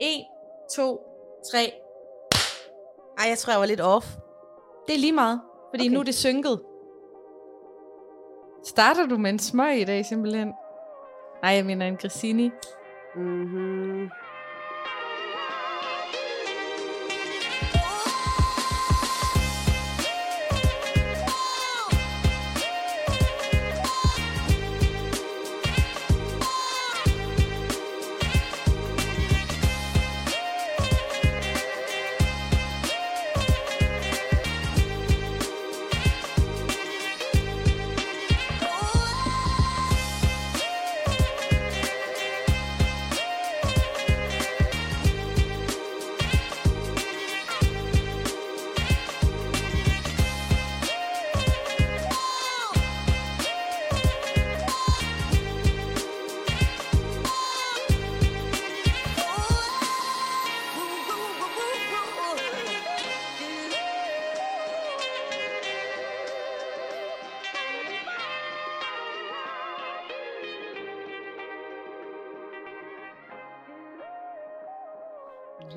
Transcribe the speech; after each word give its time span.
1, 0.00 0.24
2, 0.76 1.00
3. 1.50 1.58
Ej, 3.18 3.28
jeg 3.28 3.38
tror, 3.38 3.50
jeg 3.50 3.60
var 3.60 3.66
lidt 3.66 3.80
off. 3.80 4.06
Det 4.86 4.94
er 4.94 4.98
lige 4.98 5.12
meget, 5.12 5.40
fordi 5.70 5.84
okay. 5.84 5.94
Nu 5.94 6.00
er 6.00 6.04
det 6.04 6.14
synket. 6.14 6.60
Starter 8.64 9.06
du 9.06 9.18
med 9.18 9.30
en 9.30 9.38
smøg 9.38 9.80
i 9.80 9.84
dag 9.84 10.04
simpelthen? 10.04 10.52
Nej, 11.42 11.52
jeg 11.52 11.64
mener 11.64 11.86
en 11.86 11.96
grissini. 11.96 12.50
Mm-hmm. 13.16 14.10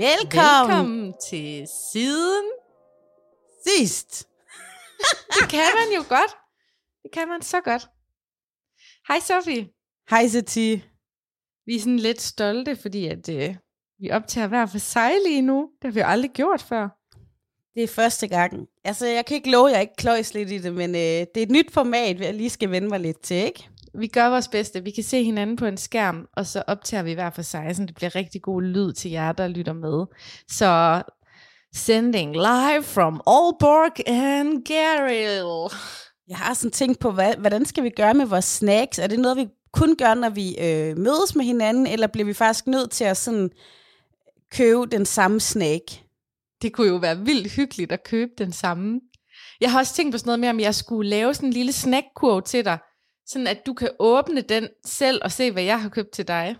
Velkommen. 0.07 0.75
Velkommen 0.75 1.13
til 1.29 1.67
siden. 1.93 2.45
Sidst. 3.67 4.27
Det 5.35 5.49
kan 5.49 5.69
man 5.79 5.95
jo 5.95 6.03
godt. 6.09 6.31
Det 7.03 7.11
kan 7.13 7.27
man 7.27 7.41
så 7.41 7.61
godt. 7.61 7.89
Hej 9.07 9.19
Sofie. 9.19 9.67
Hej, 10.09 10.27
Sati. 10.27 10.83
Vi 11.65 11.75
er 11.75 11.79
sådan 11.79 11.99
lidt 11.99 12.21
stolte, 12.21 12.75
fordi 12.75 13.07
at, 13.07 13.29
øh, 13.29 13.55
vi 13.99 14.11
optager 14.11 14.47
hver 14.47 14.65
for 14.65 14.77
sig 14.77 15.11
lige 15.25 15.41
nu. 15.41 15.69
Det 15.81 15.87
har 15.87 15.91
vi 15.91 15.99
jo 15.99 16.05
aldrig 16.05 16.31
gjort 16.31 16.61
før. 16.61 16.89
Det 17.75 17.83
er 17.83 17.87
første 17.87 18.27
gang. 18.27 18.67
Altså, 18.83 19.05
jeg 19.05 19.25
kan 19.25 19.35
ikke 19.35 19.51
love, 19.51 19.69
at 19.69 19.73
jeg 19.73 19.81
ikke 19.81 19.95
kløjs 19.97 20.33
lidt 20.33 20.51
i 20.51 20.57
det, 20.57 20.73
men 20.73 20.89
øh, 20.89 21.01
det 21.01 21.37
er 21.37 21.43
et 21.43 21.51
nyt 21.51 21.71
format, 21.71 22.19
jeg 22.19 22.33
lige 22.33 22.49
skal 22.49 22.71
vende 22.71 22.87
mig 22.87 22.99
lidt 22.99 23.21
til, 23.21 23.37
ikke? 23.37 23.69
Vi 23.99 24.07
gør 24.07 24.29
vores 24.29 24.47
bedste. 24.47 24.83
Vi 24.83 24.91
kan 24.91 25.03
se 25.03 25.23
hinanden 25.23 25.55
på 25.55 25.65
en 25.65 25.77
skærm, 25.77 26.27
og 26.33 26.45
så 26.45 26.63
optager 26.67 27.03
vi 27.03 27.13
hver 27.13 27.29
for 27.29 27.41
sig, 27.41 27.75
så 27.75 27.85
det 27.85 27.95
bliver 27.95 28.15
rigtig 28.15 28.41
god 28.41 28.61
lyd 28.61 28.93
til 28.93 29.11
jer, 29.11 29.31
der 29.31 29.47
lytter 29.47 29.73
med. 29.73 30.05
Så 30.49 31.03
sending 31.73 32.33
live 32.33 32.83
from 32.83 33.13
Aalborg 33.13 34.09
and 34.09 34.65
Garill. 34.65 35.73
Jeg 36.27 36.37
har 36.37 36.53
sådan 36.53 36.71
tænkt 36.71 36.99
på, 36.99 37.11
hvad, 37.11 37.33
hvordan 37.35 37.65
skal 37.65 37.83
vi 37.83 37.89
gøre 37.89 38.13
med 38.13 38.25
vores 38.25 38.45
snacks? 38.45 38.99
Er 38.99 39.07
det 39.07 39.19
noget, 39.19 39.37
vi 39.37 39.47
kun 39.73 39.95
gør, 39.95 40.13
når 40.13 40.29
vi 40.29 40.57
øh, 40.59 40.97
mødes 40.97 41.35
med 41.35 41.45
hinanden, 41.45 41.87
eller 41.87 42.07
bliver 42.07 42.25
vi 42.25 42.33
faktisk 42.33 42.67
nødt 42.67 42.91
til 42.91 43.03
at 43.03 43.17
sådan 43.17 43.49
købe 44.51 44.85
den 44.85 45.05
samme 45.05 45.39
snack? 45.39 45.83
Det 46.61 46.73
kunne 46.73 46.87
jo 46.87 46.95
være 46.95 47.19
vildt 47.19 47.51
hyggeligt 47.51 47.91
at 47.91 48.03
købe 48.03 48.31
den 48.37 48.51
samme. 48.51 48.99
Jeg 49.61 49.71
har 49.71 49.79
også 49.79 49.93
tænkt 49.93 50.11
på 50.13 50.17
sådan 50.17 50.29
noget 50.29 50.39
med, 50.39 50.49
om 50.49 50.59
jeg 50.59 50.75
skulle 50.75 51.09
lave 51.09 51.33
sådan 51.33 51.49
en 51.49 51.53
lille 51.53 51.71
snackkurv 51.71 52.41
til 52.43 52.65
dig, 52.65 52.77
sådan 53.27 53.47
at 53.47 53.65
du 53.65 53.73
kan 53.73 53.89
åbne 53.99 54.41
den 54.41 54.69
selv 54.85 55.21
og 55.23 55.31
se, 55.31 55.51
hvad 55.51 55.63
jeg 55.63 55.81
har 55.81 55.89
købt 55.89 56.11
til 56.11 56.27
dig. 56.27 56.55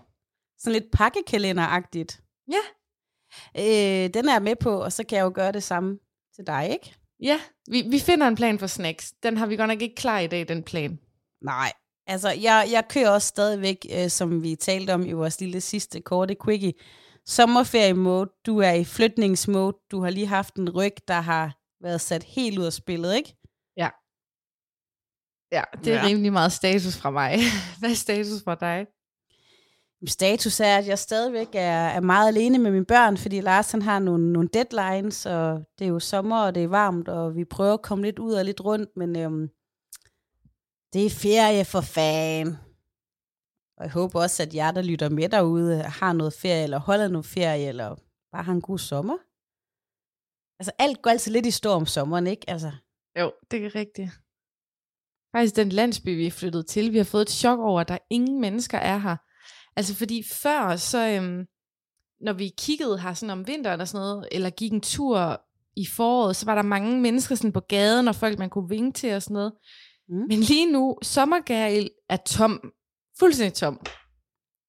Sådan 0.58 0.72
lidt 0.72 0.92
pakkekalender-agtigt. 0.92 2.20
Ja. 2.52 2.62
Øh, 3.58 4.14
den 4.14 4.28
er 4.28 4.32
jeg 4.32 4.42
med 4.42 4.56
på, 4.56 4.82
og 4.82 4.92
så 4.92 5.04
kan 5.04 5.18
jeg 5.18 5.24
jo 5.24 5.32
gøre 5.34 5.52
det 5.52 5.62
samme 5.62 5.98
til 6.36 6.46
dig, 6.46 6.68
ikke? 6.72 6.94
Ja, 7.22 7.40
vi, 7.70 7.82
vi 7.90 7.98
finder 7.98 8.28
en 8.28 8.34
plan 8.34 8.58
for 8.58 8.66
snacks. 8.66 9.12
Den 9.22 9.36
har 9.36 9.46
vi 9.46 9.56
godt 9.56 9.68
nok 9.68 9.82
ikke 9.82 9.94
klar 9.94 10.18
i 10.18 10.26
dag, 10.26 10.48
den 10.48 10.62
plan. 10.62 10.98
Nej. 11.42 11.72
Altså, 12.06 12.30
jeg, 12.30 12.68
jeg 12.72 12.84
kører 12.88 13.10
også 13.10 13.28
stadigvæk, 13.28 13.86
øh, 13.94 14.10
som 14.10 14.42
vi 14.42 14.54
talte 14.54 14.94
om 14.94 15.06
i 15.06 15.12
vores 15.12 15.40
lille 15.40 15.60
sidste 15.60 16.00
korte 16.00 16.36
quickie, 16.44 16.72
sommerferie-mode. 17.26 18.30
Du 18.46 18.58
er 18.58 18.72
i 18.72 18.84
flytningsmode. 18.84 19.76
Du 19.90 20.00
har 20.00 20.10
lige 20.10 20.26
haft 20.26 20.54
en 20.54 20.70
ryg, 20.70 20.92
der 21.08 21.20
har 21.20 21.58
været 21.82 22.00
sat 22.00 22.22
helt 22.22 22.58
ud 22.58 22.64
af 22.64 22.72
spillet, 22.72 23.16
ikke? 23.16 23.34
Ja, 25.52 25.62
det 25.84 25.92
er 25.92 25.96
Ja. 25.96 26.06
rimelig 26.06 26.32
meget 26.32 26.52
status 26.52 26.96
fra 26.96 27.10
mig. 27.10 27.38
Hvad 27.80 27.90
er 27.90 27.94
status 27.94 28.42
fra 28.44 28.54
dig? 28.54 28.86
Status 30.08 30.60
er, 30.60 30.78
at 30.78 30.86
jeg 30.86 30.98
stadigvæk 30.98 31.48
er, 31.54 31.88
er 31.88 32.00
meget 32.00 32.28
alene 32.28 32.58
med 32.58 32.70
mine 32.70 32.84
børn, 32.84 33.16
fordi 33.16 33.40
Lars 33.40 33.70
han 33.70 33.82
har 33.82 33.98
nogle, 33.98 34.32
nogle 34.32 34.48
deadlines, 34.52 35.26
og 35.26 35.64
det 35.78 35.84
er 35.84 35.88
jo 35.88 35.98
sommer, 35.98 36.40
og 36.42 36.54
det 36.54 36.62
er 36.64 36.68
varmt, 36.68 37.08
og 37.08 37.36
vi 37.36 37.44
prøver 37.44 37.74
at 37.74 37.82
komme 37.82 38.04
lidt 38.04 38.18
ud 38.18 38.32
og 38.32 38.44
lidt 38.44 38.60
rundt, 38.64 38.90
men 38.96 39.16
øhm, 39.16 39.48
det 40.92 41.06
er 41.06 41.10
ferie 41.10 41.64
for 41.64 41.80
fan. 41.80 42.56
Og 43.76 43.84
jeg 43.84 43.92
håber 43.92 44.20
også, 44.22 44.42
at 44.42 44.54
jer, 44.54 44.70
der 44.70 44.82
lytter 44.82 45.08
med 45.08 45.28
derude, 45.28 45.82
har 45.82 46.12
noget 46.12 46.32
ferie, 46.32 46.62
eller 46.62 46.78
holder 46.78 47.08
noget 47.08 47.26
ferie, 47.26 47.66
eller 47.68 47.96
bare 48.32 48.42
har 48.42 48.52
en 48.52 48.60
god 48.62 48.78
sommer. 48.78 49.16
Altså 50.60 50.72
alt 50.78 51.02
går 51.02 51.10
altid 51.10 51.32
lidt 51.32 51.46
i 51.46 51.50
stå 51.50 51.70
om 51.70 51.86
sommeren, 51.86 52.26
ikke? 52.26 52.50
Altså, 52.50 52.72
Jo, 53.20 53.32
det 53.50 53.64
er 53.66 53.74
rigtigt. 53.74 54.10
Faktisk 55.38 55.56
den 55.56 55.68
landsby, 55.68 56.16
vi 56.16 56.26
er 56.26 56.30
flyttet 56.30 56.66
til, 56.66 56.92
vi 56.92 56.96
har 56.96 57.04
fået 57.04 57.22
et 57.22 57.30
chok 57.30 57.58
over, 57.58 57.80
at 57.80 57.88
der 57.88 57.98
ingen 58.10 58.40
mennesker 58.40 58.78
er 58.78 58.98
her. 58.98 59.16
Altså 59.76 59.94
fordi 59.94 60.22
før, 60.32 60.76
så 60.76 61.08
øhm, 61.08 61.46
når 62.20 62.32
vi 62.32 62.52
kiggede 62.58 62.98
her 62.98 63.14
sådan 63.14 63.30
om 63.30 63.46
vinteren 63.46 63.80
og 63.80 63.88
sådan 63.88 64.06
noget, 64.06 64.28
eller 64.32 64.50
gik 64.50 64.72
en 64.72 64.80
tur 64.80 65.40
i 65.76 65.86
foråret, 65.86 66.36
så 66.36 66.46
var 66.46 66.54
der 66.54 66.62
mange 66.62 67.00
mennesker 67.00 67.34
sådan 67.34 67.52
på 67.52 67.60
gaden, 67.60 68.08
og 68.08 68.14
folk 68.14 68.38
man 68.38 68.50
kunne 68.50 68.68
vinke 68.68 68.98
til 68.98 69.14
og 69.14 69.22
sådan 69.22 69.34
noget. 69.34 69.52
Mm. 70.08 70.16
Men 70.28 70.40
lige 70.40 70.72
nu, 70.72 70.96
sommergæril 71.02 71.90
er 72.08 72.16
tom. 72.16 72.72
Fuldstændig 73.18 73.54
tom. 73.54 73.80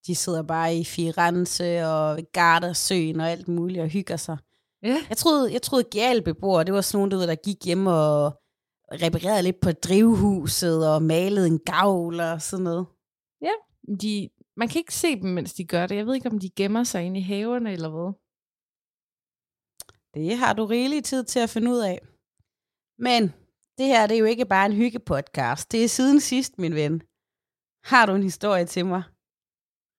de 0.08 0.16
sidder 0.16 0.44
bare 0.44 0.76
i 0.76 0.84
Firenze 0.84 1.88
og 1.88 2.20
Gardasøen 2.34 3.20
og 3.20 3.30
alt 3.30 3.48
muligt 3.48 3.82
og 3.82 3.88
hygger 3.88 4.18
sig. 4.18 4.38
Ja. 4.84 4.98
Jeg 5.10 5.18
troede, 5.18 5.54
jeg 5.54 5.62
troede 5.62 5.84
Gjælbeboere, 5.84 6.64
det 6.64 6.74
var 6.74 6.82
sådan 6.82 7.12
ved, 7.12 7.28
der 7.28 7.36
gik 7.36 7.66
hjem 7.66 7.88
og 7.88 8.40
reparerede 8.92 9.44
lidt 9.44 9.60
på 9.62 9.72
drivhuset 9.72 10.90
og 10.94 11.04
malede 11.04 11.48
en 11.48 11.60
gavl 11.60 12.20
og 12.20 12.42
sådan 12.42 12.64
noget. 12.64 12.88
De, 14.02 14.30
man 14.58 14.68
kan 14.68 14.80
ikke 14.80 14.96
se 14.96 15.22
dem, 15.22 15.30
mens 15.30 15.54
de 15.54 15.66
gør 15.66 15.88
det. 15.88 15.96
Jeg 15.96 16.06
ved 16.06 16.16
ikke, 16.16 16.30
om 16.30 16.40
de 16.40 16.50
gemmer 16.50 16.84
sig 16.84 17.04
inde 17.04 17.20
i 17.20 17.24
haverne 17.24 17.74
eller 17.74 17.90
hvad. 17.90 18.12
Det 20.14 20.38
har 20.38 20.54
du 20.54 20.66
rigelig 20.66 21.04
tid 21.04 21.24
til 21.24 21.40
at 21.40 21.50
finde 21.50 21.72
ud 21.72 21.80
af. 21.92 22.00
Men 23.08 23.24
det 23.78 23.88
her 23.88 24.08
det 24.08 24.16
er 24.16 24.20
jo 24.20 24.26
ikke 24.26 24.46
bare 24.46 24.66
en 24.66 24.80
hyggepodcast. 24.82 25.72
Det 25.72 25.84
er 25.84 25.88
siden 25.88 26.20
sidst, 26.20 26.58
min 26.58 26.76
ven. 26.76 27.02
Har 27.92 28.06
du 28.06 28.14
en 28.16 28.24
historie 28.24 28.66
til 28.66 28.86
mig? 28.86 29.04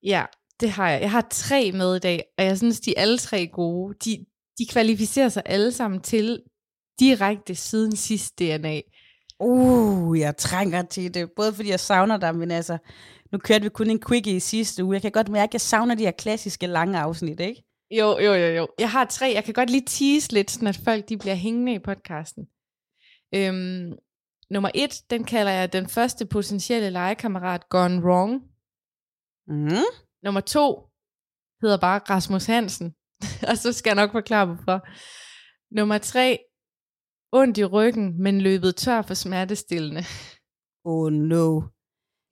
Ja, 0.02 0.24
det 0.60 0.70
har 0.70 0.90
jeg. 0.90 1.00
Jeg 1.00 1.10
har 1.10 1.26
tre 1.30 1.72
med 1.72 1.96
i 1.96 1.98
dag, 1.98 2.18
og 2.38 2.44
jeg 2.44 2.58
synes, 2.58 2.80
de 2.80 2.90
er 2.96 3.00
alle 3.02 3.18
tre 3.18 3.46
gode. 3.46 3.94
De, 4.04 4.26
de 4.58 4.64
kvalificerer 4.72 5.28
sig 5.28 5.42
alle 5.46 5.72
sammen 5.72 6.00
til 6.00 6.42
direkte 7.00 7.54
siden 7.54 7.96
sidst 7.96 8.38
DNA. 8.38 8.80
Uh, 9.40 10.18
jeg 10.18 10.36
trænger 10.36 10.82
til 10.82 11.14
det. 11.14 11.30
Både 11.36 11.54
fordi 11.54 11.70
jeg 11.70 11.80
savner 11.80 12.16
dig, 12.16 12.34
men 12.34 12.50
altså, 12.50 12.78
nu 13.32 13.38
kørte 13.38 13.62
vi 13.62 13.68
kun 13.68 13.90
en 13.90 14.02
quickie 14.08 14.36
i 14.36 14.40
sidste 14.40 14.84
uge. 14.84 14.94
Jeg 14.94 15.02
kan 15.02 15.12
godt 15.12 15.28
mærke, 15.28 15.50
at 15.50 15.54
jeg 15.54 15.60
savner 15.60 15.94
de 15.94 16.04
her 16.04 16.10
klassiske 16.10 16.66
lange 16.66 16.98
afsnit, 16.98 17.40
ikke? 17.40 17.64
Jo, 17.90 18.18
jo, 18.18 18.34
jo, 18.34 18.46
jo. 18.46 18.68
Jeg 18.78 18.90
har 18.90 19.04
tre. 19.04 19.32
Jeg 19.34 19.44
kan 19.44 19.54
godt 19.54 19.70
lige 19.70 19.86
tease 19.86 20.32
lidt, 20.32 20.50
sådan 20.50 20.68
at 20.68 20.80
folk 20.84 21.08
de 21.08 21.18
bliver 21.18 21.34
hængende 21.34 21.74
i 21.74 21.78
podcasten. 21.78 22.46
Øhm, 23.34 23.92
nummer 24.50 24.70
et, 24.74 25.02
den 25.10 25.24
kalder 25.24 25.52
jeg 25.52 25.72
den 25.72 25.88
første 25.88 26.26
potentielle 26.26 26.90
legekammerat 26.90 27.68
gone 27.68 28.02
wrong. 28.02 28.42
Mm. 29.48 29.84
Nummer 30.22 30.40
to 30.40 30.86
hedder 31.62 31.76
bare 31.76 32.00
Rasmus 32.10 32.46
Hansen. 32.46 32.94
og 33.48 33.56
så 33.56 33.72
skal 33.72 33.90
jeg 33.90 33.96
nok 33.96 34.12
forklare 34.12 34.46
hvorfor. 34.46 34.86
Nummer 35.74 35.98
tre, 35.98 36.38
ondt 37.32 37.58
i 37.58 37.64
ryggen, 37.64 38.22
men 38.22 38.40
løbet 38.40 38.76
tør 38.76 39.02
for 39.02 39.14
smertestillende. 39.14 40.04
Oh 40.84 41.12
no. 41.12 41.62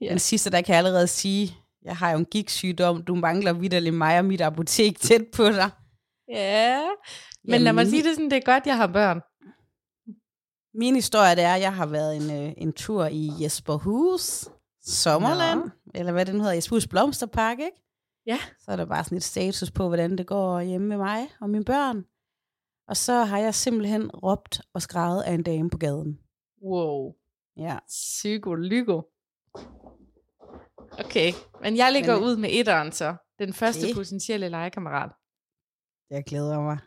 Ja. 0.01 0.11
Den 0.11 0.19
sidste, 0.19 0.51
der 0.51 0.63
kan 0.63 0.73
jeg 0.73 0.79
allerede 0.79 1.07
sige, 1.07 1.57
jeg 1.83 1.97
har 1.97 2.11
jo 2.11 2.19
en 2.19 2.25
gigtsygdom, 2.25 3.03
du 3.03 3.15
mangler 3.15 3.53
vidderligt 3.53 3.95
mig 3.95 4.19
og 4.19 4.25
mit 4.25 4.41
apotek 4.41 5.01
tæt 5.09 5.27
på 5.35 5.45
dig. 5.45 5.71
Ja, 6.29 6.81
men 7.45 7.61
lad 7.61 7.73
mig 7.73 7.87
sige 7.87 8.03
det 8.03 8.15
sådan, 8.15 8.31
det 8.31 8.37
er 8.37 8.53
godt, 8.53 8.67
jeg 8.67 8.77
har 8.77 8.87
børn. 8.87 9.21
Min 10.75 10.95
historie 10.95 11.37
det 11.37 11.45
er, 11.45 11.55
at 11.55 11.61
jeg 11.61 11.75
har 11.75 11.87
været 11.87 12.17
en, 12.17 12.47
øh, 12.47 12.53
en 12.57 12.73
tur 12.73 13.07
i 13.07 13.31
Jesperhus, 13.41 14.49
Sommerland, 14.83 15.61
Nå. 15.61 15.71
eller 15.95 16.13
hvad 16.13 16.27
det 16.27 16.35
nu 16.35 16.41
hedder, 16.41 16.55
Jesperhus 16.55 16.87
Blomsterpark, 16.87 17.59
ikke? 17.59 17.83
Ja. 18.27 18.39
Så 18.59 18.71
er 18.73 18.77
der 18.77 18.85
bare 18.85 19.05
sådan 19.05 19.19
et 19.19 19.25
status 19.25 19.71
på, 19.71 19.89
hvordan 19.89 20.19
det 20.19 20.27
går 20.27 20.61
hjemme 20.61 20.87
med 20.87 20.97
mig 20.97 21.29
og 21.41 21.51
mine 21.51 21.65
børn. 21.65 22.05
Og 22.89 22.97
så 22.97 23.25
har 23.25 23.39
jeg 23.39 23.55
simpelthen 23.55 24.11
råbt 24.11 24.61
og 24.75 24.83
skrevet 24.83 25.23
af 25.23 25.33
en 25.33 25.43
dame 25.43 25.71
på 25.71 25.79
gaden. 25.79 26.19
Wow. 26.63 27.15
Ja. 27.57 27.79
Psykolygo. 27.89 29.03
Okay, 31.05 31.33
men 31.63 31.77
jeg 31.77 31.93
ligger 31.93 32.15
Men- 32.15 32.25
ud 32.25 32.37
med 32.37 32.49
etteren 32.53 32.93
så. 32.93 33.17
Den 33.39 33.53
første 33.53 33.85
Okay. 33.85 33.95
potentielle 33.95 34.49
legekammerat. 34.49 35.13
Jeg 36.11 36.25
glæder 36.27 36.61
mig. 36.61 36.79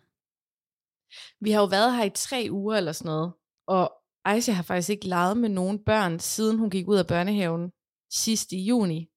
Vi 1.40 1.52
har 1.52 1.62
jo 1.62 1.68
været 1.68 1.96
her 1.96 2.04
i 2.04 2.10
tre 2.10 2.48
uger 2.52 2.78
eller 2.78 2.92
sådan 2.92 3.10
noget, 3.10 3.34
og 3.68 3.94
Aisha 4.26 4.52
har 4.54 4.64
faktisk 4.64 4.90
ikke 4.90 5.08
leget 5.08 5.38
med 5.38 5.50
nogen 5.50 5.84
børn, 5.84 6.20
siden 6.20 6.60
hun 6.60 6.70
gik 6.70 6.88
ud 6.88 6.98
af 6.98 7.08
børnehaven 7.08 7.72
sidst 8.10 8.52
i 8.52 8.64
juni. 8.66 9.08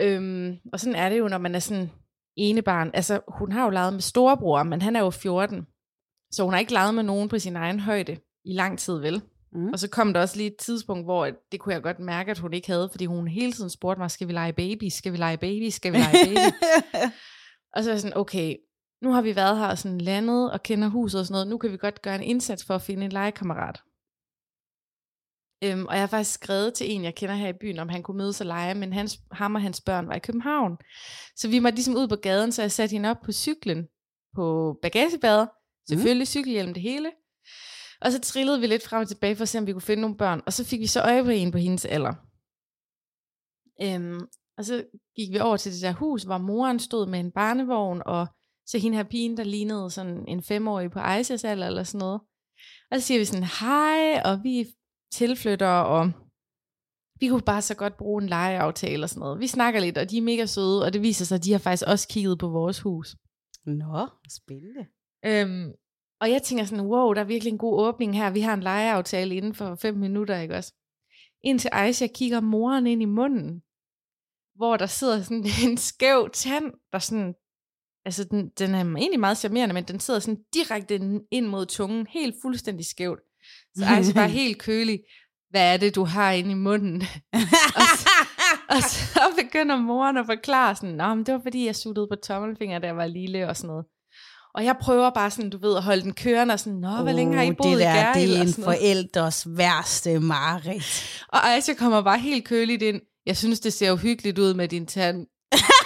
Øhm, 0.00 0.56
og 0.72 0.80
sådan 0.80 0.94
er 0.96 1.08
det 1.08 1.18
jo, 1.18 1.28
når 1.28 1.38
man 1.38 1.54
er 1.54 1.58
sådan 1.58 1.90
ene 2.36 2.62
barn. 2.62 2.90
Altså, 2.94 3.20
hun 3.28 3.52
har 3.52 3.64
jo 3.64 3.70
leget 3.70 3.92
med 3.92 4.00
storebror, 4.00 4.62
men 4.62 4.82
han 4.82 4.96
er 4.96 5.00
jo 5.00 5.10
14. 5.10 5.66
Så 6.30 6.44
hun 6.44 6.52
har 6.52 6.60
ikke 6.60 6.72
leget 6.72 6.94
med 6.94 7.02
nogen 7.02 7.28
på 7.28 7.38
sin 7.38 7.56
egen 7.56 7.80
højde 7.80 8.16
i 8.44 8.52
lang 8.52 8.78
tid, 8.78 8.98
vel? 8.98 9.22
Mm. 9.52 9.68
Og 9.68 9.78
så 9.78 9.88
kom 9.88 10.12
der 10.12 10.20
også 10.20 10.36
lige 10.36 10.46
et 10.46 10.56
tidspunkt, 10.56 11.06
hvor 11.06 11.30
det 11.52 11.60
kunne 11.60 11.74
jeg 11.74 11.82
godt 11.82 11.98
mærke, 11.98 12.30
at 12.30 12.38
hun 12.38 12.52
ikke 12.52 12.68
havde, 12.68 12.88
fordi 12.90 13.06
hun 13.06 13.28
hele 13.28 13.52
tiden 13.52 13.70
spurgte 13.70 14.00
mig, 14.00 14.10
skal 14.10 14.28
vi 14.28 14.32
lege 14.32 14.52
baby, 14.52 14.88
skal 14.88 15.12
vi 15.12 15.16
lege 15.16 15.36
baby, 15.36 15.68
skal 15.68 15.92
vi 15.92 15.98
lege 15.98 16.26
baby? 16.26 16.54
og 17.74 17.82
så 17.82 17.90
var 17.90 17.94
jeg 17.94 18.00
sådan, 18.00 18.16
okay, 18.16 18.56
nu 19.02 19.12
har 19.12 19.22
vi 19.22 19.36
været 19.36 19.58
her 19.58 19.66
og 19.66 19.78
sådan 19.78 19.98
landet 19.98 20.52
og 20.52 20.62
kender 20.62 20.88
huset 20.88 21.20
og 21.20 21.26
sådan 21.26 21.32
noget, 21.32 21.48
nu 21.48 21.58
kan 21.58 21.72
vi 21.72 21.76
godt 21.76 22.02
gøre 22.02 22.14
en 22.14 22.22
indsats 22.22 22.64
for 22.64 22.74
at 22.74 22.82
finde 22.82 23.04
en 23.04 23.12
legekammerat. 23.12 23.80
Øhm, 25.72 25.86
og 25.86 25.94
jeg 25.94 26.02
har 26.02 26.06
faktisk 26.06 26.34
skrevet 26.34 26.74
til 26.74 26.92
en, 26.92 27.04
jeg 27.04 27.14
kender 27.14 27.34
her 27.34 27.48
i 27.48 27.58
byen, 27.60 27.78
om 27.78 27.88
han 27.88 28.02
kunne 28.02 28.18
mødes 28.18 28.40
og 28.40 28.46
lege, 28.46 28.74
men 28.74 28.92
hans, 28.92 29.18
ham 29.32 29.54
og 29.54 29.62
hans 29.62 29.80
børn 29.80 30.08
var 30.08 30.14
i 30.14 30.18
København. 30.18 30.76
Så 31.36 31.48
vi 31.48 31.58
måtte 31.58 31.76
ligesom 31.76 31.96
ud 31.96 32.08
på 32.08 32.16
gaden, 32.16 32.52
så 32.52 32.62
jeg 32.62 32.72
satte 32.72 32.92
hende 32.92 33.10
op 33.10 33.20
på 33.24 33.32
cyklen 33.32 33.86
på 34.34 34.78
bagagebadet. 34.82 35.48
Selvfølgelig 35.88 36.28
cykelhjelm 36.28 36.74
det 36.74 36.82
hele. 36.82 37.12
Og 38.00 38.12
så 38.12 38.20
trillede 38.20 38.60
vi 38.60 38.66
lidt 38.66 38.82
frem 38.82 39.00
og 39.00 39.08
tilbage 39.08 39.36
for 39.36 39.42
at 39.42 39.48
se, 39.48 39.58
om 39.58 39.66
vi 39.66 39.72
kunne 39.72 39.82
finde 39.82 40.00
nogle 40.00 40.16
børn. 40.16 40.42
Og 40.46 40.52
så 40.52 40.64
fik 40.64 40.80
vi 40.80 40.86
så 40.86 41.00
øje 41.00 41.24
på 41.24 41.30
en 41.30 41.50
på 41.50 41.58
hendes 41.58 41.84
alder. 41.84 42.14
Øhm, 43.82 44.20
og 44.58 44.64
så 44.64 44.84
gik 45.16 45.32
vi 45.32 45.38
over 45.38 45.56
til 45.56 45.72
det 45.72 45.82
der 45.82 45.92
hus, 45.92 46.22
hvor 46.22 46.38
moren 46.38 46.78
stod 46.78 47.06
med 47.06 47.20
en 47.20 47.32
barnevogn, 47.32 48.02
og 48.06 48.26
så 48.66 48.78
hende 48.78 48.96
her 48.96 49.04
pigen, 49.04 49.36
der 49.36 49.44
lignede 49.44 49.90
sådan 49.90 50.24
en 50.28 50.42
femårig 50.42 50.90
på 50.90 50.98
Aisas 50.98 51.44
alder 51.44 51.66
eller 51.66 51.82
sådan 51.82 51.98
noget. 51.98 52.20
Og 52.90 53.00
så 53.00 53.06
siger 53.06 53.18
vi 53.18 53.24
sådan, 53.24 53.48
hej, 53.60 54.22
og 54.24 54.42
vi 54.42 54.66
tilflytter, 55.20 55.74
og 55.94 56.02
vi 57.20 57.28
kunne 57.28 57.48
bare 57.52 57.62
så 57.62 57.74
godt 57.74 57.96
bruge 57.96 58.22
en 58.22 58.28
legeaftale 58.28 59.04
og 59.04 59.10
sådan 59.10 59.20
noget. 59.20 59.40
Vi 59.40 59.46
snakker 59.46 59.80
lidt, 59.80 59.98
og 59.98 60.10
de 60.10 60.18
er 60.18 60.22
mega 60.22 60.46
søde, 60.46 60.84
og 60.84 60.92
det 60.92 61.02
viser 61.02 61.24
sig, 61.24 61.36
at 61.36 61.44
de 61.44 61.52
har 61.52 61.58
faktisk 61.58 61.84
også 61.86 62.08
kigget 62.08 62.38
på 62.38 62.48
vores 62.48 62.80
hus. 62.80 63.16
Nå, 63.66 64.08
spændende. 64.38 64.84
Øhm, 65.24 65.72
og 66.20 66.30
jeg 66.30 66.42
tænker 66.42 66.64
sådan, 66.64 66.86
wow, 66.86 67.12
der 67.12 67.20
er 67.20 67.24
virkelig 67.34 67.50
en 67.50 67.58
god 67.58 67.80
åbning 67.86 68.16
her. 68.16 68.30
Vi 68.30 68.40
har 68.40 68.54
en 68.54 68.62
legeaftale 68.62 69.34
inden 69.34 69.54
for 69.54 69.74
fem 69.74 69.94
minutter, 69.94 70.40
ikke 70.40 70.54
også? 70.54 70.74
Indtil 71.42 71.70
Aisha 71.72 72.06
kigger 72.06 72.40
moren 72.40 72.86
ind 72.86 73.02
i 73.02 73.04
munden, 73.04 73.62
hvor 74.54 74.76
der 74.76 74.86
sidder 74.86 75.22
sådan 75.22 75.44
en 75.70 75.76
skæv 75.76 76.30
tand, 76.32 76.72
der 76.92 76.98
sådan, 76.98 77.34
altså 78.04 78.24
den, 78.24 78.48
den 78.48 78.74
er 78.74 78.80
egentlig 78.80 79.20
meget 79.20 79.38
charmerende, 79.38 79.74
men 79.74 79.84
den 79.84 80.00
sidder 80.00 80.20
sådan 80.20 80.44
direkte 80.54 80.94
ind 81.30 81.46
mod 81.46 81.66
tungen, 81.66 82.06
helt 82.06 82.34
fuldstændig 82.42 82.86
skævt. 82.86 83.20
Så 83.76 83.84
Aisha 83.84 84.12
bare 84.12 84.28
helt 84.42 84.58
kølig, 84.58 85.00
hvad 85.50 85.72
er 85.72 85.76
det, 85.76 85.94
du 85.94 86.04
har 86.04 86.32
inde 86.32 86.50
i 86.50 86.54
munden? 86.54 87.02
og, 87.76 87.82
så, 87.98 88.08
og 88.68 88.82
så 88.82 89.20
begynder 89.42 89.76
moren 89.76 90.16
at 90.16 90.26
forklare 90.26 90.76
sådan, 90.76 90.94
Nå, 90.94 91.14
men 91.14 91.26
det 91.26 91.34
var 91.34 91.40
fordi, 91.42 91.66
jeg 91.66 91.76
suttede 91.76 92.06
på 92.10 92.16
tommelfinger, 92.26 92.78
da 92.78 92.86
jeg 92.86 92.96
var 92.96 93.06
lille 93.06 93.48
og 93.48 93.56
sådan 93.56 93.68
noget. 93.68 93.84
Og 94.54 94.64
jeg 94.64 94.76
prøver 94.80 95.10
bare 95.10 95.30
sådan, 95.30 95.50
du 95.50 95.58
ved, 95.58 95.76
at 95.76 95.82
holde 95.82 96.02
den 96.02 96.14
kørende 96.14 96.54
og 96.54 96.60
sådan, 96.60 96.78
Nå, 96.78 96.88
hvor 97.02 97.12
længe 97.12 97.36
har 97.36 97.42
I 97.42 97.52
boet 97.52 97.72
det 97.72 97.78
i 97.78 97.82
der, 97.82 97.94
Gærhild? 97.94 98.30
det 98.30 98.38
er 98.38 98.42
en 98.42 98.64
forældres 98.64 99.46
værste 99.50 100.20
mareridt. 100.20 101.24
Og 101.28 101.52
Aisha 101.52 101.74
kommer 101.74 102.02
bare 102.02 102.18
helt 102.18 102.44
køligt 102.44 102.82
ind. 102.82 103.00
Jeg 103.26 103.36
synes, 103.36 103.60
det 103.60 103.72
ser 103.72 103.92
uhyggeligt 103.92 104.38
ud 104.38 104.54
med 104.54 104.68
din 104.68 104.86
tand. 104.86 105.26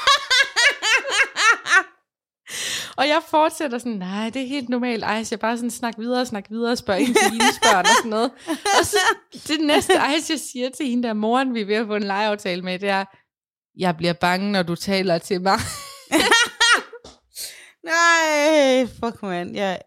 og 3.00 3.08
jeg 3.08 3.23
fortsætter 3.29 3.79
sådan, 3.79 3.93
nej, 3.93 4.31
det 4.31 4.43
er 4.43 4.47
helt 4.47 4.69
normalt. 4.69 5.05
Aisha, 5.05 5.37
bare 5.37 5.56
sådan 5.56 5.70
snak 5.70 5.94
videre, 5.99 6.26
snak 6.26 6.44
videre, 6.50 6.76
spørg 6.76 7.00
ind 7.00 7.14
til 7.14 7.31
hendes 7.31 7.61
børn 7.62 7.85
og 7.85 7.91
sådan 7.99 8.11
noget. 8.11 8.31
Og 8.49 8.87
så 8.87 8.99
det 9.49 9.61
næste, 9.61 9.99
Aisha 9.99 10.37
siger 10.37 10.70
til 10.70 10.87
hende 10.87 11.08
der 11.08 11.14
moren, 11.14 11.55
vi 11.55 11.61
er 11.61 11.67
ved 11.67 11.75
at 11.75 11.87
få 11.87 11.97
en 11.97 12.02
legeaftale 12.02 12.62
med, 12.62 12.79
det 12.79 12.88
er, 12.88 13.05
jeg 13.79 13.97
bliver 13.97 14.12
bange, 14.12 14.52
når 14.52 14.62
du 14.62 14.76
taler 14.76 15.19
til 15.19 15.41
mig. 15.41 15.58
Nej, 17.91 18.87
fuck 18.87 19.23
man. 19.23 19.55
Jeg 19.55 19.81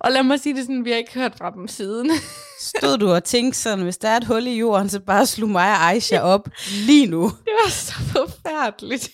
og 0.00 0.12
lad 0.12 0.22
mig 0.22 0.40
sige 0.40 0.54
det 0.54 0.62
sådan, 0.62 0.84
vi 0.84 0.90
har 0.90 0.98
ikke 0.98 1.14
hørt 1.14 1.34
fra 1.38 1.50
dem 1.50 1.68
siden. 1.68 2.10
stod 2.78 2.98
du 2.98 3.12
og 3.12 3.24
tænkte 3.24 3.58
sådan, 3.58 3.84
hvis 3.84 3.98
der 3.98 4.08
er 4.08 4.16
et 4.16 4.24
hul 4.24 4.46
i 4.46 4.58
jorden, 4.58 4.88
så 4.88 5.00
bare 5.00 5.26
slog 5.26 5.50
mig 5.50 5.70
og 5.70 5.90
Aisha 5.90 6.20
op 6.20 6.48
lige 6.86 7.06
nu. 7.06 7.22
Det 7.22 7.52
var 7.64 7.70
så 7.70 7.92
forfærdeligt. 7.92 9.10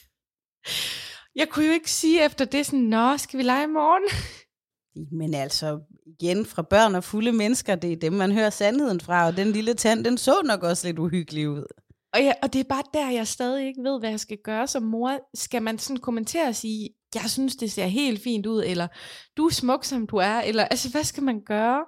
Jeg 1.37 1.49
kunne 1.49 1.67
jo 1.67 1.73
ikke 1.73 1.91
sige 1.91 2.25
efter 2.25 2.45
det 2.45 2.67
sådan, 2.67 2.81
nå, 2.81 3.17
skal 3.17 3.39
vi 3.39 3.43
lege 3.45 3.65
i 3.65 3.67
morgen? 3.67 4.03
Men 5.21 5.35
altså, 5.35 5.81
igen, 6.07 6.47
fra 6.47 6.63
børn 6.63 6.95
og 6.95 7.05
fulde 7.05 7.33
mennesker, 7.33 7.75
det 7.75 7.93
er 7.93 7.97
dem, 7.97 8.13
man 8.13 8.33
hører 8.33 8.51
sandheden 8.51 9.01
fra, 9.01 9.27
og 9.27 9.37
den 9.37 9.53
lille 9.53 9.75
tand, 9.75 10.05
den 10.05 10.19
så 10.19 10.43
nok 10.45 10.63
også 10.63 10.89
lidt 10.89 10.99
uhyggelig 10.99 11.49
ud. 11.49 11.65
Og, 12.15 12.21
ja, 12.21 12.33
og 12.43 12.53
det 12.53 12.61
er 12.61 12.65
bare 12.69 12.83
der, 12.95 13.11
jeg 13.11 13.27
stadig 13.27 13.67
ikke 13.67 13.83
ved, 13.83 13.99
hvad 13.99 14.11
jeg 14.11 14.21
skal 14.21 14.39
gøre 14.45 14.67
som 14.67 14.83
mor. 14.83 15.21
Skal 15.35 15.63
man 15.63 15.79
sådan 15.79 16.03
kommentere 16.03 16.49
og 16.49 16.55
sige, 16.55 16.91
jeg 17.15 17.31
synes, 17.31 17.57
det 17.57 17.73
ser 17.73 17.87
helt 17.87 18.23
fint 18.23 18.47
ud, 18.47 18.65
eller 18.67 18.89
du 19.37 19.47
er 19.47 19.51
smuk, 19.51 19.85
som 19.85 20.07
du 20.07 20.17
er, 20.17 20.41
eller 20.41 20.65
altså, 20.65 20.91
hvad 20.91 21.05
skal 21.05 21.23
man 21.23 21.41
gøre? 21.41 21.85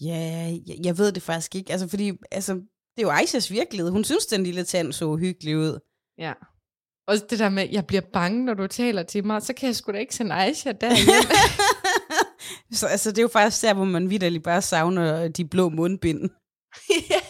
Ja, 0.00 0.52
jeg, 0.66 0.76
jeg 0.84 0.98
ved 0.98 1.12
det 1.12 1.22
faktisk 1.22 1.54
ikke. 1.54 1.72
Altså, 1.72 1.88
fordi, 1.88 2.12
altså, 2.30 2.54
det 2.54 2.98
er 2.98 3.02
jo 3.02 3.10
Aishas 3.10 3.50
virkelighed. 3.50 3.90
Hun 3.90 4.04
synes, 4.04 4.26
den 4.26 4.42
lille 4.42 4.64
tand 4.64 4.92
så 4.92 5.04
uhyggelig 5.04 5.56
ud. 5.56 5.78
Ja. 6.18 6.32
Og 7.08 7.14
det 7.30 7.38
der 7.38 7.48
med, 7.48 7.68
jeg 7.72 7.86
bliver 7.86 8.02
bange, 8.12 8.44
når 8.44 8.54
du 8.54 8.66
taler 8.66 9.02
til 9.02 9.26
mig, 9.26 9.42
så 9.42 9.52
kan 9.54 9.66
jeg 9.66 9.76
sgu 9.76 9.92
da 9.92 9.98
ikke 9.98 10.14
sende 10.14 10.34
Aisha 10.34 10.72
derhjemme. 10.72 11.28
så 12.78 12.86
altså, 12.86 13.10
det 13.10 13.18
er 13.18 13.22
jo 13.22 13.28
faktisk 13.28 13.62
der, 13.62 13.74
hvor 13.74 13.84
man 13.84 14.10
vidderligt 14.10 14.44
bare 14.44 14.62
savner 14.62 15.28
de 15.28 15.44
blå 15.44 15.68
mundbind. 15.68 16.20
ja. 17.10 17.20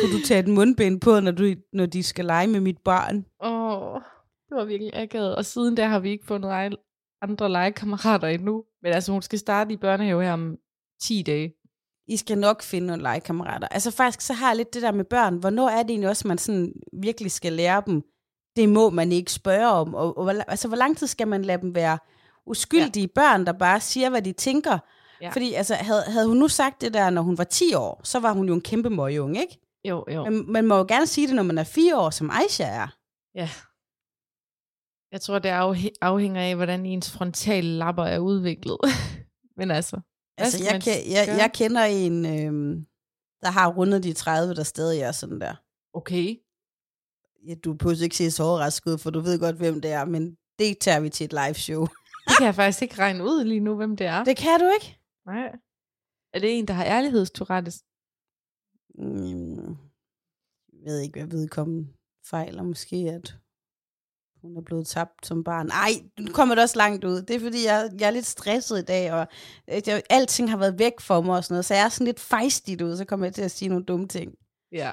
Kunne 0.00 0.12
du 0.12 0.26
tage 0.26 0.40
et 0.40 0.48
mundbind 0.48 1.00
på, 1.00 1.20
når, 1.20 1.30
du, 1.30 1.54
når 1.72 1.86
de 1.86 2.02
skal 2.02 2.24
lege 2.24 2.46
med 2.46 2.60
mit 2.60 2.78
barn? 2.84 3.26
Åh, 3.42 4.00
det 4.48 4.56
var 4.56 4.64
virkelig 4.64 4.96
akavet. 4.96 5.36
Og 5.36 5.44
siden 5.44 5.76
der 5.76 5.86
har 5.86 5.98
vi 5.98 6.10
ikke 6.10 6.26
fundet 6.26 6.76
andre 7.22 7.48
legekammerater 7.48 8.28
endnu. 8.28 8.64
Men 8.82 8.92
altså, 8.92 9.12
hun 9.12 9.22
skal 9.22 9.38
starte 9.38 9.72
i 9.72 9.76
børnehave 9.76 10.24
her 10.24 10.32
om 10.32 10.56
10 11.02 11.22
dage. 11.22 11.52
I 12.08 12.16
skal 12.16 12.38
nok 12.38 12.62
finde 12.62 12.86
nogle 12.86 13.02
legekammerater. 13.02 13.68
Altså 13.68 13.90
faktisk, 13.90 14.20
så 14.20 14.32
har 14.32 14.48
jeg 14.48 14.56
lidt 14.56 14.74
det 14.74 14.82
der 14.82 14.92
med 14.92 15.04
børn. 15.04 15.36
Hvornår 15.36 15.68
er 15.68 15.82
det 15.82 15.90
egentlig 15.90 16.08
også, 16.08 16.28
man 16.28 16.38
sådan 16.38 16.72
virkelig 17.02 17.30
skal 17.30 17.52
lære 17.52 17.82
dem? 17.86 18.02
Det 18.56 18.68
må 18.68 18.90
man 18.90 19.12
ikke 19.12 19.32
spørge 19.32 19.68
om. 19.68 19.94
Og, 19.94 20.18
og 20.18 20.34
altså, 20.48 20.68
hvor 20.68 20.76
lang 20.76 20.98
tid 20.98 21.06
skal 21.06 21.28
man 21.28 21.44
lade 21.44 21.62
dem 21.62 21.74
være 21.74 21.98
uskyldige 22.46 23.10
ja. 23.16 23.20
børn, 23.20 23.46
der 23.46 23.52
bare 23.52 23.80
siger, 23.80 24.10
hvad 24.10 24.22
de 24.22 24.32
tænker? 24.32 24.78
Ja. 25.20 25.30
Fordi 25.30 25.52
altså, 25.52 25.74
havde, 25.74 26.02
havde 26.02 26.26
hun 26.28 26.36
nu 26.36 26.48
sagt 26.48 26.80
det 26.80 26.94
der, 26.94 27.10
når 27.10 27.22
hun 27.22 27.38
var 27.38 27.44
10 27.44 27.74
år, 27.74 28.00
så 28.04 28.18
var 28.18 28.32
hun 28.32 28.48
jo 28.48 28.54
en 28.54 28.60
kæmpe 28.60 28.90
møgung, 28.90 29.36
ikke? 29.38 29.58
Jo, 29.84 30.04
jo. 30.14 30.24
Men 30.24 30.52
man 30.52 30.66
må 30.66 30.76
jo 30.76 30.84
gerne 30.88 31.06
sige 31.06 31.26
det, 31.26 31.36
når 31.36 31.42
man 31.42 31.58
er 31.58 31.64
4 31.64 31.98
år, 31.98 32.10
som 32.10 32.30
Aisha 32.30 32.64
er. 32.64 32.96
Ja. 33.34 33.50
Jeg 35.12 35.20
tror, 35.20 35.38
det 35.38 35.48
afhæ- 35.48 35.98
afhænger 36.00 36.42
af, 36.42 36.56
hvordan 36.56 36.86
ens 36.86 37.10
frontale 37.10 37.68
lapper 37.68 38.04
er 38.04 38.18
udviklet. 38.18 38.78
Men 39.58 39.70
altså, 39.70 40.00
Altså, 40.38 40.64
jeg, 40.72 40.82
kan, 40.82 40.92
jeg, 40.92 41.28
jeg 41.28 41.50
kender 41.54 41.82
en, 41.84 42.26
øhm, 42.26 42.86
der 43.42 43.50
har 43.50 43.72
rundet 43.72 44.02
de 44.02 44.12
30, 44.12 44.54
der 44.54 44.62
stadig 44.62 45.00
er 45.00 45.12
sådan 45.12 45.40
der. 45.40 45.54
Okay. 45.94 46.36
Ja, 47.48 47.54
du 47.54 47.74
behøver 47.74 48.02
ikke 48.02 48.16
se 48.16 48.30
så 48.30 48.42
overrasket 48.42 48.92
ud, 48.92 48.98
for 48.98 49.10
du 49.10 49.20
ved 49.20 49.38
godt, 49.38 49.56
hvem 49.56 49.80
det 49.80 49.90
er, 49.90 50.04
men 50.04 50.36
det 50.58 50.78
tager 50.78 51.00
vi 51.00 51.08
til 51.10 51.24
et 51.24 51.32
live 51.32 51.54
show. 51.54 51.86
Det 52.28 52.36
kan 52.38 52.46
jeg 52.46 52.54
faktisk 52.54 52.82
ikke 52.82 52.98
regne 52.98 53.24
ud 53.24 53.44
lige 53.44 53.60
nu, 53.60 53.76
hvem 53.76 53.96
det 53.96 54.06
er. 54.06 54.24
Det 54.24 54.36
kan 54.36 54.60
du 54.60 54.70
ikke? 54.74 54.98
Nej. 55.26 55.52
Er 56.34 56.38
det 56.38 56.58
en, 56.58 56.68
der 56.68 56.74
har 56.74 56.84
ærlighedstourettes? 56.84 57.82
Mm, 58.94 59.76
jeg 60.72 60.92
ved 60.92 61.00
ikke, 61.00 61.20
hvad 61.20 61.38
vedkommende 61.38 61.88
fejler. 62.26 62.62
Måske, 62.62 62.96
at 62.96 63.36
hun 64.42 64.56
er 64.56 64.62
blevet 64.62 64.86
tabt 64.86 65.26
som 65.26 65.44
barn. 65.44 65.68
Ej, 65.68 65.90
nu 66.20 66.32
kommer 66.32 66.54
det 66.54 66.62
også 66.62 66.78
langt 66.78 67.04
ud. 67.04 67.22
Det 67.22 67.36
er, 67.36 67.40
fordi 67.40 67.66
jeg, 67.66 67.90
jeg 68.00 68.06
er 68.06 68.10
lidt 68.10 68.26
stresset 68.26 68.78
i 68.78 68.84
dag, 68.84 69.12
og 69.12 69.26
jeg, 69.68 70.02
alting 70.10 70.50
har 70.50 70.56
været 70.56 70.78
væk 70.78 71.00
for 71.00 71.20
mig 71.20 71.36
og 71.36 71.44
sådan 71.44 71.54
noget, 71.54 71.64
så 71.64 71.74
jeg 71.74 71.84
er 71.84 71.88
sådan 71.88 72.06
lidt 72.06 72.20
fejstigt 72.20 72.82
ud, 72.82 72.96
så 72.96 73.04
kommer 73.04 73.26
jeg 73.26 73.34
til 73.34 73.42
at 73.42 73.50
sige 73.50 73.68
nogle 73.68 73.84
dumme 73.84 74.08
ting. 74.08 74.34
Ja. 74.72 74.92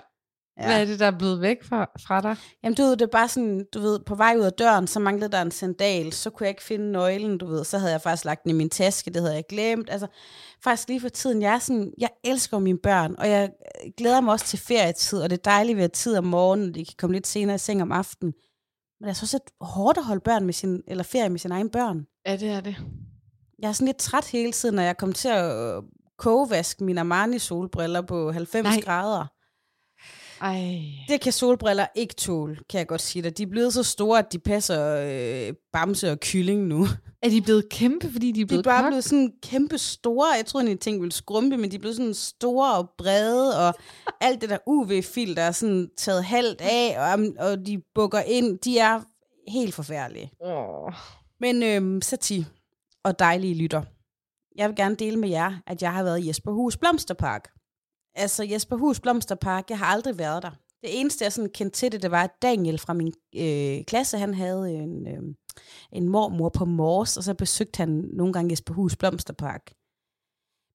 Ja. 0.60 0.66
Hvad 0.66 0.82
er 0.82 0.86
det, 0.86 1.00
der 1.00 1.06
er 1.06 1.18
blevet 1.18 1.42
væk 1.42 1.64
fra, 1.64 1.90
fra 2.08 2.22
dig? 2.22 2.36
Jamen, 2.64 2.76
du 2.76 2.84
ved, 2.84 2.92
det 2.92 3.02
er 3.02 3.12
bare 3.12 3.28
sådan, 3.28 3.66
du 3.74 3.80
ved, 3.80 4.00
på 4.00 4.16
vej 4.16 4.36
ud 4.38 4.44
af 4.44 4.54
døren, 4.54 4.88
så 4.88 5.00
manglede 5.00 5.32
der 5.32 5.42
en 5.42 5.52
sandal, 5.52 6.14
så 6.14 6.30
kunne 6.30 6.46
jeg 6.46 6.50
ikke 6.50 6.64
finde 6.64 6.92
nøglen, 6.92 7.38
du 7.38 7.48
ved, 7.48 7.64
så 7.64 7.78
havde 7.78 7.92
jeg 7.92 8.02
faktisk 8.02 8.26
lagt 8.26 8.44
den 8.44 8.50
i 8.50 8.54
min 8.54 8.70
taske, 8.70 9.12
det 9.12 9.22
havde 9.22 9.36
jeg 9.36 9.44
glemt. 9.50 9.90
Altså, 9.90 10.08
faktisk 10.64 10.88
lige 10.88 11.02
for 11.02 11.10
tiden, 11.10 11.42
jeg 11.42 11.54
er 11.54 11.60
sådan, 11.60 11.94
jeg 11.98 12.10
elsker 12.24 12.60
mine 12.60 12.78
børn, 12.78 13.16
og 13.18 13.30
jeg 13.30 13.50
glæder 13.98 14.22
mig 14.22 14.32
også 14.32 14.46
til 14.46 14.60
ferietid, 14.60 15.20
og 15.20 15.30
det 15.30 15.38
er 15.38 15.52
dejligt 15.52 15.78
ved 15.78 15.84
at 15.84 15.92
tid 15.92 16.18
om 16.18 16.26
morgenen, 16.26 16.74
de 16.74 16.86
kan 16.86 16.96
komme 16.98 17.16
lidt 17.16 17.28
senere 17.28 17.56
i 17.56 17.60
seng 17.60 17.82
om 17.82 17.92
aftenen. 17.92 18.34
Men 19.00 19.08
det 19.08 19.10
er 19.10 19.14
så 19.14 19.24
også 19.24 19.40
hårdt 19.62 19.98
at 19.98 20.06
holde 20.06 20.22
børn 20.22 20.46
med 20.46 20.54
sin, 20.54 20.82
eller 20.88 21.04
ferie 21.04 21.30
med 21.30 21.40
sine 21.40 21.54
egne 21.54 21.70
børn. 21.70 22.06
Ja, 22.26 22.36
det 22.36 22.50
er 22.50 22.62
det. 22.62 22.76
Jeg 23.60 23.68
er 23.68 23.72
sådan 23.72 23.86
lidt 23.86 23.98
træt 23.98 24.26
hele 24.26 24.52
tiden, 24.52 24.76
når 24.76 24.84
jeg 24.84 24.98
kom 24.98 25.14
til 25.14 25.28
at 25.28 25.76
øh, 25.76 25.84
kogevaske 26.18 26.84
mine 26.84 27.00
Armani-solbriller 27.00 28.02
på 28.02 28.32
90 28.32 28.64
Nej. 28.64 28.82
grader. 28.82 29.26
Ej. 30.42 30.82
Det 31.08 31.22
kan 31.22 31.32
solbriller 31.32 31.86
ikke 31.96 32.14
tåle, 32.14 32.58
kan 32.70 32.78
jeg 32.78 32.88
godt 32.88 33.02
sige 33.02 33.24
dig. 33.24 33.38
De 33.38 33.44
er 33.44 33.48
blevet 33.48 33.74
så 33.74 33.84
store, 33.84 34.20
at 34.20 34.34
de 34.34 34.40
passer 34.40 34.96
øh, 34.96 35.54
bamse 35.74 36.12
og 36.12 36.20
kylling 36.20 36.68
nu. 36.68 36.88
Er 37.22 37.30
de 37.30 37.42
blevet 37.42 37.70
kæmpe, 37.70 38.12
fordi 38.12 38.26
de 38.26 38.30
er 38.30 38.34
De 38.34 38.42
er 38.42 38.46
blevet 38.46 38.66
bare 38.66 38.88
blevet 38.88 39.04
sådan 39.04 39.34
kæmpe 39.44 39.78
store. 39.78 40.28
Jeg 40.38 40.46
troede, 40.46 40.72
at 40.72 40.80
ting 40.80 41.02
ville 41.02 41.12
skrumpe, 41.12 41.58
men 41.58 41.72
de 41.72 41.76
er 41.76 41.80
blevet 41.80 41.96
sådan 41.96 42.14
store 42.14 42.78
og 42.78 42.90
brede, 42.98 43.68
og 43.68 43.74
alt 44.22 44.42
det 44.42 44.50
der 44.50 44.58
UV-fil, 44.66 45.36
der 45.36 45.42
er 45.42 45.52
sådan 45.52 45.90
taget 45.98 46.24
halvt 46.24 46.62
af, 46.62 47.14
og, 47.14 47.26
og 47.50 47.66
de 47.66 47.82
bukker 47.96 48.20
ind, 48.20 48.60
de 48.60 48.80
er 48.80 49.02
helt 49.48 49.76
forfærdelige. 49.76 50.32
Åh. 50.46 50.94
Men 51.40 51.64
øhm, 51.64 52.02
Sati 52.02 52.46
og 53.04 53.20
dejlige 53.20 53.56
lytter, 53.56 53.82
jeg 54.56 54.70
vil 54.70 54.76
gerne 54.76 54.96
dele 54.96 55.18
med 55.18 55.30
jer, 55.30 55.54
at 55.68 55.82
jeg 55.82 55.94
har 55.94 56.04
været 56.04 56.20
i 56.20 56.28
Jesperhus 56.28 56.78
Blomsterpark. 56.78 57.50
Altså 58.20 58.44
Jesperhus 58.44 59.00
Blomsterpark, 59.00 59.70
jeg 59.70 59.78
har 59.78 59.86
aldrig 59.86 60.18
været 60.18 60.44
der. 60.44 60.52
Det 60.82 61.00
eneste, 61.00 61.24
jeg 61.24 61.34
sådan 61.34 61.50
kendte 61.50 61.78
til 61.78 61.92
det, 61.92 62.02
det 62.02 62.12
var, 62.12 62.24
at 62.24 62.42
Daniel 62.42 62.80
fra 62.80 62.94
min 62.94 63.14
øh, 63.36 63.84
klasse, 63.86 64.18
han 64.18 64.34
havde 64.34 64.72
en, 64.72 65.08
øh, 65.08 65.36
en 65.92 66.10
mormor 66.10 66.50
på 66.50 66.66
Mors, 66.66 67.18
og 67.18 67.24
så 67.24 67.34
besøgte 67.34 67.78
han 67.78 67.90
nogle 68.14 68.34
gange 68.34 68.52
Jesperhus 68.52 68.96
Blomsterpark. 68.96 69.74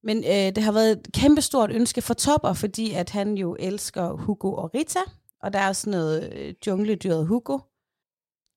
Men 0.02 0.16
øh, 0.16 0.54
det 0.54 0.58
har 0.58 0.72
været 0.72 0.90
et 0.90 1.08
kæmpestort 1.14 1.70
ønske 1.70 2.02
for 2.02 2.14
Topper, 2.14 2.52
fordi 2.52 2.92
at 2.92 3.10
han 3.10 3.34
jo 3.34 3.56
elsker 3.58 4.08
Hugo 4.12 4.52
og 4.52 4.74
Rita, 4.74 5.00
og 5.42 5.52
der 5.52 5.58
er 5.58 5.72
sådan 5.72 5.98
noget 5.98 6.32
øh, 6.32 6.54
jungledyret 6.66 7.26
Hugo. 7.26 7.58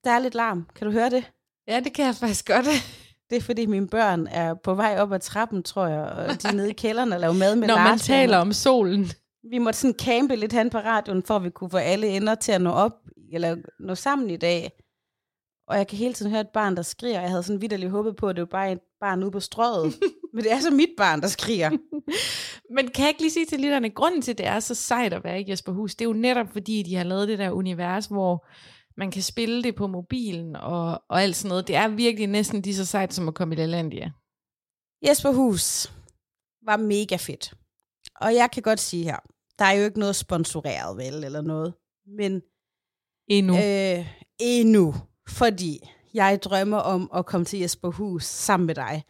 Der 0.03 0.12
er 0.12 0.20
lidt 0.20 0.36
larm. 0.36 0.70
Kan 0.75 0.88
du 0.88 0.94
høre 0.94 1.10
det? 1.10 1.32
Ja, 1.67 1.79
det 1.79 1.94
kan 1.94 2.06
jeg 2.06 2.15
faktisk 2.15 2.48
godt. 2.48 2.65
Det 3.29 3.36
er 3.36 3.41
fordi 3.41 3.65
mine 3.65 3.88
børn 3.88 4.27
er 4.27 4.53
på 4.53 4.74
vej 4.74 4.96
op 5.00 5.13
ad 5.13 5.19
trappen, 5.19 5.63
tror 5.63 5.88
jeg, 5.88 6.01
og 6.01 6.41
de 6.43 6.48
er 6.48 6.53
nede 6.53 6.69
i 6.69 6.74
kælderen 6.74 7.13
og 7.13 7.19
laver 7.19 7.34
mad 7.34 7.55
med 7.55 7.67
Når 7.67 7.75
man 7.75 7.86
Lars. 7.86 8.01
taler 8.01 8.38
om 8.38 8.53
solen. 8.53 9.05
Vi 9.51 9.57
måtte 9.57 9.79
sådan 9.79 9.96
campe 10.00 10.36
lidt 10.36 10.53
hen 10.53 10.69
på 10.69 10.77
radioen, 10.77 11.24
for 11.24 11.36
at 11.36 11.43
vi 11.43 11.50
kunne 11.50 11.69
få 11.69 11.77
alle 11.77 12.07
ender 12.07 12.36
til 12.36 12.51
at 12.51 12.62
nå 12.62 12.69
op, 12.69 12.91
eller 13.34 13.55
nå 13.79 13.96
sammen 13.96 14.29
i 14.29 14.38
dag. 14.38 14.72
Og 15.67 15.77
jeg 15.77 15.88
kan 15.88 15.98
hele 15.98 16.13
tiden 16.13 16.31
høre 16.31 16.41
et 16.41 16.50
barn, 16.53 16.75
der 16.75 16.81
skriger. 16.81 17.22
Jeg 17.22 17.29
havde 17.29 17.43
sådan 17.43 17.62
vidderligt 17.62 17.91
håbet 17.91 18.15
på, 18.15 18.27
at 18.27 18.36
det 18.36 18.41
var 18.41 18.46
bare 18.46 18.72
et 18.72 18.79
barn 19.00 19.24
ude 19.24 19.31
på 19.31 19.39
strøget. 19.39 19.93
Men 20.34 20.43
det 20.43 20.51
er 20.51 20.60
så 20.60 20.72
mit 20.72 20.89
barn, 20.98 21.22
der 21.22 21.27
skriger. 21.27 21.69
Men 22.75 22.88
kan 22.88 23.01
jeg 23.03 23.10
ikke 23.10 23.22
lige 23.22 23.31
sige 23.31 23.46
til 23.46 23.60
lytterne, 23.60 23.89
grunden 23.89 24.22
til, 24.22 24.31
at 24.31 24.38
det 24.38 24.48
er 24.48 24.60
så 24.60 24.75
sejt 24.75 25.13
at 25.13 25.24
være 25.24 25.41
i 25.41 25.50
Jesperhus, 25.50 25.96
det 25.96 26.05
er 26.05 26.10
jo 26.10 26.13
netop 26.13 26.48
fordi, 26.51 26.84
de 26.84 26.96
har 26.96 27.03
lavet 27.03 27.27
det 27.27 27.39
der 27.39 27.51
univers, 27.51 28.05
hvor 28.05 28.46
man 28.98 29.12
kan 29.12 29.22
spille 29.22 29.63
det 29.63 29.75
på 29.75 29.88
mobilen 29.88 30.56
og, 30.56 31.04
og 31.10 31.22
alt 31.22 31.36
sådan 31.36 31.50
noget. 31.50 31.68
Det 31.68 31.75
er 31.75 31.88
virkelig 31.88 32.27
næsten 32.27 32.62
lige 32.62 32.75
så 32.75 32.86
sejt 32.86 33.13
som 33.13 33.27
at 33.27 33.34
komme 33.34 33.56
i 33.56 33.58
Lalandia. 33.58 34.12
Jesper 35.08 35.32
Hus 35.32 35.94
var 36.66 36.77
mega 36.77 37.16
fedt. 37.16 37.54
Og 38.16 38.36
jeg 38.36 38.51
kan 38.54 38.63
godt 38.63 38.80
sige 38.80 39.04
her, 39.04 39.18
der 39.60 39.66
er 39.66 39.72
jo 39.72 39.86
ikke 39.86 40.00
noget 40.00 40.16
sponsoreret, 40.16 40.98
vel, 40.98 41.24
eller 41.24 41.42
noget. 41.42 41.74
Men 42.06 42.42
Endnu. 43.27 43.54
Øh. 43.54 44.08
Endnu. 44.39 44.96
Fordi 45.30 45.80
jeg 46.13 46.39
drømmer 46.44 46.77
om 46.77 47.12
at 47.16 47.25
komme 47.25 47.46
til 47.46 47.60
Jesper 47.60 47.89
Hus 47.89 48.24
sammen 48.25 48.68
med 48.68 48.75
dig. 48.75 49.04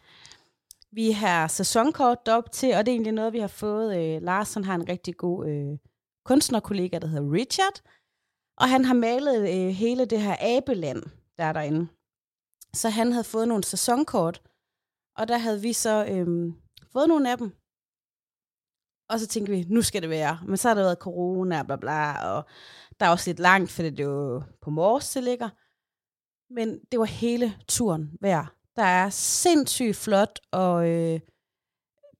Vi 0.92 1.10
har 1.10 1.48
sæsonkort 1.48 2.28
op 2.28 2.52
til, 2.52 2.74
og 2.74 2.86
det 2.86 2.92
er 2.92 2.94
egentlig 2.94 3.12
noget, 3.12 3.32
vi 3.32 3.38
har 3.38 3.48
fået. 3.48 3.96
Øh, 3.96 4.22
Larsen 4.22 4.64
har 4.64 4.74
en 4.74 4.88
rigtig 4.88 5.16
god 5.16 5.48
øh, 5.48 5.78
kunstnerkollega, 6.24 6.98
der 6.98 7.06
hedder 7.06 7.32
Richard. 7.32 7.80
Og 8.60 8.68
han 8.68 8.84
har 8.84 8.94
malet 8.94 9.40
øh, 9.40 9.68
hele 9.68 10.04
det 10.04 10.20
her 10.20 10.36
abeland, 10.40 11.02
der 11.38 11.44
er 11.44 11.52
derinde. 11.52 11.88
Så 12.74 12.88
han 12.88 13.12
havde 13.12 13.24
fået 13.24 13.48
nogle 13.48 13.64
sæsonkort, 13.64 14.42
og 15.16 15.28
der 15.28 15.38
havde 15.38 15.62
vi 15.62 15.72
så 15.72 16.04
øh, 16.04 16.52
fået 16.92 17.08
nogle 17.08 17.30
af 17.30 17.38
dem. 17.38 17.52
Og 19.10 19.20
så 19.20 19.26
tænkte 19.26 19.52
vi, 19.52 19.66
nu 19.68 19.82
skal 19.82 20.02
det 20.02 20.10
være. 20.10 20.38
Men 20.46 20.56
så 20.56 20.68
har 20.68 20.74
der 20.74 20.82
været 20.82 20.98
corona, 20.98 21.62
bla 21.62 21.76
bla, 21.76 22.34
og 22.34 22.44
der 23.00 23.06
er 23.06 23.10
også 23.10 23.30
lidt 23.30 23.38
langt, 23.40 23.70
for 23.70 23.82
det 23.82 24.00
er 24.00 24.04
jo 24.04 24.42
på 24.60 24.70
Mors, 24.70 25.12
det 25.12 25.24
ligger. 25.24 25.48
Men 26.54 26.80
det 26.92 26.98
var 26.98 27.04
hele 27.04 27.54
turen 27.68 28.18
værd. 28.20 28.46
Der 28.76 28.82
er 28.82 29.10
sindssygt 29.10 29.96
flot, 29.96 30.40
og 30.52 30.88
øh, 30.88 31.20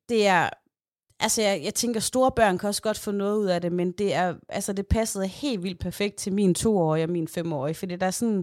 det 0.09 0.27
er... 0.27 0.51
Altså, 1.21 1.43
jeg, 1.43 1.61
jeg 1.65 1.75
tænker, 1.75 2.01
store 2.01 2.33
børn 2.33 2.59
kan 2.59 2.69
også 2.69 2.83
godt 2.83 2.99
få 2.99 3.11
noget 3.11 3.39
ud 3.39 3.47
af 3.47 3.61
det, 3.61 3.73
men 3.73 3.93
det 3.93 4.15
er, 4.15 4.35
altså, 4.49 4.73
det 4.73 4.87
passede 4.87 5.27
helt 5.27 5.63
vildt 5.63 5.81
perfekt 5.81 6.17
til 6.17 6.33
min 6.33 6.55
toårige 6.55 7.05
og 7.05 7.11
min 7.11 7.29
femårige, 7.29 7.75
fordi 7.75 7.97
der 7.97 8.07
er 8.07 8.11
sådan, 8.11 8.43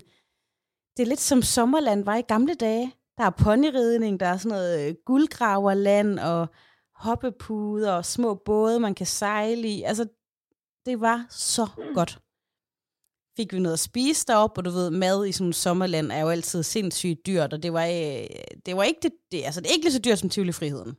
det 0.98 1.03
er 1.03 1.08
lidt 1.08 1.20
som 1.20 1.41
sommerland 1.41 2.03
var 2.03 2.15
i 2.15 2.22
gamle 2.22 2.53
dage. 2.53 2.94
Der 3.17 3.24
er 3.24 3.29
ponyridning, 3.29 4.20
der 4.20 4.25
er 4.25 4.38
sådan 4.38 4.58
noget 4.58 4.88
øh, 4.88 4.96
guldgraverland, 5.05 6.20
og 6.20 6.48
hoppepuder 6.96 7.91
og 7.91 8.05
små 8.05 8.36
både, 8.46 8.79
man 8.79 8.96
kan 8.96 9.05
sejle 9.05 9.67
i. 9.67 9.84
Altså, 9.84 10.08
det 10.86 11.01
var 11.01 11.25
så 11.29 11.67
godt. 11.94 12.20
Fik 13.38 13.53
vi 13.53 13.60
noget 13.60 13.74
at 13.74 13.79
spise 13.79 14.25
deroppe, 14.27 14.60
og 14.60 14.65
du 14.65 14.70
ved, 14.70 14.89
mad 14.89 15.25
i 15.25 15.32
sådan 15.32 15.48
en 15.48 15.53
sommerland 15.53 16.12
er 16.12 16.20
jo 16.20 16.29
altid 16.29 16.63
sindssygt 16.63 17.25
dyrt, 17.25 17.53
og 17.53 17.63
det 17.63 17.74
var, 17.74 17.86
øh, 17.86 18.27
det 18.65 18.77
var 18.77 18.84
ikke 18.84 19.00
det, 19.03 19.12
det, 19.32 19.44
altså 19.44 19.62
det 19.62 19.67
er 19.67 19.72
ikke 19.74 19.86
lige 19.86 19.94
så 19.94 20.00
dyrt 20.00 20.20
som 20.20 20.29
Tivoli 20.29 20.51
Friheden. 20.51 20.98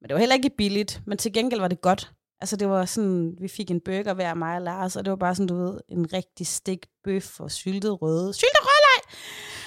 Men 0.00 0.08
det 0.08 0.14
var 0.14 0.20
heller 0.20 0.34
ikke 0.34 0.50
billigt, 0.50 1.02
men 1.06 1.18
til 1.18 1.32
gengæld 1.32 1.60
var 1.60 1.68
det 1.68 1.80
godt. 1.80 2.12
Altså 2.40 2.56
det 2.56 2.68
var 2.68 2.84
sådan, 2.84 3.36
vi 3.40 3.48
fik 3.48 3.70
en 3.70 3.80
burger 3.80 4.14
hver 4.14 4.34
mig 4.34 4.56
og 4.56 4.62
Lars, 4.62 4.96
og 4.96 5.04
det 5.04 5.10
var 5.10 5.16
bare 5.16 5.34
sådan, 5.34 5.46
du 5.46 5.56
ved, 5.56 5.80
en 5.88 6.12
rigtig 6.12 6.46
stik 6.46 6.86
bøf 7.04 7.40
og 7.40 7.50
syltet 7.50 8.02
røde. 8.02 8.34
Syltet 8.34 8.60
rødlej! 8.60 9.00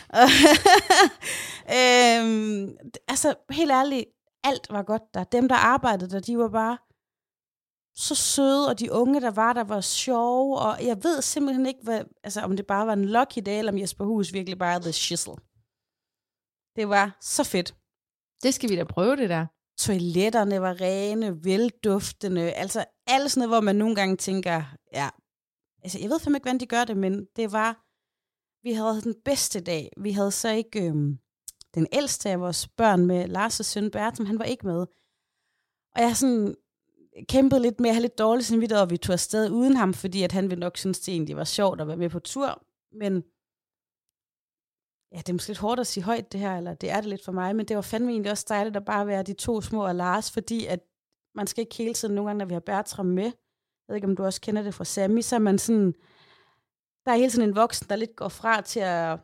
øhm, 1.77 2.77
altså 3.07 3.35
helt 3.49 3.71
ærligt, 3.71 4.05
alt 4.43 4.67
var 4.69 4.83
godt 4.83 5.13
der. 5.13 5.23
Dem, 5.23 5.47
der 5.47 5.55
arbejdede 5.55 6.09
der, 6.09 6.19
de 6.19 6.37
var 6.37 6.49
bare 6.49 6.77
så 7.95 8.15
søde, 8.15 8.67
og 8.69 8.79
de 8.79 8.91
unge, 8.91 9.21
der 9.21 9.31
var 9.31 9.53
der, 9.53 9.63
var 9.63 9.81
sjove, 9.81 10.59
og 10.59 10.85
jeg 10.85 11.03
ved 11.03 11.21
simpelthen 11.21 11.65
ikke, 11.65 11.79
hvad, 11.83 12.03
altså, 12.23 12.41
om 12.41 12.55
det 12.55 12.67
bare 12.67 12.87
var 12.87 12.93
en 12.93 13.05
lucky 13.05 13.39
day, 13.45 13.57
eller 13.57 13.71
om 13.71 13.77
Jesper 13.77 14.05
Hus 14.05 14.33
virkelig 14.33 14.59
bare 14.59 14.75
er 14.75 14.79
the 14.79 14.91
shizzle. 14.91 15.35
Det 16.75 16.89
var 16.89 17.17
så 17.21 17.43
fedt. 17.43 17.75
Det 18.43 18.53
skal 18.53 18.69
vi 18.69 18.75
da 18.75 18.83
prøve, 18.83 19.15
det 19.15 19.29
der. 19.29 19.45
Toiletterne 19.79 20.61
var 20.61 20.81
rene, 20.81 21.43
velduftende, 21.43 22.51
altså 22.51 22.85
alt 23.07 23.31
sådan 23.31 23.39
noget, 23.39 23.49
hvor 23.49 23.61
man 23.65 23.75
nogle 23.75 23.95
gange 23.95 24.17
tænker, 24.17 24.63
ja, 24.93 25.09
altså 25.83 25.99
jeg 25.99 26.09
ved 26.09 26.19
fandme 26.19 26.37
ikke, 26.37 26.43
hvordan 26.43 26.59
de 26.59 26.65
gør 26.65 26.83
det, 26.83 26.97
men 26.97 27.25
det 27.35 27.51
var, 27.51 27.85
vi 28.63 28.73
havde 28.73 29.01
den 29.01 29.15
bedste 29.25 29.59
dag. 29.59 29.89
Vi 29.97 30.11
havde 30.11 30.31
så 30.31 30.49
ikke 30.49 30.87
øhm, 30.87 31.19
den 31.75 31.87
ældste 31.93 32.29
af 32.29 32.39
vores 32.39 32.67
børn 32.67 33.05
med 33.05 33.25
Lars' 33.25 33.63
søn 33.63 33.91
Bertram, 33.91 34.25
han 34.25 34.39
var 34.39 34.45
ikke 34.45 34.67
med. 34.67 34.85
Og 35.95 36.01
jeg 36.01 36.17
sådan 36.17 36.55
kæmpede 37.29 37.61
lidt 37.61 37.79
med 37.79 37.89
at 37.89 37.95
have 37.95 38.01
lidt 38.01 38.19
dårligt 38.19 38.47
samvittighed, 38.47 38.81
og 38.81 38.89
vi 38.89 38.97
tog 38.97 39.13
afsted 39.13 39.49
uden 39.49 39.75
ham, 39.75 39.93
fordi 39.93 40.23
at 40.23 40.31
han 40.31 40.49
ville 40.49 40.59
nok 40.59 40.77
synes, 40.77 40.99
det 40.99 41.11
egentlig 41.11 41.37
var 41.37 41.43
sjovt 41.43 41.81
at 41.81 41.87
være 41.87 41.97
med 41.97 42.09
på 42.09 42.19
tur. 42.19 42.63
Men 42.91 43.23
ja, 45.11 45.17
det 45.17 45.29
er 45.29 45.33
måske 45.33 45.49
lidt 45.49 45.59
hårdt 45.59 45.79
at 45.79 45.87
sige 45.87 46.03
højt 46.03 46.31
det 46.31 46.39
her, 46.39 46.57
eller 46.57 46.73
det 46.73 46.89
er 46.89 46.95
det 46.95 47.05
lidt 47.05 47.25
for 47.25 47.31
mig, 47.31 47.55
men 47.55 47.65
det 47.65 47.75
var 47.75 47.81
fandme 47.81 48.11
egentlig 48.11 48.31
også 48.31 48.45
dejligt 48.49 48.75
at 48.75 48.85
bare 48.85 49.07
være 49.07 49.23
de 49.23 49.33
to 49.33 49.61
små 49.61 49.85
og 49.85 49.95
Lars, 49.95 50.31
fordi 50.31 50.65
at 50.65 50.79
man 51.35 51.47
skal 51.47 51.61
ikke 51.61 51.75
hele 51.75 51.93
tiden, 51.93 52.15
nogle 52.15 52.29
gange, 52.29 52.37
når 52.37 52.45
vi 52.45 52.53
har 52.53 52.59
Bertram 52.59 53.05
med, 53.05 53.23
jeg 53.23 53.33
ved 53.93 53.95
ikke, 53.95 54.07
om 54.07 54.15
du 54.15 54.23
også 54.23 54.41
kender 54.41 54.61
det 54.61 54.73
fra 54.73 54.83
Sammy, 54.83 55.21
så 55.21 55.35
er 55.35 55.39
man 55.39 55.59
sådan, 55.59 55.93
der 57.05 57.11
er 57.11 57.15
hele 57.15 57.29
tiden 57.29 57.49
en 57.49 57.55
voksen, 57.55 57.89
der 57.89 57.95
lidt 57.95 58.15
går 58.15 58.29
fra 58.29 58.61
til 58.61 58.79
at, 58.79 59.19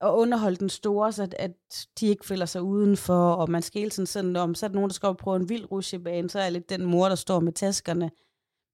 at 0.00 0.10
underholde 0.10 0.56
den 0.56 0.68
store, 0.68 1.12
så 1.12 1.22
at, 1.22 1.34
at 1.38 1.52
de 2.00 2.06
ikke 2.06 2.26
føler 2.26 2.46
sig 2.46 2.62
udenfor, 2.62 3.32
og 3.32 3.50
man 3.50 3.62
skal 3.62 3.78
hele 3.78 3.90
tiden 3.90 4.06
sådan, 4.06 4.36
om 4.36 4.54
så 4.54 4.66
er 4.66 4.68
der 4.68 4.74
nogen, 4.74 4.90
der 4.90 4.94
skal 4.94 5.14
prøve 5.14 5.36
en 5.36 5.48
vild 5.48 5.70
rutsjebane, 5.70 6.30
så 6.30 6.38
er 6.38 6.42
jeg 6.42 6.52
lidt 6.52 6.70
den 6.70 6.84
mor, 6.84 7.08
der 7.08 7.14
står 7.14 7.40
med 7.40 7.52
taskerne. 7.52 8.10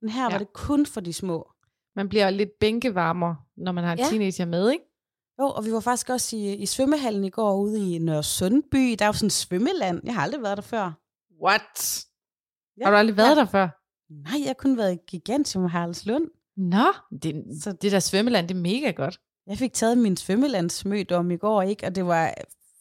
Men 0.02 0.10
her 0.10 0.22
ja. 0.22 0.30
var 0.30 0.38
det 0.38 0.52
kun 0.52 0.86
for 0.86 1.00
de 1.00 1.12
små. 1.12 1.50
Man 1.96 2.08
bliver 2.08 2.30
lidt 2.30 2.58
bænkevarmer, 2.60 3.34
når 3.56 3.72
man 3.72 3.84
har 3.84 3.92
en 3.92 3.98
ja. 3.98 4.08
teenager 4.08 4.44
med, 4.44 4.70
ikke? 4.70 4.84
Jo, 5.38 5.44
og 5.46 5.64
vi 5.64 5.72
var 5.72 5.80
faktisk 5.80 6.08
også 6.10 6.36
i, 6.36 6.54
i 6.54 6.66
svømmehallen 6.66 7.24
i 7.24 7.30
går 7.30 7.56
ude 7.56 7.94
i 7.94 7.98
Nørre 7.98 8.22
Sundby. 8.22 8.94
Der 8.98 9.04
er 9.04 9.06
jo 9.06 9.12
sådan 9.12 9.26
en 9.26 9.30
svømmeland. 9.30 10.00
Jeg 10.04 10.14
har 10.14 10.22
aldrig 10.22 10.42
været 10.42 10.56
der 10.56 10.62
før. 10.62 10.92
What? 11.44 12.04
Ja. 12.78 12.84
Har 12.84 12.90
du 12.90 12.96
aldrig 12.96 13.16
været 13.16 13.28
ja. 13.30 13.34
der 13.34 13.44
før? 13.44 13.68
Nej, 14.22 14.38
jeg 14.40 14.46
har 14.48 14.54
kun 14.54 14.76
været 14.76 14.92
i 14.94 14.98
Gigantium 15.08 15.64
Haraldslund. 15.64 16.24
Nå, 16.56 16.92
det, 17.22 17.44
Så- 17.62 17.72
det 17.72 17.92
der 17.92 18.00
svømmeland, 18.00 18.48
det 18.48 18.56
er 18.56 18.60
mega 18.60 18.90
godt. 18.90 19.20
Jeg 19.46 19.58
fik 19.58 19.72
taget 19.72 19.98
min 19.98 20.16
svømmelandsmødom 20.16 21.30
i 21.30 21.36
går, 21.36 21.62
ikke? 21.62 21.86
Og 21.86 21.94
det 21.94 22.06
var 22.06 22.34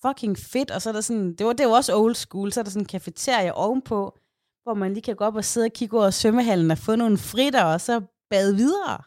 fucking 0.07 0.38
fedt. 0.38 0.72
Og 0.72 0.81
så 0.81 0.89
er 0.89 0.93
der 0.93 1.01
sådan, 1.01 1.36
det 1.36 1.45
var, 1.45 1.53
det 1.53 1.67
var 1.67 1.75
også 1.75 1.98
old 1.98 2.15
school, 2.15 2.51
så 2.51 2.60
er 2.60 2.63
der 2.63 2.72
sådan 2.72 2.81
en 2.81 2.88
kafeterie 2.88 3.53
ovenpå, 3.53 4.17
hvor 4.63 4.74
man 4.74 4.93
lige 4.93 5.01
kan 5.01 5.15
gå 5.15 5.24
op 5.25 5.36
og 5.36 5.45
sidde 5.45 5.65
og 5.65 5.72
kigge 5.74 5.98
over 6.00 6.10
svømmehallen 6.10 6.72
og 6.72 6.77
få 6.77 6.95
nogle 6.95 7.17
fritter, 7.17 7.63
og 7.63 7.81
så 7.81 8.01
bade 8.29 8.55
videre. 8.55 8.98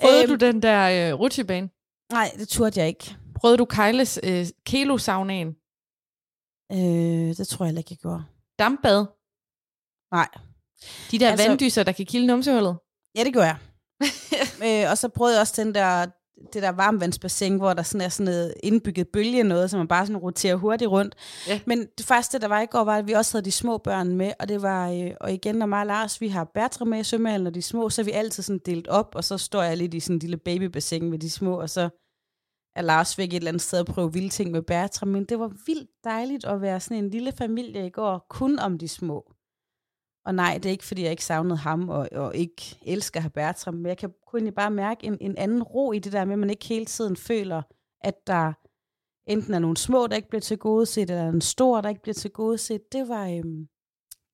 Prøvede 0.00 0.22
øhm, 0.22 0.38
du 0.38 0.46
den 0.46 0.62
der 0.62 1.10
øh, 1.12 1.20
rutsjebane? 1.20 1.68
Nej, 2.12 2.30
det 2.38 2.48
turde 2.48 2.80
jeg 2.80 2.88
ikke. 2.88 3.16
Prøvede 3.34 3.58
du 3.58 3.64
Kejles 3.64 4.18
øh, 4.22 4.46
kelosaunaen? 4.66 5.48
Øh, 6.72 7.36
det 7.36 7.48
tror 7.48 7.64
jeg 7.64 7.68
heller 7.68 7.78
ikke, 7.80 7.90
jeg 7.92 7.98
gjorde. 7.98 8.24
Dampbad? 8.58 9.06
Nej. 10.12 10.28
De 11.10 11.18
der 11.18 11.30
Altså- 11.30 11.48
vanddyser, 11.48 11.82
der 11.82 11.92
kan 11.92 12.06
kilde 12.06 12.26
numsehullet? 12.26 12.78
Ja, 13.16 13.24
det 13.24 13.32
gjorde 13.32 13.46
jeg. 13.46 13.58
øh, 14.84 14.90
og 14.90 14.98
så 14.98 15.08
prøvede 15.08 15.34
jeg 15.34 15.40
også 15.40 15.62
den 15.64 15.74
der 15.74 16.06
det 16.52 16.62
der 16.62 16.72
varmvandsbassin, 16.72 17.56
hvor 17.56 17.72
der 17.74 17.82
sådan 17.82 18.00
er 18.00 18.08
sådan 18.08 18.24
noget 18.24 18.54
indbygget 18.62 19.08
bølge 19.08 19.42
noget, 19.42 19.70
så 19.70 19.76
man 19.76 19.88
bare 19.88 20.06
sådan 20.06 20.16
roterer 20.16 20.54
hurtigt 20.54 20.90
rundt. 20.90 21.14
Ja. 21.48 21.60
Men 21.66 21.86
det 21.98 22.06
første, 22.06 22.38
der 22.38 22.48
var 22.48 22.60
i 22.60 22.66
går, 22.66 22.84
var, 22.84 22.96
at 22.96 23.08
vi 23.08 23.12
også 23.12 23.34
havde 23.34 23.44
de 23.44 23.50
små 23.50 23.78
børn 23.78 24.16
med, 24.16 24.32
og 24.40 24.48
det 24.48 24.62
var, 24.62 24.90
øh, 24.90 25.10
og 25.20 25.32
igen, 25.32 25.54
når 25.54 25.66
mig 25.66 25.80
og 25.80 25.86
Lars, 25.86 26.20
vi 26.20 26.28
har 26.28 26.44
Bertram 26.54 26.88
med 26.88 27.00
i 27.00 27.04
svømmehallen, 27.04 27.46
og 27.46 27.54
de 27.54 27.62
små, 27.62 27.90
så 27.90 28.02
er 28.02 28.04
vi 28.04 28.10
altid 28.10 28.42
sådan 28.42 28.60
delt 28.66 28.88
op, 28.88 29.14
og 29.14 29.24
så 29.24 29.38
står 29.38 29.62
jeg 29.62 29.76
lidt 29.76 29.94
i 29.94 30.00
sådan 30.00 30.16
en 30.16 30.20
lille 30.20 30.36
babybassin 30.36 31.10
med 31.10 31.18
de 31.18 31.30
små, 31.30 31.60
og 31.60 31.70
så 31.70 31.88
er 32.76 32.82
Lars 32.82 33.18
væk 33.18 33.28
et 33.28 33.36
eller 33.36 33.48
andet 33.48 33.62
sted 33.62 33.80
og 33.80 33.86
prøve 33.86 34.12
vilde 34.12 34.28
ting 34.28 34.50
med 34.50 34.62
Bertram, 34.62 35.08
men 35.08 35.24
det 35.24 35.38
var 35.38 35.52
vildt 35.66 35.90
dejligt 36.04 36.44
at 36.44 36.60
være 36.60 36.80
sådan 36.80 37.04
en 37.04 37.10
lille 37.10 37.32
familie 37.32 37.86
i 37.86 37.90
går, 37.90 38.26
kun 38.30 38.58
om 38.58 38.78
de 38.78 38.88
små. 38.88 39.32
Og 40.24 40.34
nej, 40.34 40.54
det 40.54 40.66
er 40.66 40.70
ikke, 40.70 40.84
fordi 40.84 41.02
jeg 41.02 41.10
ikke 41.10 41.24
savnede 41.24 41.56
ham 41.56 41.88
og, 41.88 42.08
og 42.12 42.36
ikke 42.36 42.78
elsker 42.86 43.24
at 43.24 43.32
Bertram, 43.32 43.74
men 43.74 43.86
jeg 43.86 43.98
kan 43.98 44.12
kun 44.26 44.52
bare 44.52 44.70
mærke 44.70 45.06
en, 45.06 45.18
en 45.20 45.38
anden 45.38 45.62
ro 45.62 45.92
i 45.92 45.98
det 45.98 46.12
der 46.12 46.24
med, 46.24 46.32
at 46.32 46.38
man 46.38 46.50
ikke 46.50 46.66
hele 46.66 46.84
tiden 46.84 47.16
føler, 47.16 47.62
at 48.00 48.26
der 48.26 48.52
enten 49.26 49.54
er 49.54 49.58
nogle 49.58 49.76
små, 49.76 50.06
der 50.06 50.16
ikke 50.16 50.28
bliver 50.28 50.40
tilgodeset, 50.40 51.10
eller 51.10 51.28
en 51.28 51.40
stor, 51.40 51.80
der 51.80 51.88
ikke 51.88 52.02
bliver 52.02 52.14
tilgodeset. 52.14 52.92
Det 52.92 53.08
var, 53.08 53.28
øhm, 53.28 53.68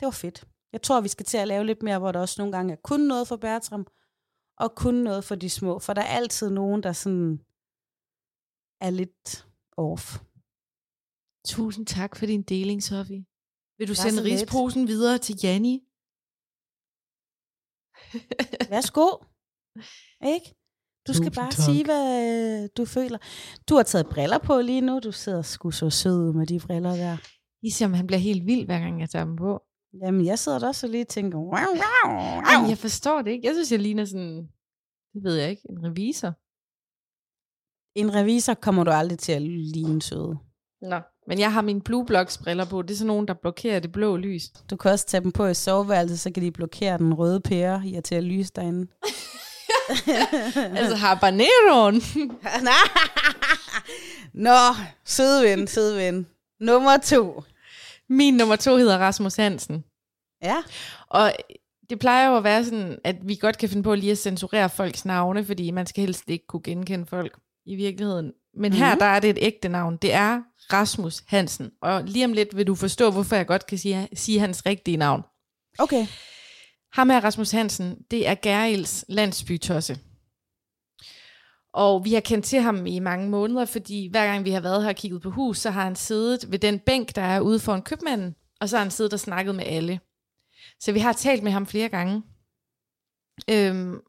det 0.01 0.07
var 0.07 0.11
fedt. 0.11 0.45
Jeg 0.73 0.83
tror, 0.83 1.01
vi 1.01 1.09
skal 1.09 1.27
til 1.27 1.39
at 1.39 1.49
lave 1.49 1.65
lidt 1.65 1.83
mere, 1.83 1.99
hvor 1.99 2.13
der 2.13 2.21
også 2.21 2.43
nogle 2.43 2.53
gange 2.53 2.73
er 2.73 2.77
kun 2.85 3.01
noget 3.01 3.29
for 3.29 3.37
Bertram, 3.37 3.87
og 4.59 4.75
kun 4.75 4.95
noget 4.95 5.25
for 5.25 5.35
de 5.35 5.51
små. 5.51 5.79
For 5.79 5.93
der 5.93 6.03
er 6.03 6.17
altid 6.17 6.51
nogen, 6.51 6.83
der 6.83 6.93
sådan 6.93 7.41
er 8.81 8.91
lidt 8.91 9.47
off. 9.77 10.19
Tusind 11.47 11.87
tak 11.87 12.17
for 12.17 12.27
din 12.27 12.43
deling, 12.43 12.83
Sofie. 12.83 13.25
Vil 13.79 13.89
du 13.89 13.95
Var 13.97 14.03
sende 14.11 14.23
risposen 14.25 14.89
videre 14.89 15.19
til 15.19 15.37
Janni? 15.43 15.75
Værsgo. 18.71 19.09
Ikke? 20.35 20.49
Du 21.07 21.13
skal 21.13 21.27
Tusind 21.27 21.35
bare 21.35 21.51
tak. 21.51 21.65
sige, 21.65 21.85
hvad 21.85 22.07
øh, 22.29 22.69
du 22.77 22.85
føler. 22.85 23.19
Du 23.69 23.75
har 23.77 23.83
taget 23.83 24.07
briller 24.07 24.39
på 24.39 24.61
lige 24.61 24.81
nu. 24.81 25.01
Du 25.05 25.13
sidder 25.13 25.43
sgu 25.43 25.71
så 25.71 25.91
sød 25.91 26.33
med 26.33 26.47
de 26.47 26.61
briller 26.61 26.91
der. 26.97 27.17
Ligesom 27.63 27.93
han 27.95 28.07
bliver 28.07 28.21
helt 28.21 28.47
vild, 28.47 28.65
hver 28.67 28.79
gang 28.79 29.01
jeg 29.01 29.11
tager 29.11 29.25
dem 29.25 29.37
på. 29.37 29.63
Jamen, 30.03 30.27
jeg 30.27 30.39
sidder 30.39 30.59
da 30.59 30.67
også 30.67 30.87
og 30.87 30.91
lige 30.91 31.03
og 31.05 31.09
tænker, 31.09 31.39
wow, 31.39 31.49
wow, 31.51 32.13
Ej, 32.41 32.57
wow. 32.61 32.69
jeg 32.69 32.79
forstår 32.79 33.23
det 33.23 33.31
ikke. 33.31 33.47
Jeg 33.47 33.55
synes, 33.55 33.73
jeg 33.73 33.81
ligner 33.81 34.05
sådan, 34.05 34.49
det 35.15 35.23
ved 35.25 35.35
jeg 35.35 35.51
ikke, 35.51 35.63
en 35.71 35.85
revisor. 35.85 36.33
En 38.01 38.15
revisor 38.15 38.55
kommer 38.55 38.85
du 38.85 38.91
aldrig 38.91 39.19
til 39.19 39.33
at 39.33 39.43
ligne 39.43 40.03
søde. 40.03 40.39
Nå. 40.83 41.01
Men 41.29 41.39
jeg 41.39 41.53
har 41.53 41.63
mine 41.63 41.81
Blue 41.81 42.07
Blocks 42.07 42.39
briller 42.39 42.65
på. 42.65 42.83
Det 42.83 42.91
er 42.91 42.97
sådan 42.97 43.07
nogen, 43.07 43.29
der 43.29 43.35
blokerer 43.35 43.81
det 43.81 43.93
blå 43.93 44.17
lys. 44.17 44.49
Du 44.71 44.77
kan 44.77 44.91
også 44.91 45.07
tage 45.07 45.21
dem 45.21 45.33
på 45.33 45.47
i 45.47 45.55
soveværelset, 45.55 46.21
så 46.21 46.31
kan 46.31 46.43
de 46.43 46.51
blokere 46.51 46.99
den 46.99 47.15
røde 47.15 47.41
pære 47.41 47.83
i 47.85 47.95
at 47.95 48.05
til 48.05 48.15
at 48.15 48.25
lyse 48.25 48.53
derinde. 48.57 48.87
altså 50.81 50.97
habaneroen. 50.97 52.03
Nå, 54.47 54.59
søde 55.05 55.43
ven, 55.43 55.67
søde 55.67 55.97
ven. 55.97 56.27
Nummer 56.61 56.97
to. 56.97 57.43
Min 58.09 58.35
nummer 58.35 58.57
to 58.57 58.77
hedder 58.77 58.99
Rasmus 58.99 59.37
Hansen. 59.37 59.85
Ja. 60.43 60.57
Og 61.09 61.33
det 61.91 61.99
plejer 61.99 62.29
jo 62.29 62.37
at 62.37 62.45
være 62.45 62.65
sådan, 62.65 62.99
at 63.05 63.17
vi 63.23 63.35
godt 63.35 63.59
kan 63.59 63.69
finde 63.69 63.83
på 63.83 63.95
lige 63.95 64.13
at 64.13 64.19
censurere 64.19 64.71
folks 64.71 65.05
navne, 65.05 65.45
fordi 65.45 65.71
man 65.71 65.87
skal 65.87 66.01
helst 66.01 66.31
ikke 66.31 66.47
kunne 66.47 66.63
genkende 66.63 67.07
folk 67.07 67.39
i 67.67 67.75
virkeligheden. 67.75 68.33
Men 68.57 68.73
her, 68.73 68.91
Mhm. 68.91 68.99
der 68.99 69.07
er 69.07 69.21
det 69.21 69.31
et 69.31 69.39
ægte 69.41 69.69
navn. 69.69 69.97
Det 69.97 70.13
er 70.13 70.43
Rasmus 70.73 71.23
Hansen. 71.27 71.71
Og 71.83 72.05
lige 72.05 72.25
om 72.25 72.33
lidt 72.33 72.57
vil 72.57 72.67
du 72.67 72.75
forstå, 72.75 73.11
hvorfor 73.11 73.37
jeg 73.37 73.47
godt 73.47 73.67
kan 73.67 73.79
sige, 73.79 74.09
sige 74.15 74.41
hans 74.41 74.67
rigtige 74.67 74.97
navn. 74.97 75.23
Okay. 75.79 76.07
Ham 76.93 77.11
her, 77.11 77.21
Rasmus 77.25 77.51
Hansen, 77.51 77.97
det 78.11 78.29
er 78.29 78.35
Gerils 78.35 79.05
landsbytosse. 79.09 79.99
Og 81.73 82.05
vi 82.05 82.15
har 82.15 82.21
kendt 82.21 82.45
til 82.45 82.61
ham 82.61 82.87
i 82.87 82.99
mange 82.99 83.29
måneder, 83.31 83.65
fordi 83.65 84.09
hver 84.11 84.27
gang 84.27 84.45
vi 84.45 84.51
har 84.51 84.61
været 84.61 84.83
her 84.83 84.89
og 84.89 84.97
kigget 84.97 85.23
på 85.23 85.31
hus, 85.31 85.59
så 85.59 85.71
har 85.71 85.85
han 85.85 85.97
siddet 85.97 86.51
ved 86.53 86.59
den 86.59 86.79
bænk, 86.79 87.17
der 87.17 87.23
er 87.23 87.41
ude 87.41 87.61
foran 87.61 87.83
købmanden, 87.83 88.35
og 88.61 88.69
så 88.69 88.77
har 88.77 88.85
han 88.85 88.91
siddet 88.91 89.13
og 89.13 89.21
snakket 89.21 89.55
med 89.55 89.65
alle. 89.67 90.01
Så 90.81 90.93
vi 90.93 90.99
har 90.99 91.13
talt 91.13 91.43
med 91.43 91.53
ham 91.53 91.67
flere 91.67 91.89
gange. 91.89 92.23
Øhm, 93.51 94.01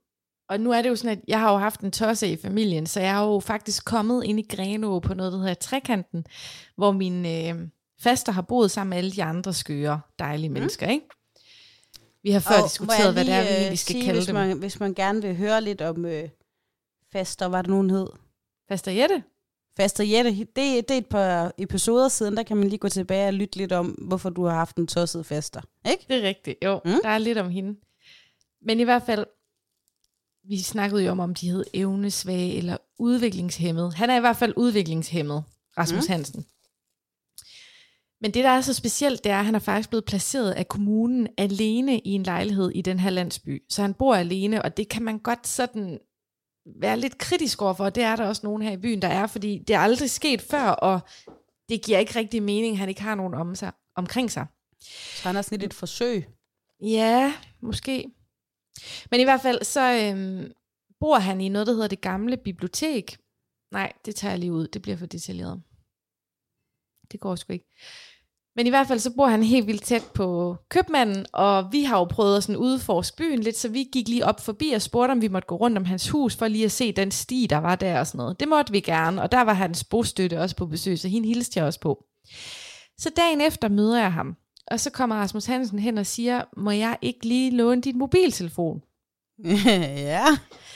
og 0.49 0.59
nu 0.59 0.71
er 0.71 0.81
det 0.81 0.89
jo 0.89 0.95
sådan, 0.95 1.17
at 1.17 1.23
jeg 1.27 1.39
har 1.39 1.51
jo 1.51 1.57
haft 1.57 1.81
en 1.81 1.91
tosse 1.91 2.31
i 2.31 2.37
familien, 2.37 2.85
så 2.87 2.99
jeg 2.99 3.17
er 3.17 3.25
jo 3.25 3.39
faktisk 3.39 3.85
kommet 3.85 4.23
ind 4.23 4.39
i 4.39 4.45
Grenå 4.55 4.99
på 4.99 5.13
noget, 5.13 5.33
der 5.33 5.39
hedder 5.39 5.53
Trekanten, 5.53 6.25
hvor 6.75 6.91
min 6.91 7.25
øh, 7.25 7.67
faster 7.99 8.31
har 8.31 8.41
boet 8.41 8.71
sammen 8.71 8.89
med 8.89 8.97
alle 8.97 9.11
de 9.11 9.23
andre 9.23 9.53
skøre, 9.53 10.01
dejlige 10.19 10.49
mm. 10.49 10.53
mennesker, 10.53 10.87
ikke? 10.87 11.05
Vi 12.23 12.31
har 12.31 12.39
før 12.39 12.55
Og 12.55 12.63
diskuteret, 12.63 13.03
jeg 13.03 13.13
hvad 13.13 13.25
det 13.25 13.33
er, 13.33 13.41
lige, 13.41 13.49
vi 13.49 13.55
øh, 13.55 13.61
egentlig 13.61 13.79
skal 13.79 13.93
sige, 13.93 14.05
kalde 14.05 14.19
hvis 14.19 14.25
dem. 14.25 14.35
Man, 14.35 14.57
hvis 14.57 14.79
man 14.79 14.93
gerne 14.93 15.21
vil 15.21 15.35
høre 15.35 15.61
lidt 15.61 15.81
om 15.81 16.05
øh, 16.05 16.29
faster, 17.11 17.47
hvad 17.47 17.63
det 17.63 17.69
nogen 17.69 17.89
hed. 17.89 18.07
Faster 18.69 18.91
Jette? 18.91 19.23
Faster 19.77 20.03
Jette, 20.03 20.29
det, 20.31 20.47
det 20.55 20.91
er 20.91 20.97
et 20.97 21.05
par 21.05 21.51
episoder 21.57 22.07
siden, 22.07 22.37
der 22.37 22.43
kan 22.43 22.57
man 22.57 22.67
lige 22.67 22.79
gå 22.79 22.89
tilbage 22.89 23.27
og 23.27 23.33
lytte 23.33 23.57
lidt 23.57 23.71
om, 23.71 23.87
hvorfor 23.87 24.29
du 24.29 24.45
har 24.45 24.53
haft 24.53 24.77
en 24.77 24.87
tosset 24.87 25.25
faster. 25.25 25.61
Ikke? 25.91 26.05
Det 26.07 26.17
er 26.17 26.27
rigtigt, 26.27 26.57
jo. 26.63 26.81
Mm. 26.85 26.91
Der 27.03 27.09
er 27.09 27.17
lidt 27.17 27.37
om 27.37 27.49
hende. 27.49 27.79
Men 28.61 28.79
i 28.79 28.83
hvert 28.83 29.03
fald, 29.03 29.25
vi 30.49 30.61
snakkede 30.61 31.03
jo 31.03 31.11
om, 31.11 31.19
om 31.19 31.35
de 31.35 31.49
hed 31.51 31.63
evnesvage 31.73 32.57
eller 32.57 32.77
udviklingshemmet. 32.99 33.93
Han 33.93 34.09
er 34.09 34.17
i 34.17 34.19
hvert 34.19 34.37
fald 34.37 34.53
udviklingshemmet, 34.57 35.43
Rasmus 35.77 36.07
Mm. 36.07 36.11
Hansen. 36.11 36.45
Men 38.21 38.31
det, 38.33 38.43
der 38.43 38.49
er 38.49 38.61
så 38.61 38.73
specielt, 38.73 39.23
det 39.23 39.31
er, 39.31 39.39
at 39.39 39.45
han 39.45 39.55
er 39.55 39.59
faktisk 39.59 39.89
blevet 39.89 40.05
placeret 40.05 40.51
af 40.51 40.67
kommunen 40.67 41.27
alene 41.37 41.99
i 41.99 42.09
en 42.09 42.23
lejlighed 42.23 42.71
i 42.71 42.81
den 42.81 42.99
her 42.99 43.09
landsby. 43.09 43.63
Så 43.69 43.81
han 43.81 43.93
bor 43.93 44.15
alene, 44.15 44.61
og 44.61 44.77
det 44.77 44.89
kan 44.89 45.03
man 45.03 45.19
godt 45.19 45.47
sådan 45.47 45.99
være 46.79 46.99
lidt 46.99 47.17
kritisk 47.17 47.61
overfor, 47.61 47.85
og 47.85 47.95
det 47.95 48.03
er 48.03 48.15
der 48.15 48.27
også 48.27 48.41
nogen 48.43 48.61
her 48.61 48.71
i 48.71 48.77
byen, 48.77 49.01
der 49.01 49.07
er, 49.07 49.27
fordi 49.27 49.63
det 49.67 49.75
er 49.75 49.79
aldrig 49.79 50.09
sket 50.09 50.41
før, 50.41 50.69
og 50.69 50.99
det 51.69 51.81
giver 51.85 51.99
ikke 51.99 52.19
rigtig 52.19 52.43
mening, 52.43 52.71
at 52.71 52.77
han 52.77 52.89
ikke 52.89 53.01
har 53.01 53.15
nogen 53.15 53.33
om 53.33 53.55
sig, 53.55 53.71
omkring 53.95 54.31
sig. 54.31 54.45
Så 54.81 55.23
han 55.23 55.35
har 55.35 55.41
sådan 55.41 55.59
lidt 55.59 55.71
et 55.71 55.73
forsøg. 55.73 56.25
Ja, 56.81 57.33
måske. 57.61 58.05
Men 59.11 59.19
i 59.19 59.23
hvert 59.23 59.41
fald, 59.41 59.63
så 59.63 59.81
øhm, 59.81 60.51
bor 60.99 61.17
han 61.19 61.41
i 61.41 61.49
noget, 61.49 61.67
der 61.67 61.73
hedder 61.73 61.87
det 61.87 62.01
gamle 62.01 62.37
bibliotek. 62.37 63.17
Nej, 63.71 63.93
det 64.05 64.15
tager 64.15 64.31
jeg 64.31 64.39
lige 64.39 64.53
ud. 64.53 64.67
Det 64.67 64.81
bliver 64.81 64.97
for 64.97 65.05
detaljeret. 65.05 65.61
Det 67.11 67.19
går 67.19 67.35
sgu 67.35 67.53
ikke. 67.53 67.73
Men 68.55 68.67
i 68.67 68.69
hvert 68.69 68.87
fald, 68.87 68.99
så 68.99 69.13
bor 69.15 69.27
han 69.27 69.43
helt 69.43 69.67
vildt 69.67 69.83
tæt 69.83 70.03
på 70.13 70.57
købmanden, 70.69 71.25
og 71.33 71.71
vi 71.71 71.83
har 71.83 71.97
jo 71.97 72.03
prøvet 72.03 72.37
at 72.37 72.43
sådan 72.43 72.57
udforske 72.57 73.17
byen 73.17 73.39
lidt, 73.39 73.57
så 73.57 73.69
vi 73.69 73.89
gik 73.93 74.07
lige 74.07 74.25
op 74.25 74.39
forbi 74.39 74.71
og 74.71 74.81
spurgte, 74.81 75.11
om 75.11 75.21
vi 75.21 75.27
måtte 75.27 75.45
gå 75.45 75.55
rundt 75.55 75.77
om 75.77 75.85
hans 75.85 76.09
hus, 76.09 76.35
for 76.35 76.47
lige 76.47 76.65
at 76.65 76.71
se 76.71 76.91
den 76.91 77.11
sti, 77.11 77.47
der 77.49 77.57
var 77.57 77.75
der 77.75 77.99
og 77.99 78.07
sådan 78.07 78.17
noget. 78.17 78.39
Det 78.39 78.47
måtte 78.47 78.71
vi 78.71 78.79
gerne, 78.79 79.21
og 79.21 79.31
der 79.31 79.41
var 79.41 79.53
hans 79.53 79.83
bostøtte 79.83 80.39
også 80.41 80.55
på 80.55 80.65
besøg, 80.65 80.99
så 80.99 81.07
hende 81.07 81.27
hilste 81.27 81.59
jeg 81.59 81.65
også 81.65 81.79
på. 81.79 82.05
Så 82.97 83.11
dagen 83.17 83.41
efter 83.41 83.69
møder 83.69 83.99
jeg 83.99 84.13
ham, 84.13 84.35
og 84.71 84.79
så 84.79 84.89
kommer 84.89 85.15
Rasmus 85.15 85.45
Hansen 85.45 85.79
hen 85.79 85.97
og 85.97 86.05
siger, 86.05 86.43
må 86.57 86.71
jeg 86.71 86.97
ikke 87.01 87.25
lige 87.25 87.51
låne 87.51 87.81
din 87.81 87.97
mobiltelefon? 87.97 88.83
ja. 90.11 90.25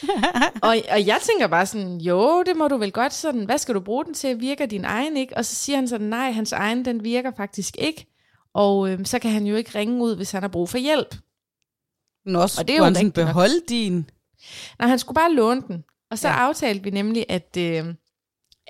og, 0.68 0.76
og 0.92 1.06
jeg 1.06 1.20
tænker 1.22 1.48
bare 1.48 1.66
sådan, 1.66 1.98
jo, 1.98 2.44
det 2.44 2.58
må 2.58 2.68
du 2.68 2.78
vel 2.78 2.92
godt. 2.92 3.14
Sådan, 3.14 3.46
hvad 3.46 3.58
skal 3.58 3.76
du 3.76 3.80
bruge 3.80 4.06
den 4.06 4.14
til? 4.14 4.40
Virker 4.40 4.66
din 4.66 4.86
egen 4.86 5.18
ikke? 5.18 5.38
Og 5.38 5.46
så 5.46 5.56
siger 5.56 5.76
han 5.76 5.88
sådan, 5.88 6.08
nej, 6.08 6.32
hans 6.32 6.52
egen, 6.52 6.86
den 6.86 7.04
virker 7.04 7.32
faktisk 7.38 7.76
ikke. 7.80 8.06
Og 8.54 8.90
øhm, 8.90 9.06
så 9.06 9.20
kan 9.20 9.32
han 9.32 9.46
jo 9.46 9.56
ikke 9.56 9.80
ringe 9.80 10.04
ud, 10.04 10.16
hvis 10.16 10.32
han 10.32 10.44
har 10.44 10.48
brug 10.50 10.70
for 10.70 10.78
hjælp. 10.78 11.16
Nå, 12.26 12.40
Og 12.42 12.68
det 12.68 12.70
er 12.70 12.78
jo 12.78 12.84
han 12.84 12.96
sådan 12.96 13.08
rigtigt 13.08 13.26
nok. 13.26 13.28
beholde 13.28 13.62
din. 13.70 14.10
Nej, 14.80 14.90
han 14.90 15.00
skulle 15.00 15.16
bare 15.16 15.34
låne 15.34 15.62
den. 15.68 15.84
Og 16.12 16.18
så 16.20 16.28
ja. 16.28 16.34
aftalte 16.34 16.84
vi 16.84 16.90
nemlig, 16.90 17.26
at, 17.30 17.58
øh, 17.58 17.86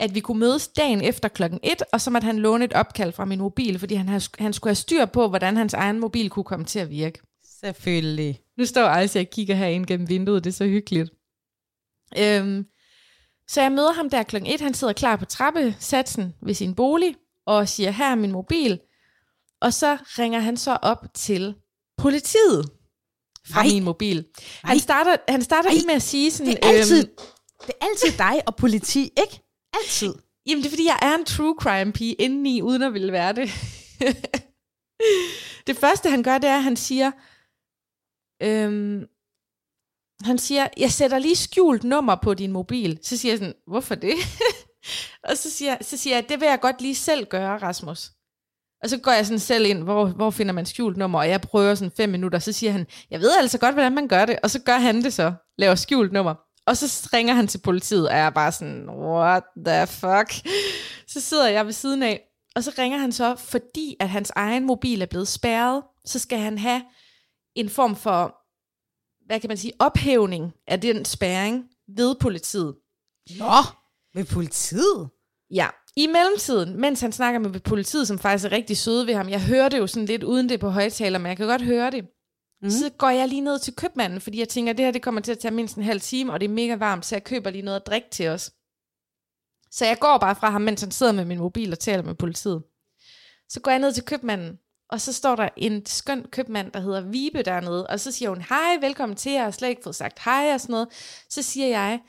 at 0.02 0.16
vi 0.16 0.20
kunne 0.20 0.40
mødes 0.40 0.68
dagen 0.68 1.02
efter 1.02 1.30
klokken 1.30 1.60
1, 1.64 1.84
og 1.94 2.02
så 2.02 2.10
måtte 2.10 2.26
han 2.26 2.40
låne 2.40 2.66
et 2.66 2.74
opkald 2.74 3.12
fra 3.12 3.26
min 3.26 3.40
mobil, 3.40 3.80
fordi 3.80 3.96
han, 3.96 4.10
havde, 4.10 4.22
han 4.40 4.54
skulle 4.54 4.70
have 4.70 4.76
styr 4.76 5.06
på, 5.06 5.28
hvordan 5.28 5.58
hans 5.58 5.74
egen 5.74 6.00
mobil 6.00 6.30
kunne 6.30 6.44
komme 6.44 6.66
til 6.66 6.80
at 6.80 6.90
virke. 6.90 7.20
Selvfølgelig. 7.60 8.40
Nu 8.58 8.66
står 8.66 8.98
Isaac 8.98 9.26
og 9.26 9.32
kigger 9.32 9.56
herind 9.56 9.86
gennem 9.86 10.10
vinduet, 10.10 10.44
det 10.44 10.50
er 10.50 10.54
så 10.54 10.66
hyggeligt. 10.66 11.12
Øhm, 12.18 12.66
så 13.48 13.62
jeg 13.62 13.72
møder 13.72 13.92
ham 13.94 14.10
der 14.10 14.24
klokken 14.24 14.54
1, 14.54 14.62
han 14.62 14.74
sidder 14.74 14.94
klar 14.94 15.16
på 15.16 15.26
trappesatsen 15.26 16.34
ved 16.42 16.54
sin 16.54 16.76
bolig, 16.76 17.16
og 17.46 17.70
siger, 17.70 17.92
her 17.92 18.12
er 18.12 18.16
min 18.16 18.32
mobil. 18.32 18.80
Og 19.62 19.74
så 19.74 19.98
ringer 20.04 20.40
han 20.40 20.58
så 20.58 20.78
op 20.82 21.06
til 21.14 21.56
politiet 21.98 22.70
fra 23.48 23.64
Nej. 23.64 23.74
min 23.74 23.84
mobil. 23.84 24.26
Han 24.64 24.80
starter, 24.80 25.16
han 25.28 25.42
starter 25.42 25.70
Nej. 25.70 25.74
lige 25.74 25.88
med 25.88 25.96
at 25.96 26.02
sige 26.02 26.32
sådan... 26.32 26.52
Det 26.52 26.60
er 26.66 26.68
altid, 26.68 27.04
Øhm, 27.08 27.16
det 27.68 27.74
er 27.82 27.86
altid 27.86 28.18
dig 28.18 28.42
og 28.48 28.56
politi, 28.56 29.02
ikke? 29.02 29.51
Altid. 29.74 30.16
Jamen, 30.46 30.64
det 30.64 30.68
er 30.68 30.72
fordi, 30.72 30.86
jeg 30.86 31.00
er 31.02 31.16
en 31.16 31.26
true 31.26 31.56
crime 31.60 31.94
pige 31.94 32.14
indeni, 32.14 32.62
uden 32.62 32.82
at 32.82 32.94
ville 32.94 33.12
være 33.12 33.34
det. 33.34 33.50
det 35.68 35.78
første, 35.78 36.10
han 36.10 36.24
gør, 36.24 36.38
det 36.38 36.50
er, 36.50 36.58
at 36.58 36.64
han 36.64 36.76
siger, 36.76 37.12
øhm, 38.44 39.08
han 40.24 40.38
siger, 40.38 40.68
jeg 40.78 40.92
sætter 40.92 41.20
lige 41.20 41.36
skjult 41.36 41.84
nummer 41.84 42.16
på 42.24 42.34
din 42.34 42.52
mobil. 42.52 43.00
Så 43.04 43.18
siger 43.18 43.32
jeg 43.32 43.40
sådan, 43.40 43.56
hvorfor 43.68 43.96
det? 43.96 44.14
og 45.30 45.38
så 45.38 45.52
siger, 45.52 45.78
så 45.82 45.98
siger 45.98 46.16
jeg, 46.16 46.30
det 46.30 46.40
vil 46.40 46.46
jeg 46.48 46.60
godt 46.62 46.82
lige 46.82 46.96
selv 46.96 47.26
gøre, 47.26 47.58
Rasmus. 47.58 48.12
Og 48.84 48.90
så 48.90 48.98
går 48.98 49.12
jeg 49.12 49.26
sådan 49.26 49.40
selv 49.40 49.66
ind, 49.66 49.84
hvor, 49.84 50.06
hvor 50.06 50.30
finder 50.30 50.54
man 50.54 50.66
skjult 50.66 50.98
nummer, 50.98 51.20
og 51.20 51.30
jeg 51.30 51.42
prøver 51.42 51.76
sådan 51.76 51.92
fem 51.92 52.10
minutter, 52.10 52.40
så 52.40 52.52
siger 52.52 52.72
han, 52.72 52.88
jeg 53.10 53.20
ved 53.20 53.32
altså 53.38 53.58
godt, 53.58 53.76
hvordan 53.76 53.96
man 53.96 54.08
gør 54.08 54.26
det, 54.26 54.40
og 54.44 54.50
så 54.50 54.60
gør 54.60 54.78
han 54.78 55.02
det 55.04 55.14
så, 55.14 55.34
laver 55.58 55.76
skjult 55.76 56.12
nummer. 56.12 56.36
Og 56.68 56.78
så 56.78 57.10
ringer 57.14 57.34
han 57.34 57.48
til 57.48 57.58
politiet, 57.58 58.10
og 58.10 58.16
jeg 58.16 58.26
er 58.26 58.30
bare 58.30 58.52
sådan, 58.52 58.90
what 58.90 59.44
the 59.66 59.88
fuck? 59.88 60.48
Så 61.08 61.22
sidder 61.22 61.50
jeg 61.50 61.66
ved 61.66 61.74
siden 61.74 62.04
af, 62.04 62.22
og 62.56 62.64
så 62.64 62.72
ringer 62.78 62.98
han 62.98 63.12
så, 63.12 63.36
fordi 63.36 63.96
at 64.00 64.10
hans 64.10 64.32
egen 64.36 64.66
mobil 64.66 65.02
er 65.02 65.06
blevet 65.06 65.28
spærret, 65.28 65.84
så 66.06 66.20
skal 66.20 66.40
han 66.40 66.58
have 66.58 66.82
en 67.56 67.70
form 67.70 67.96
for, 67.96 68.36
hvad 69.26 69.40
kan 69.40 69.48
man 69.48 69.58
sige, 69.58 69.74
ophævning 69.80 70.54
af 70.68 70.82
den 70.82 71.06
spærring 71.06 71.66
ved 71.96 72.16
politiet. 72.20 72.76
Nå, 73.40 73.56
ved 74.14 74.26
politiet? 74.26 75.10
Ja, 75.54 75.68
i 75.96 76.08
mellemtiden, 76.08 76.82
mens 76.82 77.02
han 77.02 77.12
snakker 77.12 77.40
med 77.40 77.60
politiet, 77.60 78.08
som 78.08 78.20
faktisk 78.20 78.46
er 78.46 78.52
rigtig 78.52 78.78
søde 78.78 79.08
ved 79.08 79.14
ham, 79.14 79.30
jeg 79.30 79.46
hører 79.46 79.70
det 79.70 79.78
jo 79.78 79.88
sådan 79.88 80.06
lidt 80.06 80.24
uden 80.24 80.50
det 80.50 80.60
på 80.60 80.70
højtaler, 80.70 81.20
men 81.20 81.28
jeg 81.28 81.38
kan 81.38 81.48
godt 81.48 81.62
høre 81.62 81.92
det. 81.92 82.06
Mm. 82.62 82.70
Så 82.70 82.90
går 82.98 83.10
jeg 83.10 83.28
lige 83.28 83.42
ned 83.42 83.60
til 83.60 83.76
købmanden, 83.76 84.22
fordi 84.22 84.40
jeg 84.40 84.50
tænker, 84.50 84.74
at 84.74 84.78
det 84.78 84.86
her 84.86 84.92
det 84.92 85.02
kommer 85.02 85.22
til 85.22 85.32
at 85.32 85.40
tage 85.40 85.54
mindst 85.54 85.78
en 85.78 85.84
halv 85.84 86.02
time, 86.02 86.34
og 86.34 86.40
det 86.40 86.46
er 86.48 86.54
mega 86.54 86.76
varmt, 86.76 87.06
så 87.06 87.16
jeg 87.16 87.24
køber 87.24 87.50
lige 87.50 87.62
noget 87.62 87.80
at 87.80 87.88
drikke 87.88 88.08
til 88.12 88.28
os. 88.28 88.52
Så 89.72 89.86
jeg 89.86 89.98
går 90.00 90.18
bare 90.18 90.36
fra 90.36 90.50
ham, 90.50 90.62
mens 90.62 90.82
han 90.82 90.92
sidder 90.92 91.12
med 91.12 91.26
min 91.26 91.40
mobil 91.40 91.72
og 91.72 91.80
taler 91.80 92.04
med 92.04 92.16
politiet. 92.16 92.64
Så 93.50 93.60
går 93.60 93.72
jeg 93.72 93.80
ned 93.80 93.94
til 93.94 94.04
købmanden, 94.04 94.60
og 94.90 95.02
så 95.02 95.14
står 95.14 95.36
der 95.36 95.50
en 95.58 95.86
skøn 95.86 96.26
købmand, 96.32 96.72
der 96.72 96.80
hedder 96.80 97.02
Vibe 97.02 97.42
dernede, 97.42 97.88
og 97.88 98.00
så 98.00 98.12
siger 98.12 98.30
hun, 98.30 98.42
hej, 98.42 98.78
velkommen 98.82 99.16
til, 99.16 99.32
jeg 99.32 99.44
har 99.44 99.52
slet 99.52 99.70
ikke 99.70 99.84
fået 99.84 99.96
sagt 99.96 100.20
hej 100.20 100.54
og 100.54 100.62
sådan 100.62 100.74
noget. 100.74 100.88
Så 101.30 101.42
siger 101.42 101.68
jeg, 101.68 102.00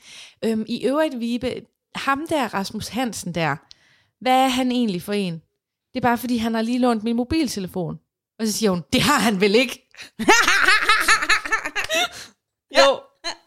øhm, 0.45 0.65
i 0.67 0.85
øvrigt 0.85 1.19
Vibe, 1.19 1.61
ham 1.95 2.27
der, 2.27 2.53
Rasmus 2.53 2.87
Hansen 2.87 3.35
der, 3.35 3.55
hvad 4.19 4.43
er 4.43 4.47
han 4.47 4.71
egentlig 4.71 5.01
for 5.01 5.13
en? 5.13 5.33
Det 5.93 5.99
er 5.99 6.01
bare 6.01 6.17
fordi, 6.17 6.37
han 6.37 6.53
har 6.53 6.61
lige 6.61 6.79
lånt 6.79 7.03
min 7.03 7.15
mobiltelefon. 7.15 7.99
Og 8.39 8.47
så 8.47 8.53
siger 8.53 8.69
hun, 8.69 8.83
det 8.93 9.01
har 9.01 9.19
han 9.19 9.41
vel 9.41 9.55
ikke? 9.55 9.89
jo, 12.79 12.99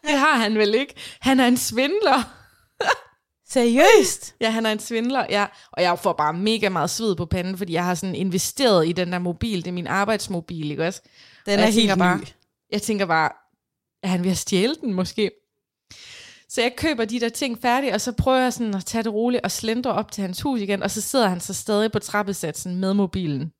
det 0.07 0.19
har 0.19 0.35
han 0.35 0.57
vel 0.57 0.75
ikke. 0.75 0.93
Han 1.21 1.39
er 1.39 1.47
en 1.47 1.57
svindler. 1.57 2.33
Seriøst? 3.53 4.35
Ja, 4.41 4.49
han 4.49 4.65
er 4.65 4.71
en 4.71 4.79
svindler, 4.79 5.25
ja. 5.29 5.45
Og 5.71 5.83
jeg 5.83 5.99
får 5.99 6.13
bare 6.13 6.33
mega 6.33 6.69
meget 6.69 6.89
sved 6.89 7.15
på 7.15 7.25
panden, 7.25 7.57
fordi 7.57 7.73
jeg 7.73 7.85
har 7.85 7.95
sådan 7.95 8.15
investeret 8.15 8.87
i 8.87 8.91
den 8.91 9.11
der 9.11 9.19
mobil. 9.19 9.57
Det 9.57 9.67
er 9.67 9.71
min 9.71 9.87
arbejdsmobil, 9.87 10.71
ikke 10.71 10.87
også? 10.87 11.01
Den 11.45 11.59
Og 11.59 11.65
er 11.65 11.69
helt 11.69 11.97
bare, 11.97 12.17
ny. 12.17 12.23
Jeg 12.71 12.81
tænker 12.81 13.05
bare, 13.05 13.31
er 14.03 14.07
han 14.07 14.23
ved 14.23 14.31
at 14.31 14.37
stjæle 14.37 14.75
den 14.75 14.93
måske? 14.93 15.31
Så 16.49 16.61
jeg 16.61 16.73
køber 16.77 17.05
de 17.05 17.19
der 17.19 17.29
ting 17.29 17.61
færdige, 17.61 17.93
og 17.93 18.01
så 18.01 18.11
prøver 18.11 18.37
jeg 18.37 18.53
sådan 18.53 18.75
at 18.75 18.85
tage 18.85 19.03
det 19.03 19.13
roligt 19.13 19.43
og 19.43 19.51
slendre 19.51 19.93
op 19.93 20.11
til 20.11 20.21
hans 20.21 20.41
hus 20.41 20.61
igen, 20.61 20.83
og 20.83 20.91
så 20.91 21.01
sidder 21.01 21.27
han 21.27 21.39
så 21.39 21.53
stadig 21.53 21.91
på 21.91 21.99
trappesatsen 21.99 22.75
med 22.75 22.93
mobilen. 22.93 23.51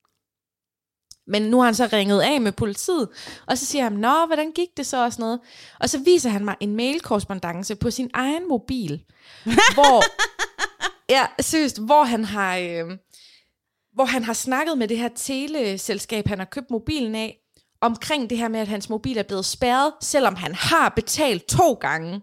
Men 1.28 1.42
nu 1.42 1.58
har 1.58 1.66
han 1.66 1.76
så 1.76 1.90
ringet 1.94 2.22
af 2.22 2.42
med 2.42 2.52
politiet, 2.52 3.08
og 3.46 3.58
så 3.58 3.66
siger 3.66 3.84
han, 3.84 3.94
nå, 3.94 4.26
hvordan 4.26 4.52
gik 4.52 4.68
det 4.78 4.86
så 4.86 5.06
og 5.06 5.14
sådan 5.14 5.24
noget. 5.24 5.40
Og 5.80 5.90
så 5.90 5.98
viser 5.98 6.30
han 6.30 6.46
mig 6.46 6.56
en 6.60 6.76
mailkorrespondance 6.76 7.76
på 7.76 7.92
sin 7.92 8.10
egen 8.14 8.48
mobil, 8.50 9.04
hvor, 9.76 10.04
ja, 11.12 11.26
seriøst, 11.40 11.80
hvor 11.82 12.04
han 12.04 12.26
har, 12.26 12.58
øh, 12.58 12.98
hvor 13.94 14.06
han 14.06 14.24
har 14.24 14.34
snakket 14.34 14.78
med 14.78 14.88
det 14.88 14.98
her 14.98 15.10
teleselskab, 15.16 16.28
han 16.28 16.38
har 16.38 16.46
købt 16.46 16.72
mobilen 16.72 17.16
af, 17.16 17.38
omkring 17.82 18.30
det 18.30 18.38
her 18.38 18.48
med, 18.48 18.60
at 18.60 18.68
hans 18.68 18.90
mobil 18.90 19.18
er 19.18 19.24
blevet 19.24 19.46
spærret, 19.46 19.94
selvom 20.02 20.36
han 20.36 20.56
har 20.56 20.90
betalt 20.90 21.48
to 21.48 21.74
gange. 21.74 22.22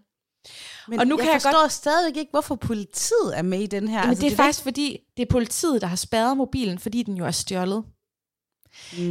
Men 0.89 1.01
Og 1.01 1.07
nu 1.07 1.17
jeg 1.17 1.25
kan 1.25 1.33
jeg 1.33 1.43
forstår 1.43 1.61
godt... 1.61 1.73
stadigvæk 1.73 2.17
ikke, 2.17 2.31
hvorfor 2.31 2.55
politiet 2.55 3.39
er 3.39 3.43
med 3.43 3.61
i 3.61 3.67
den 3.67 3.89
her. 3.89 3.99
Jamen, 3.99 4.09
altså, 4.09 4.25
det 4.25 4.33
er 4.33 4.37
faktisk 4.37 4.63
fordi, 4.63 4.99
det 5.17 5.23
er 5.23 5.31
politiet, 5.31 5.81
der 5.81 5.87
har 5.87 5.97
spærret 5.97 6.37
mobilen, 6.37 6.79
fordi 6.79 7.03
den 7.03 7.17
jo 7.17 7.25
er 7.25 7.31
stjålet. 7.31 7.85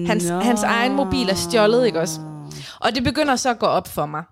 Hans, 0.08 0.30
Nå. 0.30 0.40
hans 0.40 0.64
egen 0.64 0.96
mobil 0.96 1.30
er 1.30 1.36
stjålet, 1.36 1.86
ikke 1.86 2.00
også? 2.00 2.20
Og 2.80 2.96
det 2.96 3.04
begynder 3.04 3.36
så 3.36 3.50
at 3.50 3.60
gå 3.60 3.66
op 3.66 3.88
for 3.88 4.06
mig, 4.06 4.24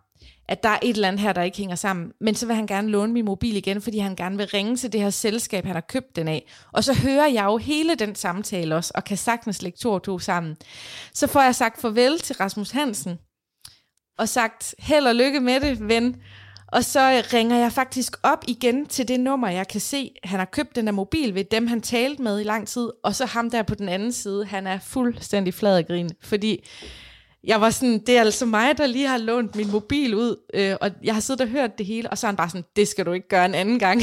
at 0.48 0.64
der 0.64 0.70
er 0.70 0.80
et 0.84 0.96
eller 0.96 1.08
andet 1.08 1.22
her, 1.22 1.34
der 1.34 1.42
ikke 1.42 1.58
hænger 1.58 1.76
sammen. 1.76 2.12
Men 2.22 2.36
så 2.36 2.46
vil 2.46 2.56
han 2.56 2.68
gerne 2.68 2.90
låne 2.90 3.14
min 3.14 3.26
mobil 3.26 3.56
igen, 3.56 3.82
fordi 3.82 3.98
han 3.98 4.16
gerne 4.16 4.38
vil 4.38 4.48
ringe 4.48 4.78
til 4.78 4.94
det 4.94 5.02
her 5.02 5.10
selskab, 5.10 5.66
han 5.66 5.76
har 5.76 5.82
købt 5.82 6.16
den 6.16 6.28
af. 6.28 6.52
Og 6.72 6.84
så 6.84 6.94
hører 6.94 7.28
jeg 7.28 7.46
jo 7.46 7.58
hele 7.58 7.96
den 7.96 8.16
samtale 8.16 8.76
også, 8.76 8.92
og 8.96 9.04
kan 9.04 9.18
sagtens 9.18 9.62
lægge 9.62 9.78
to 9.78 9.92
og 9.92 10.04
to 10.04 10.20
sammen. 10.20 10.58
Så 11.14 11.28
får 11.28 11.42
jeg 11.42 11.56
sagt 11.56 11.82
farvel 11.82 12.20
til 12.20 12.36
Rasmus 12.36 12.72
Hansen, 12.72 13.18
og 14.18 14.30
sagt 14.30 14.76
held 14.80 15.08
og 15.08 15.16
lykke 15.16 15.40
med 15.40 15.60
det, 15.60 15.88
ven. 15.88 16.16
Og 16.72 16.84
så 16.84 17.24
ringer 17.34 17.58
jeg 17.58 17.72
faktisk 17.72 18.18
op 18.24 18.44
igen 18.48 18.86
til 18.86 19.08
det 19.08 19.20
nummer, 19.20 19.50
jeg 19.50 19.68
kan 19.68 19.82
se, 19.82 20.12
han 20.24 20.40
har 20.40 20.46
købt 20.46 20.76
den 20.76 20.86
der 20.86 20.92
mobil 20.92 21.36
ved 21.36 21.44
dem, 21.44 21.68
han 21.68 21.82
talte 21.82 22.24
med 22.24 22.40
i 22.40 22.44
lang 22.44 22.68
tid. 22.68 22.90
Og 23.04 23.16
så 23.16 23.26
ham 23.26 23.50
der 23.50 23.64
på 23.64 23.76
den 23.76 23.90
anden 23.90 24.12
side, 24.12 24.46
han 24.46 24.68
er 24.68 24.80
fuldstændig 24.80 25.54
flad 25.54 25.78
af 25.78 25.88
grin, 25.88 26.10
fordi 26.24 26.70
jeg 27.44 27.62
var 27.62 27.70
sådan, 27.70 28.00
det 28.00 28.18
er 28.18 28.22
altså 28.22 28.46
mig, 28.46 28.78
der 28.78 28.86
lige 28.86 29.08
har 29.08 29.18
lånt 29.18 29.56
min 29.56 29.72
mobil 29.72 30.16
ud, 30.16 30.36
øh, 30.54 30.76
og 30.82 30.92
jeg 31.04 31.14
har 31.14 31.22
siddet 31.22 31.42
og 31.42 31.48
hørt 31.48 31.78
det 31.78 31.86
hele, 31.86 32.10
og 32.10 32.18
så 32.18 32.28
er 32.28 32.30
han 32.30 32.36
bare 32.36 32.50
sådan, 32.50 32.66
det 32.76 32.88
skal 32.88 33.06
du 33.06 33.12
ikke 33.12 33.28
gøre 33.28 33.46
en 33.46 33.56
anden 33.56 33.80
gang. 33.80 34.02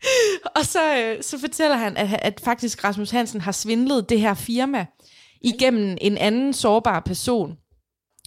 og 0.56 0.64
så, 0.64 0.96
øh, 0.96 1.22
så 1.22 1.40
fortæller 1.40 1.76
han, 1.76 1.96
at, 1.96 2.18
at 2.22 2.40
faktisk 2.44 2.84
Rasmus 2.84 3.10
Hansen 3.10 3.40
har 3.40 3.52
svindlet 3.52 4.08
det 4.08 4.20
her 4.20 4.34
firma 4.34 4.86
igennem 5.40 5.98
en 6.00 6.18
anden 6.18 6.52
sårbar 6.52 7.00
person. 7.00 7.56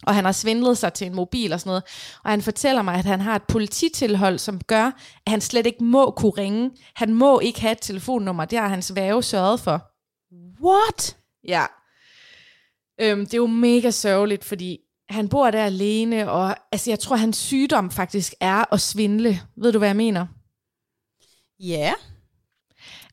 Og 0.03 0.15
han 0.15 0.25
har 0.25 0.31
svindlet 0.31 0.77
sig 0.77 0.93
til 0.93 1.07
en 1.07 1.15
mobil 1.15 1.53
og 1.53 1.59
sådan 1.59 1.69
noget. 1.69 1.83
Og 2.23 2.31
han 2.31 2.41
fortæller 2.41 2.81
mig, 2.81 2.95
at 2.95 3.05
han 3.05 3.21
har 3.21 3.35
et 3.35 3.43
polititilhold, 3.43 4.39
som 4.39 4.61
gør, 4.61 4.85
at 5.25 5.31
han 5.31 5.41
slet 5.41 5.65
ikke 5.65 5.83
må 5.83 6.11
kunne 6.11 6.31
ringe. 6.37 6.71
Han 6.95 7.13
må 7.13 7.39
ikke 7.39 7.61
have 7.61 7.71
et 7.71 7.81
telefonnummer. 7.81 8.45
Det 8.45 8.59
har 8.59 8.67
hans 8.67 8.95
værge 8.95 9.23
sørget 9.23 9.59
for. 9.59 9.91
What? 10.63 11.17
Ja. 11.47 11.65
Øhm, 13.01 13.25
det 13.25 13.33
er 13.33 13.37
jo 13.37 13.47
mega 13.47 13.91
sørgeligt, 13.91 14.45
fordi 14.45 14.79
han 15.09 15.29
bor 15.29 15.51
der 15.51 15.65
alene, 15.65 16.31
og 16.31 16.55
altså, 16.71 16.91
jeg 16.91 16.99
tror, 16.99 17.15
hans 17.15 17.37
sygdom 17.37 17.91
faktisk 17.91 18.33
er 18.39 18.73
at 18.73 18.81
svindle. 18.81 19.41
Ved 19.57 19.71
du, 19.71 19.77
hvad 19.77 19.87
jeg 19.87 19.95
mener? 19.95 20.27
Ja. 21.59 21.93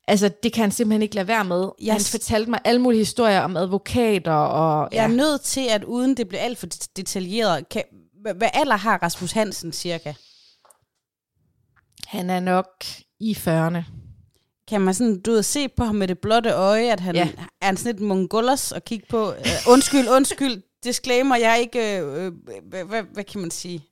Altså, 0.09 0.31
det 0.43 0.53
kan 0.53 0.61
han 0.61 0.71
simpelthen 0.71 1.03
ikke 1.03 1.15
lade 1.15 1.29
være 1.29 1.45
med. 1.45 1.69
Jeg 1.83 1.95
Han 1.95 2.01
fortalte 2.11 2.51
mig 2.51 2.61
alle 2.65 2.81
mulige 2.81 2.99
historier 3.01 3.41
om 3.41 3.57
advokater, 3.57 4.33
og 4.33 4.89
Jeg 4.93 5.05
er 5.05 5.09
nødt 5.09 5.41
til, 5.43 5.67
at 5.71 5.85
uden 5.85 6.17
det 6.17 6.29
bliver 6.29 6.41
alt 6.43 6.59
for 6.59 6.67
det- 6.67 6.89
detaljeret, 6.97 7.69
kan, 7.69 7.83
hvad, 8.23 8.49
alder 8.55 8.77
har 8.77 8.99
Rasmus 9.03 9.33
Hansen 9.33 9.73
cirka? 9.73 10.13
han 12.07 12.31
er 12.31 12.41
nok 12.41 12.85
i 13.21 13.33
40'erne. 13.33 13.83
Kan 14.69 14.81
man 14.81 14.95
sådan, 14.95 15.21
du 15.21 15.31
ved, 15.31 15.43
se 15.43 15.69
på 15.69 15.85
ham 15.85 15.95
med 15.95 16.09
det 16.09 16.19
blotte 16.19 16.51
øje, 16.51 16.93
at 16.93 17.01
han 17.01 17.15
Ja. 17.17 17.25
ja. 17.25 17.45
er 17.61 17.67
han 17.67 17.77
sådan 17.77 17.93
lidt 17.95 18.07
mongolos 18.07 18.73
at 18.73 18.85
kigge 18.85 19.07
på? 19.11 19.29
Uh, 19.31 19.37
undskyld, 19.69 20.09
undskyld, 20.09 20.63
disclaimer, 20.85 21.37
jeg 21.37 21.51
er 21.51 21.55
ikke, 21.55 21.99
øh, 22.01 22.33
hvad, 22.69 22.85
hvad, 22.85 23.03
hvad 23.03 23.25
kan 23.25 23.41
man 23.41 23.51
sige? 23.51 23.85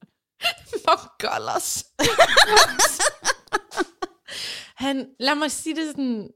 Mongolos. 0.89 1.85
han, 4.83 5.07
lad 5.21 5.35
mig 5.35 5.51
sige 5.51 5.77
det 5.77 5.87
sådan, 5.91 6.31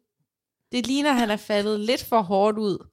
det 0.73 0.87
ligner, 0.87 1.11
at 1.11 1.17
han 1.17 1.31
er 1.31 1.37
faldet 1.37 1.81
lidt 1.81 2.05
for 2.05 2.21
hårdt 2.23 2.59
ud. 2.59 2.87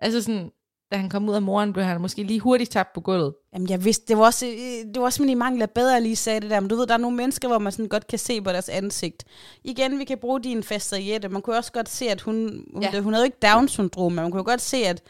Altså 0.00 0.22
sådan, 0.22 0.50
da 0.92 0.96
han 0.96 1.10
kom 1.10 1.28
ud 1.28 1.34
af 1.34 1.42
moren, 1.42 1.72
blev 1.72 1.84
han 1.84 2.00
måske 2.00 2.22
lige 2.22 2.40
hurtigt 2.40 2.70
tabt 2.70 2.92
på 2.92 3.00
gulvet. 3.00 3.34
Jamen, 3.54 3.70
jeg 3.70 3.84
vidste, 3.84 4.06
det 4.08 4.18
var 4.18 4.24
også, 4.24 4.46
det 4.94 5.00
var 5.00 5.02
også 5.02 5.16
simpelthen 5.16 5.36
i 5.36 5.38
mangel 5.38 5.62
af 5.62 5.70
bedre, 5.70 6.00
lige 6.00 6.16
sagde 6.16 6.40
det 6.40 6.50
der. 6.50 6.60
Men 6.60 6.68
du 6.70 6.76
ved, 6.76 6.86
der 6.86 6.94
er 6.94 6.98
nogle 6.98 7.16
mennesker, 7.16 7.48
hvor 7.48 7.58
man 7.58 7.72
sådan 7.72 7.88
godt 7.88 8.06
kan 8.06 8.18
se 8.18 8.40
på 8.40 8.50
deres 8.52 8.68
ansigt. 8.68 9.24
Igen, 9.64 9.98
vi 9.98 10.04
kan 10.04 10.18
bruge 10.18 10.42
din 10.42 10.62
faste 10.62 11.28
Man 11.28 11.42
kunne 11.42 11.56
også 11.56 11.72
godt 11.72 11.88
se, 11.88 12.08
at 12.08 12.20
hun, 12.20 12.64
hun, 12.72 12.82
Ja. 12.82 13.00
hun 13.00 13.12
havde 13.12 13.24
jo 13.24 13.32
ikke 13.32 13.38
Down-syndrom, 13.42 14.12
men 14.12 14.22
man 14.22 14.30
kunne 14.30 14.44
godt 14.44 14.60
se, 14.60 14.76
at, 14.76 15.02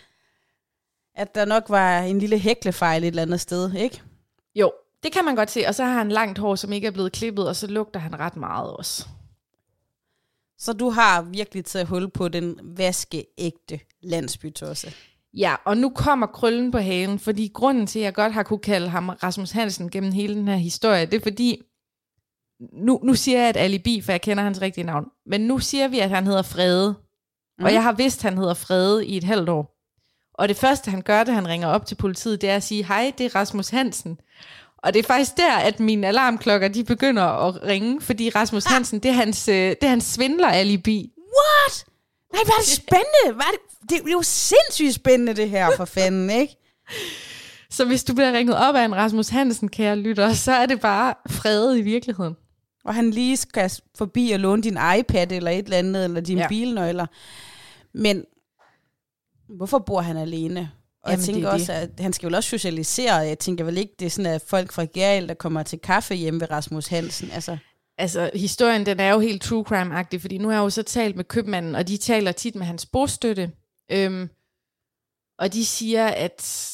at 1.14 1.35
der 1.35 1.44
nok 1.44 1.64
var 1.68 1.99
en 1.99 2.18
lille 2.18 2.38
hæklefejl 2.38 3.03
et 3.03 3.09
eller 3.09 3.23
andet 3.23 3.40
sted, 3.40 3.75
ikke? 3.75 4.03
Jo, 4.55 4.73
det 5.03 5.12
kan 5.12 5.25
man 5.25 5.37
godt 5.37 5.51
se. 5.51 5.64
Og 5.68 5.75
så 5.75 5.85
har 5.85 5.92
han 5.92 6.09
langt 6.09 6.38
hår, 6.38 6.55
som 6.55 6.73
ikke 6.73 6.87
er 6.87 6.90
blevet 6.90 7.12
klippet, 7.12 7.49
og 7.49 7.57
så 7.57 7.66
lugter 7.66 8.01
han 8.01 8.18
ret 8.20 8.37
meget 8.37 8.70
også. 8.77 9.07
Så 10.64 10.72
du 10.72 10.90
har 10.90 11.22
virkelig 11.22 11.64
taget 11.64 11.87
hul 11.88 12.11
på 12.11 12.29
den 12.29 12.59
vaskeægte 12.62 13.81
landsbytosse. 14.03 14.92
Ja, 15.35 15.55
og 15.64 15.77
nu 15.77 15.90
kommer 15.90 16.27
krøllen 16.27 16.70
på 16.70 16.79
halen, 16.79 17.18
fordi 17.18 17.50
grunden 17.55 17.87
til, 17.87 17.98
at 17.98 18.05
jeg 18.05 18.14
godt 18.14 18.33
har 18.33 18.42
kunne 18.42 18.59
kalde 18.59 18.88
ham 18.88 19.09
Rasmus 19.09 19.50
Hansen 19.50 19.90
gennem 19.90 20.12
hele 20.12 20.35
den 20.35 20.48
her 20.48 20.57
historie, 20.57 21.07
det 21.07 21.14
er 21.14 21.20
fordi, 21.22 21.62
nu, 22.72 23.00
nu 23.03 23.14
siger 23.14 23.40
jeg 23.40 23.50
et 23.50 23.57
alibi, 23.57 24.00
for 24.00 24.12
jeg 24.12 24.20
kender 24.20 24.44
hans 24.44 24.61
rigtige 24.61 24.85
navn, 24.85 25.07
men 25.27 25.40
nu 25.40 25.59
siger 25.59 25.88
vi, 25.88 25.98
at 25.98 26.11
han 26.11 26.27
hedder 26.27 26.42
Frede. 26.42 26.94
Mm. 27.59 27.64
Og 27.64 27.72
jeg 27.72 27.83
har 27.83 27.92
vidst, 27.92 28.24
at 28.24 28.31
han 28.31 28.38
hedder 28.38 28.55
Frede 28.55 29.07
i 29.07 29.16
et 29.16 29.24
halvt 29.24 29.48
år. 29.48 29.74
Og 30.35 30.48
det 30.48 30.57
første, 30.57 30.90
han 30.90 31.03
gør, 31.03 31.24
da 31.24 31.33
han 31.33 31.48
ringer 31.48 31.68
op 31.68 31.87
til 31.87 31.94
politiet, 31.94 32.40
det 32.40 32.50
er 32.50 32.57
at 32.57 32.62
sige, 32.62 32.85
hej, 32.85 33.12
det 33.18 33.27
er 33.27 33.35
Rasmus 33.35 33.68
Hansen. 33.68 34.18
Og 34.85 34.94
det 34.94 34.99
er 34.99 35.07
faktisk 35.07 35.37
der, 35.37 35.57
at 35.57 35.81
mine 35.81 36.07
alarmklokker, 36.07 36.68
de 36.68 36.85
begynder 36.85 37.23
at 37.23 37.62
ringe, 37.62 38.01
fordi 38.01 38.31
Rasmus 38.31 38.64
Hansen, 38.64 38.99
det 38.99 39.09
er 39.09 39.14
hans, 39.14 39.49
øh, 39.49 39.55
det 39.55 39.83
er 39.83 39.88
hans 39.88 40.05
svindler-alibi. 40.05 41.12
What? 41.18 41.87
Nej, 42.33 42.42
hvad 42.44 42.55
er 42.55 42.61
det 42.61 42.68
spændende? 42.68 43.35
Hvad 43.35 43.47
er 43.47 43.51
det? 43.51 43.75
det 43.90 43.99
er 44.07 44.12
jo 44.12 44.23
sindssygt 44.23 44.94
spændende, 44.94 45.35
det 45.35 45.51
her, 45.51 45.70
for 45.77 45.85
fanden, 45.85 46.31
ikke? 46.31 46.57
Så 47.70 47.85
hvis 47.85 48.05
du 48.05 48.14
bliver 48.14 48.33
ringet 48.33 48.57
op 48.57 48.75
af 48.75 48.85
en 48.85 48.94
Rasmus 48.94 49.29
Hansen, 49.29 49.68
kære 49.68 49.97
lytter, 49.97 50.33
så 50.33 50.53
er 50.53 50.66
det 50.66 50.81
bare 50.81 51.14
Frede 51.31 51.79
i 51.79 51.83
virkeligheden. 51.83 52.37
Og 52.85 52.94
han 52.94 53.11
lige 53.11 53.37
skal 53.37 53.73
forbi 53.99 54.31
og 54.31 54.40
låne 54.40 54.62
din 54.62 54.79
iPad 54.99 55.33
eller 55.33 55.51
et 55.51 55.64
eller 55.64 55.77
andet, 55.77 56.05
eller 56.05 56.20
dine 56.20 56.40
ja. 56.40 56.49
bilnøgler. 56.49 57.07
Men 57.94 58.25
hvorfor 59.49 59.79
bor 59.79 60.01
han 60.01 60.16
alene? 60.16 60.70
Og 61.04 61.10
Jamen, 61.10 61.26
jeg 61.26 61.34
tænker 61.34 61.48
også, 61.48 61.72
det. 61.72 61.78
at 61.78 61.90
han 62.00 62.12
skal 62.12 62.26
vel 62.26 62.34
også 62.34 62.48
socialisere. 62.48 63.14
Jeg 63.14 63.38
tænker 63.38 63.64
vel 63.64 63.78
ikke, 63.78 63.94
det 63.98 64.06
er 64.06 64.10
sådan, 64.10 64.32
at 64.32 64.42
folk 64.46 64.72
fra 64.72 64.86
Gerild, 64.94 65.28
der 65.28 65.34
kommer 65.34 65.62
til 65.62 65.78
kaffe 65.78 66.14
hjemme 66.14 66.40
ved 66.40 66.50
Rasmus 66.50 66.86
Hansen. 66.86 67.30
Altså. 67.30 67.56
altså, 67.98 68.30
historien 68.34 68.86
den 68.86 69.00
er 69.00 69.12
jo 69.12 69.20
helt 69.20 69.42
true 69.42 69.64
crime-agtig, 69.68 70.20
fordi 70.20 70.38
nu 70.38 70.48
har 70.48 70.54
jeg 70.54 70.62
jo 70.62 70.70
så 70.70 70.82
talt 70.82 71.16
med 71.16 71.24
købmanden, 71.24 71.74
og 71.74 71.88
de 71.88 71.96
taler 71.96 72.32
tit 72.32 72.54
med 72.54 72.66
hans 72.66 72.86
bostøtte. 72.86 73.52
Øhm, 73.92 74.28
og 75.38 75.52
de 75.52 75.64
siger, 75.64 76.06
at 76.06 76.70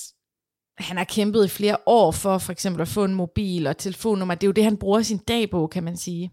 han 0.78 0.96
har 0.96 1.04
kæmpet 1.04 1.44
i 1.44 1.48
flere 1.48 1.76
år 1.86 2.10
for 2.10 2.38
for 2.38 2.52
eksempel 2.52 2.82
at 2.82 2.88
få 2.88 3.04
en 3.04 3.14
mobil 3.14 3.66
og 3.66 3.76
telefonnummer. 3.78 4.34
Det 4.34 4.42
er 4.42 4.48
jo 4.48 4.52
det, 4.52 4.64
han 4.64 4.76
bruger 4.76 5.02
sin 5.02 5.18
dag 5.18 5.50
på, 5.50 5.66
kan 5.66 5.84
man 5.84 5.96
sige. 5.96 6.30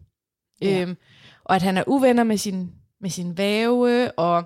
Ja. 0.62 0.82
Øhm, 0.82 0.98
og 1.44 1.56
at 1.56 1.62
han 1.62 1.78
er 1.78 1.84
uvenner 1.88 2.24
med 2.24 2.38
sin, 2.38 2.72
med 3.02 3.10
sin 3.10 3.38
væve, 3.38 4.12
og 4.12 4.46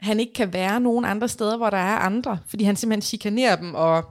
han 0.00 0.20
ikke 0.20 0.32
kan 0.32 0.52
være 0.52 0.80
nogen 0.80 1.04
andre 1.04 1.28
steder, 1.28 1.56
hvor 1.56 1.70
der 1.70 1.76
er 1.76 1.96
andre, 1.96 2.38
fordi 2.46 2.64
han 2.64 2.76
simpelthen 2.76 3.02
chikanerer 3.02 3.56
dem, 3.56 3.74
og, 3.74 4.04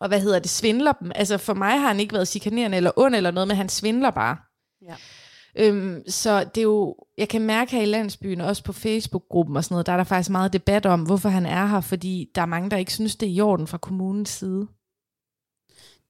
og 0.00 0.08
hvad 0.08 0.20
hedder 0.20 0.38
det, 0.38 0.50
svindler 0.50 0.92
dem. 0.92 1.12
Altså 1.14 1.38
for 1.38 1.54
mig 1.54 1.80
har 1.80 1.88
han 1.88 2.00
ikke 2.00 2.14
været 2.14 2.28
chikanerende 2.28 2.76
eller 2.76 2.90
ond 2.96 3.14
eller 3.14 3.30
noget, 3.30 3.48
men 3.48 3.56
han 3.56 3.68
svindler 3.68 4.10
bare. 4.10 4.36
Ja. 4.82 4.94
Øhm, 5.56 6.02
så 6.08 6.44
det 6.44 6.58
er 6.58 6.62
jo, 6.62 6.96
jeg 7.18 7.28
kan 7.28 7.42
mærke 7.42 7.70
her 7.72 7.82
i 7.82 7.86
landsbyen, 7.86 8.40
også 8.40 8.64
på 8.64 8.72
Facebook-gruppen 8.72 9.56
og 9.56 9.64
sådan 9.64 9.74
noget, 9.74 9.86
der 9.86 9.92
er 9.92 9.96
der 9.96 10.04
faktisk 10.04 10.30
meget 10.30 10.52
debat 10.52 10.86
om, 10.86 11.02
hvorfor 11.02 11.28
han 11.28 11.46
er 11.46 11.66
her, 11.66 11.80
fordi 11.80 12.30
der 12.34 12.42
er 12.42 12.46
mange, 12.46 12.70
der 12.70 12.76
ikke 12.76 12.92
synes, 12.92 13.16
det 13.16 13.28
er 13.28 13.32
i 13.32 13.40
orden 13.40 13.66
fra 13.66 13.78
kommunens 13.78 14.30
side. 14.30 14.66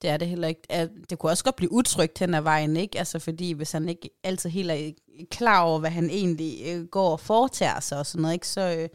Det 0.02 0.10
er 0.10 0.16
det 0.16 0.28
heller 0.28 0.48
ikke. 0.48 0.88
Det 1.10 1.18
kunne 1.18 1.32
også 1.32 1.44
godt 1.44 1.56
blive 1.56 1.72
utrygt 1.72 2.18
hen 2.18 2.34
ad 2.34 2.40
vejen, 2.40 2.76
ikke? 2.76 2.98
Altså 2.98 3.18
fordi 3.18 3.52
hvis 3.52 3.72
han 3.72 3.88
ikke 3.88 4.10
altid 4.24 4.50
helt 4.50 4.70
er 4.70 4.90
klar 5.30 5.60
over, 5.62 5.78
hvad 5.78 5.90
han 5.90 6.10
egentlig 6.10 6.62
øh, 6.66 6.84
går 6.84 7.10
og 7.10 7.20
foretager 7.20 7.80
sig 7.80 7.98
og 7.98 8.06
sådan 8.06 8.22
noget, 8.22 8.34
ikke? 8.34 8.48
Så, 8.48 8.76
øh, 8.78 8.88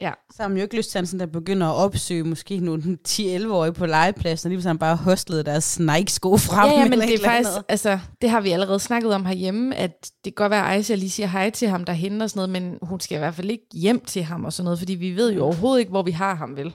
ja. 0.00 0.12
så 0.30 0.42
har 0.42 0.48
man 0.48 0.56
jo 0.56 0.62
ikke 0.62 0.76
lyst 0.76 0.90
til, 0.90 0.98
at 0.98 1.14
der 1.18 1.26
begynder 1.26 1.66
at 1.66 1.74
opsøge 1.74 2.24
måske 2.24 2.58
nogle 2.58 2.98
10-11-årige 3.08 3.72
på 3.72 3.86
legepladsen, 3.86 4.48
og 4.48 4.56
lige 4.56 4.68
han 4.68 4.78
bare 4.78 4.96
hostlede 4.96 5.42
deres 5.42 5.78
Nike-sko 5.78 6.36
frem. 6.36 6.70
Ja, 6.70 6.78
ja 6.78 6.88
men 6.88 7.00
det 7.00 7.14
er 7.14 7.24
faktisk, 7.24 7.50
andet. 7.50 7.64
altså, 7.68 7.98
det 8.20 8.30
har 8.30 8.40
vi 8.40 8.50
allerede 8.50 8.80
snakket 8.80 9.14
om 9.14 9.26
herhjemme, 9.26 9.76
at 9.76 10.10
det 10.24 10.36
kan 10.36 10.42
godt 10.42 10.50
være, 10.50 10.66
at 10.66 10.76
Aisha 10.76 10.94
lige 10.94 11.10
siger 11.10 11.26
hej 11.26 11.50
til 11.50 11.68
ham 11.68 11.84
derhen 11.84 12.22
og 12.22 12.30
sådan 12.30 12.50
noget, 12.50 12.62
men 12.62 12.78
hun 12.82 13.00
skal 13.00 13.16
i 13.16 13.18
hvert 13.18 13.34
fald 13.34 13.50
ikke 13.50 13.66
hjem 13.72 14.00
til 14.00 14.22
ham 14.22 14.44
og 14.44 14.52
sådan 14.52 14.64
noget, 14.64 14.78
fordi 14.78 14.94
vi 14.94 15.16
ved 15.16 15.32
jo 15.32 15.44
overhovedet 15.44 15.80
ikke, 15.80 15.90
hvor 15.90 16.02
vi 16.02 16.10
har 16.10 16.34
ham, 16.34 16.56
vel? 16.56 16.74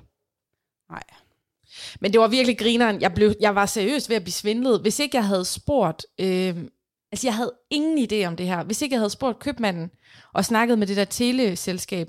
Nej. 0.91 1.03
Men 2.01 2.13
det 2.13 2.21
var 2.21 2.27
virkelig 2.27 2.57
grineren. 2.57 3.01
Jeg, 3.01 3.13
blev, 3.13 3.33
jeg 3.39 3.55
var 3.55 3.65
seriøst 3.65 4.09
ved 4.09 4.15
at 4.15 4.23
blive 4.23 4.33
svindlet. 4.33 4.81
Hvis 4.81 4.99
ikke 4.99 5.17
jeg 5.17 5.27
havde 5.27 5.45
spurgt... 5.45 6.05
Øh, 6.19 6.55
altså, 7.11 7.27
jeg 7.27 7.35
havde 7.35 7.53
ingen 7.69 8.07
idé 8.11 8.27
om 8.27 8.35
det 8.35 8.45
her. 8.45 8.63
Hvis 8.63 8.81
ikke 8.81 8.93
jeg 8.93 8.99
havde 8.99 9.09
spurgt 9.09 9.39
købmanden 9.39 9.91
og 10.33 10.45
snakket 10.45 10.79
med 10.79 10.87
det 10.87 10.97
der 10.97 11.05
teleselskab, 11.05 12.07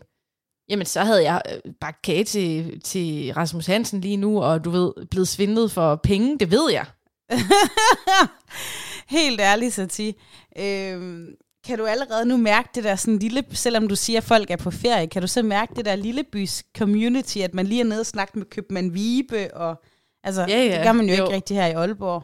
jamen 0.68 0.86
så 0.86 1.00
havde 1.00 1.22
jeg 1.22 1.42
øh, 1.52 1.72
bagt 1.80 2.02
kage 2.02 2.24
til, 2.24 2.80
til 2.80 3.32
Rasmus 3.32 3.66
Hansen 3.66 4.00
lige 4.00 4.16
nu, 4.16 4.42
og 4.42 4.64
du 4.64 4.70
ved, 4.70 4.92
blevet 5.10 5.28
svindlet 5.28 5.70
for 5.70 5.96
penge. 5.96 6.38
Det 6.38 6.50
ved 6.50 6.70
jeg. 6.72 6.86
Helt 9.18 9.40
ærligt, 9.40 9.74
Sati. 9.74 10.14
Øhm, 10.58 11.26
kan 11.64 11.78
du 11.78 11.86
allerede 11.86 12.26
nu 12.26 12.36
mærke 12.36 12.68
det 12.74 12.84
der 12.84 12.96
sådan 12.96 13.18
lille, 13.18 13.44
selvom 13.50 13.88
du 13.88 13.96
siger, 13.96 14.18
at 14.18 14.24
folk 14.24 14.50
er 14.50 14.56
på 14.56 14.70
ferie, 14.70 15.06
kan 15.06 15.22
du 15.22 15.28
så 15.28 15.42
mærke 15.42 15.74
det 15.74 15.84
der 15.84 15.96
lille 15.96 16.24
bys 16.24 16.62
community, 16.78 17.38
at 17.38 17.54
man 17.54 17.66
lige 17.66 17.80
er 17.80 17.84
nede 17.84 18.00
og 18.00 18.06
snakke 18.06 18.38
med 18.38 18.46
købmand 18.46 18.92
Vibe, 18.92 19.54
og 19.54 19.84
altså, 20.24 20.46
ja, 20.48 20.64
ja. 20.64 20.76
det 20.76 20.84
gør 20.84 20.92
man 20.92 21.08
jo, 21.08 21.14
jo 21.14 21.24
ikke 21.24 21.34
rigtig 21.34 21.56
her 21.56 21.66
i 21.66 21.72
Aalborg. 21.72 22.22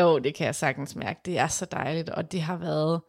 Jo, 0.00 0.18
det 0.18 0.34
kan 0.34 0.46
jeg 0.46 0.54
sagtens 0.54 0.96
mærke. 0.96 1.20
Det 1.24 1.38
er 1.38 1.48
så 1.48 1.64
dejligt, 1.72 2.08
og 2.10 2.32
det 2.32 2.42
har 2.42 2.56
været, 2.56 3.00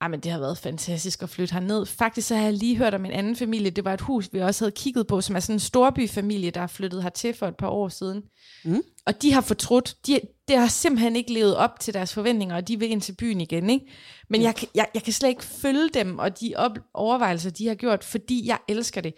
ej, 0.00 0.08
men 0.08 0.20
det 0.20 0.32
har 0.32 0.38
været 0.38 0.58
fantastisk 0.58 1.22
at 1.22 1.30
flytte 1.30 1.52
herned. 1.52 1.86
Faktisk 1.86 2.28
så 2.28 2.36
har 2.36 2.44
jeg 2.44 2.52
lige 2.52 2.76
hørt 2.76 2.94
om 2.94 3.04
en 3.04 3.10
anden 3.10 3.36
familie. 3.36 3.70
Det 3.70 3.84
var 3.84 3.94
et 3.94 4.00
hus, 4.00 4.28
vi 4.32 4.40
også 4.40 4.64
havde 4.64 4.74
kigget 4.76 5.06
på, 5.06 5.20
som 5.20 5.36
er 5.36 5.40
sådan 5.40 5.56
en 5.56 5.60
storbyfamilie, 5.60 6.50
der 6.50 6.60
er 6.60 6.66
flyttet 6.66 7.02
hertil 7.02 7.34
for 7.34 7.46
et 7.46 7.56
par 7.56 7.68
år 7.68 7.88
siden. 7.88 8.22
Mm. 8.64 8.82
Og 9.06 9.22
de 9.22 9.32
har 9.32 9.40
fortrudt. 9.40 9.96
De, 10.06 10.20
det 10.48 10.58
har 10.58 10.66
simpelthen 10.66 11.16
ikke 11.16 11.32
levet 11.32 11.56
op 11.56 11.80
til 11.80 11.94
deres 11.94 12.14
forventninger, 12.14 12.56
og 12.56 12.68
de 12.68 12.78
vil 12.78 12.90
ind 12.90 13.00
til 13.00 13.12
byen 13.18 13.40
igen. 13.40 13.70
Ikke? 13.70 13.86
Men 14.28 14.42
jeg, 14.42 14.54
jeg, 14.74 14.86
jeg 14.94 15.02
kan 15.02 15.12
slet 15.12 15.28
ikke 15.28 15.44
følge 15.44 15.88
dem 15.94 16.18
og 16.18 16.40
de 16.40 16.52
op, 16.56 16.78
overvejelser, 16.94 17.50
de 17.50 17.68
har 17.68 17.74
gjort, 17.74 18.04
fordi 18.04 18.48
jeg 18.48 18.58
elsker 18.68 19.00
det. 19.00 19.14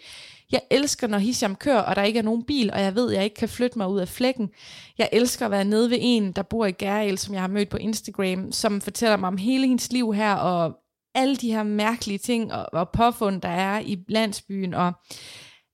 Jeg 0.51 0.61
elsker, 0.71 1.07
når 1.07 1.17
Hisham 1.17 1.55
kører, 1.55 1.81
og 1.81 1.95
der 1.95 2.03
ikke 2.03 2.19
er 2.19 2.23
nogen 2.23 2.43
bil, 2.43 2.71
og 2.73 2.81
jeg 2.81 2.95
ved, 2.95 3.11
at 3.11 3.15
jeg 3.15 3.23
ikke 3.23 3.35
kan 3.35 3.49
flytte 3.49 3.77
mig 3.77 3.87
ud 3.87 3.99
af 3.99 4.07
flækken. 4.07 4.49
Jeg 4.97 5.09
elsker 5.11 5.45
at 5.45 5.51
være 5.51 5.65
nede 5.65 5.89
ved 5.89 5.97
en, 6.01 6.31
der 6.31 6.41
bor 6.41 6.65
i 6.65 6.71
Gærel, 6.71 7.17
som 7.17 7.33
jeg 7.33 7.41
har 7.41 7.47
mødt 7.47 7.69
på 7.69 7.77
Instagram, 7.77 8.51
som 8.51 8.81
fortæller 8.81 9.17
mig 9.17 9.27
om 9.27 9.37
hele 9.37 9.67
hendes 9.67 9.91
liv 9.91 10.13
her, 10.13 10.33
og 10.33 10.73
alle 11.15 11.35
de 11.35 11.51
her 11.51 11.63
mærkelige 11.63 12.17
ting 12.17 12.53
og, 12.53 12.65
og 12.73 12.89
påfund, 12.89 13.41
der 13.41 13.49
er 13.49 13.79
i 13.79 13.99
landsbyen, 14.07 14.73
og 14.73 14.93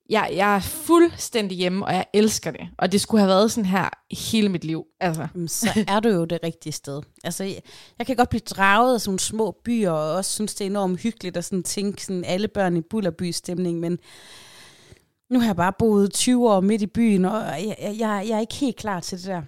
jeg, 0.08 0.32
jeg 0.34 0.56
er 0.56 0.60
fuldstændig 0.60 1.58
hjemme, 1.58 1.86
og 1.86 1.94
jeg 1.94 2.06
elsker 2.12 2.50
det. 2.50 2.68
Og 2.78 2.92
det 2.92 3.00
skulle 3.00 3.20
have 3.20 3.28
været 3.28 3.52
sådan 3.52 3.66
her 3.66 3.88
hele 4.30 4.48
mit 4.48 4.64
liv. 4.64 4.84
Altså. 5.00 5.28
Så 5.46 5.84
er 5.88 6.00
du 6.00 6.08
jo 6.08 6.24
det 6.24 6.38
rigtige 6.42 6.72
sted. 6.72 7.02
Altså, 7.24 7.44
jeg, 7.44 7.60
jeg 7.98 8.06
kan 8.06 8.16
godt 8.16 8.28
blive 8.28 8.40
draget 8.40 8.94
af 8.94 9.00
sådan 9.00 9.18
små 9.18 9.60
byer, 9.64 9.90
og 9.90 10.14
også 10.14 10.32
synes, 10.32 10.54
det 10.54 10.64
er 10.64 10.70
enormt 10.70 11.00
hyggeligt 11.00 11.36
at 11.36 11.44
sådan 11.44 11.62
tænke 11.62 12.04
sådan 12.04 12.24
alle 12.24 12.48
børn 12.48 12.76
i 12.76 12.80
Bullerby-stemning, 12.80 13.80
men 13.80 13.98
nu 15.30 15.40
har 15.40 15.46
jeg 15.46 15.56
bare 15.56 15.72
boet 15.78 16.12
20 16.12 16.50
år 16.50 16.60
midt 16.60 16.82
i 16.82 16.86
byen, 16.86 17.24
og 17.24 17.42
jeg, 17.42 17.76
jeg, 17.80 18.24
jeg 18.28 18.36
er 18.36 18.40
ikke 18.40 18.54
helt 18.54 18.76
klar 18.76 19.00
til 19.00 19.18
det 19.18 19.26
der. 19.26 19.42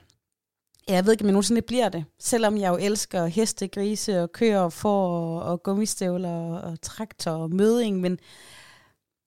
Jeg 0.89 1.05
ved 1.05 1.13
ikke, 1.13 1.23
om 1.23 1.27
jeg 1.27 1.33
nogensinde 1.33 1.63
bliver 1.63 1.89
det. 1.89 2.05
Selvom 2.19 2.59
jeg 2.59 2.69
jo 2.69 2.77
elsker 2.77 3.27
heste, 3.27 3.69
grise 3.69 4.23
og 4.23 4.33
køer 4.33 4.61
og 4.61 4.73
får 4.73 5.09
og, 5.09 5.43
og 5.43 5.63
gummistøvler 5.63 6.29
og, 6.29 6.61
og 6.61 6.81
traktor 6.83 7.31
og 7.31 7.51
møding, 7.51 8.01
men 8.01 8.19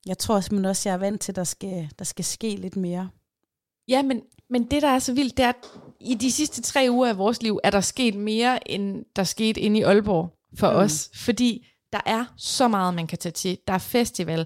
jeg 0.06 0.18
tror 0.18 0.40
simpelthen 0.40 0.66
også, 0.66 0.90
jeg 0.90 0.94
er 0.94 1.00
vant 1.00 1.22
til, 1.22 1.32
at 1.32 1.36
der 1.36 1.44
skal, 1.44 1.90
der 2.00 2.06
skal 2.06 2.26
ske 2.26 2.56
lidt 2.56 2.76
mere. 2.76 3.10
Ja, 3.88 4.02
men, 4.02 4.22
men 4.50 4.64
det, 4.64 4.82
der 4.82 4.88
er 4.88 5.00
så 5.00 5.14
vildt, 5.14 5.38
det 5.38 5.46
er, 5.46 5.50
at 5.50 5.66
i 6.00 6.14
de 6.14 6.32
sidste 6.32 6.62
tre 6.62 6.88
uger 6.90 7.10
af 7.10 7.18
vores 7.18 7.44
liv, 7.44 7.60
er 7.64 7.70
der 7.70 7.82
sket 7.82 8.16
mere, 8.16 8.72
end 8.72 9.06
der 9.16 9.24
skete 9.24 9.62
inde 9.62 9.80
i 9.80 9.84
Aalborg 9.84 10.34
for 10.60 10.72
mm. 10.72 10.78
os. 10.78 11.10
Fordi 11.16 11.68
der 11.94 12.00
er 12.06 12.26
så 12.38 12.68
meget, 12.68 12.94
man 12.94 13.08
kan 13.08 13.18
tage 13.18 13.34
til. 13.34 13.58
Der 13.68 13.74
er 13.74 13.78
festival, 13.78 14.46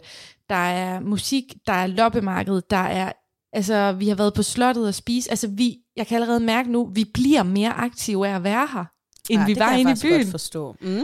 der 0.49 0.55
er 0.55 0.99
musik, 0.99 1.53
der 1.67 1.73
er 1.73 1.87
loppemarked, 1.87 2.61
der 2.69 2.77
er, 2.77 3.11
altså, 3.53 3.91
vi 3.91 4.07
har 4.07 4.15
været 4.15 4.33
på 4.33 4.43
slottet 4.43 4.87
og 4.87 4.95
spise. 4.95 5.29
Altså, 5.29 5.47
vi, 5.47 5.77
jeg 5.95 6.07
kan 6.07 6.15
allerede 6.15 6.39
mærke 6.39 6.71
nu, 6.71 6.85
vi 6.93 7.05
bliver 7.13 7.43
mere 7.43 7.73
aktive 7.73 8.27
af 8.27 8.35
at 8.35 8.43
være 8.43 8.67
her, 8.73 8.85
end 9.29 9.39
ja, 9.39 9.45
vi 9.45 9.55
var 9.59 9.71
inde 9.71 9.91
i 9.91 9.95
byen. 10.01 10.21
Godt 10.21 10.31
forstå. 10.31 10.75
Mm. 10.81 11.03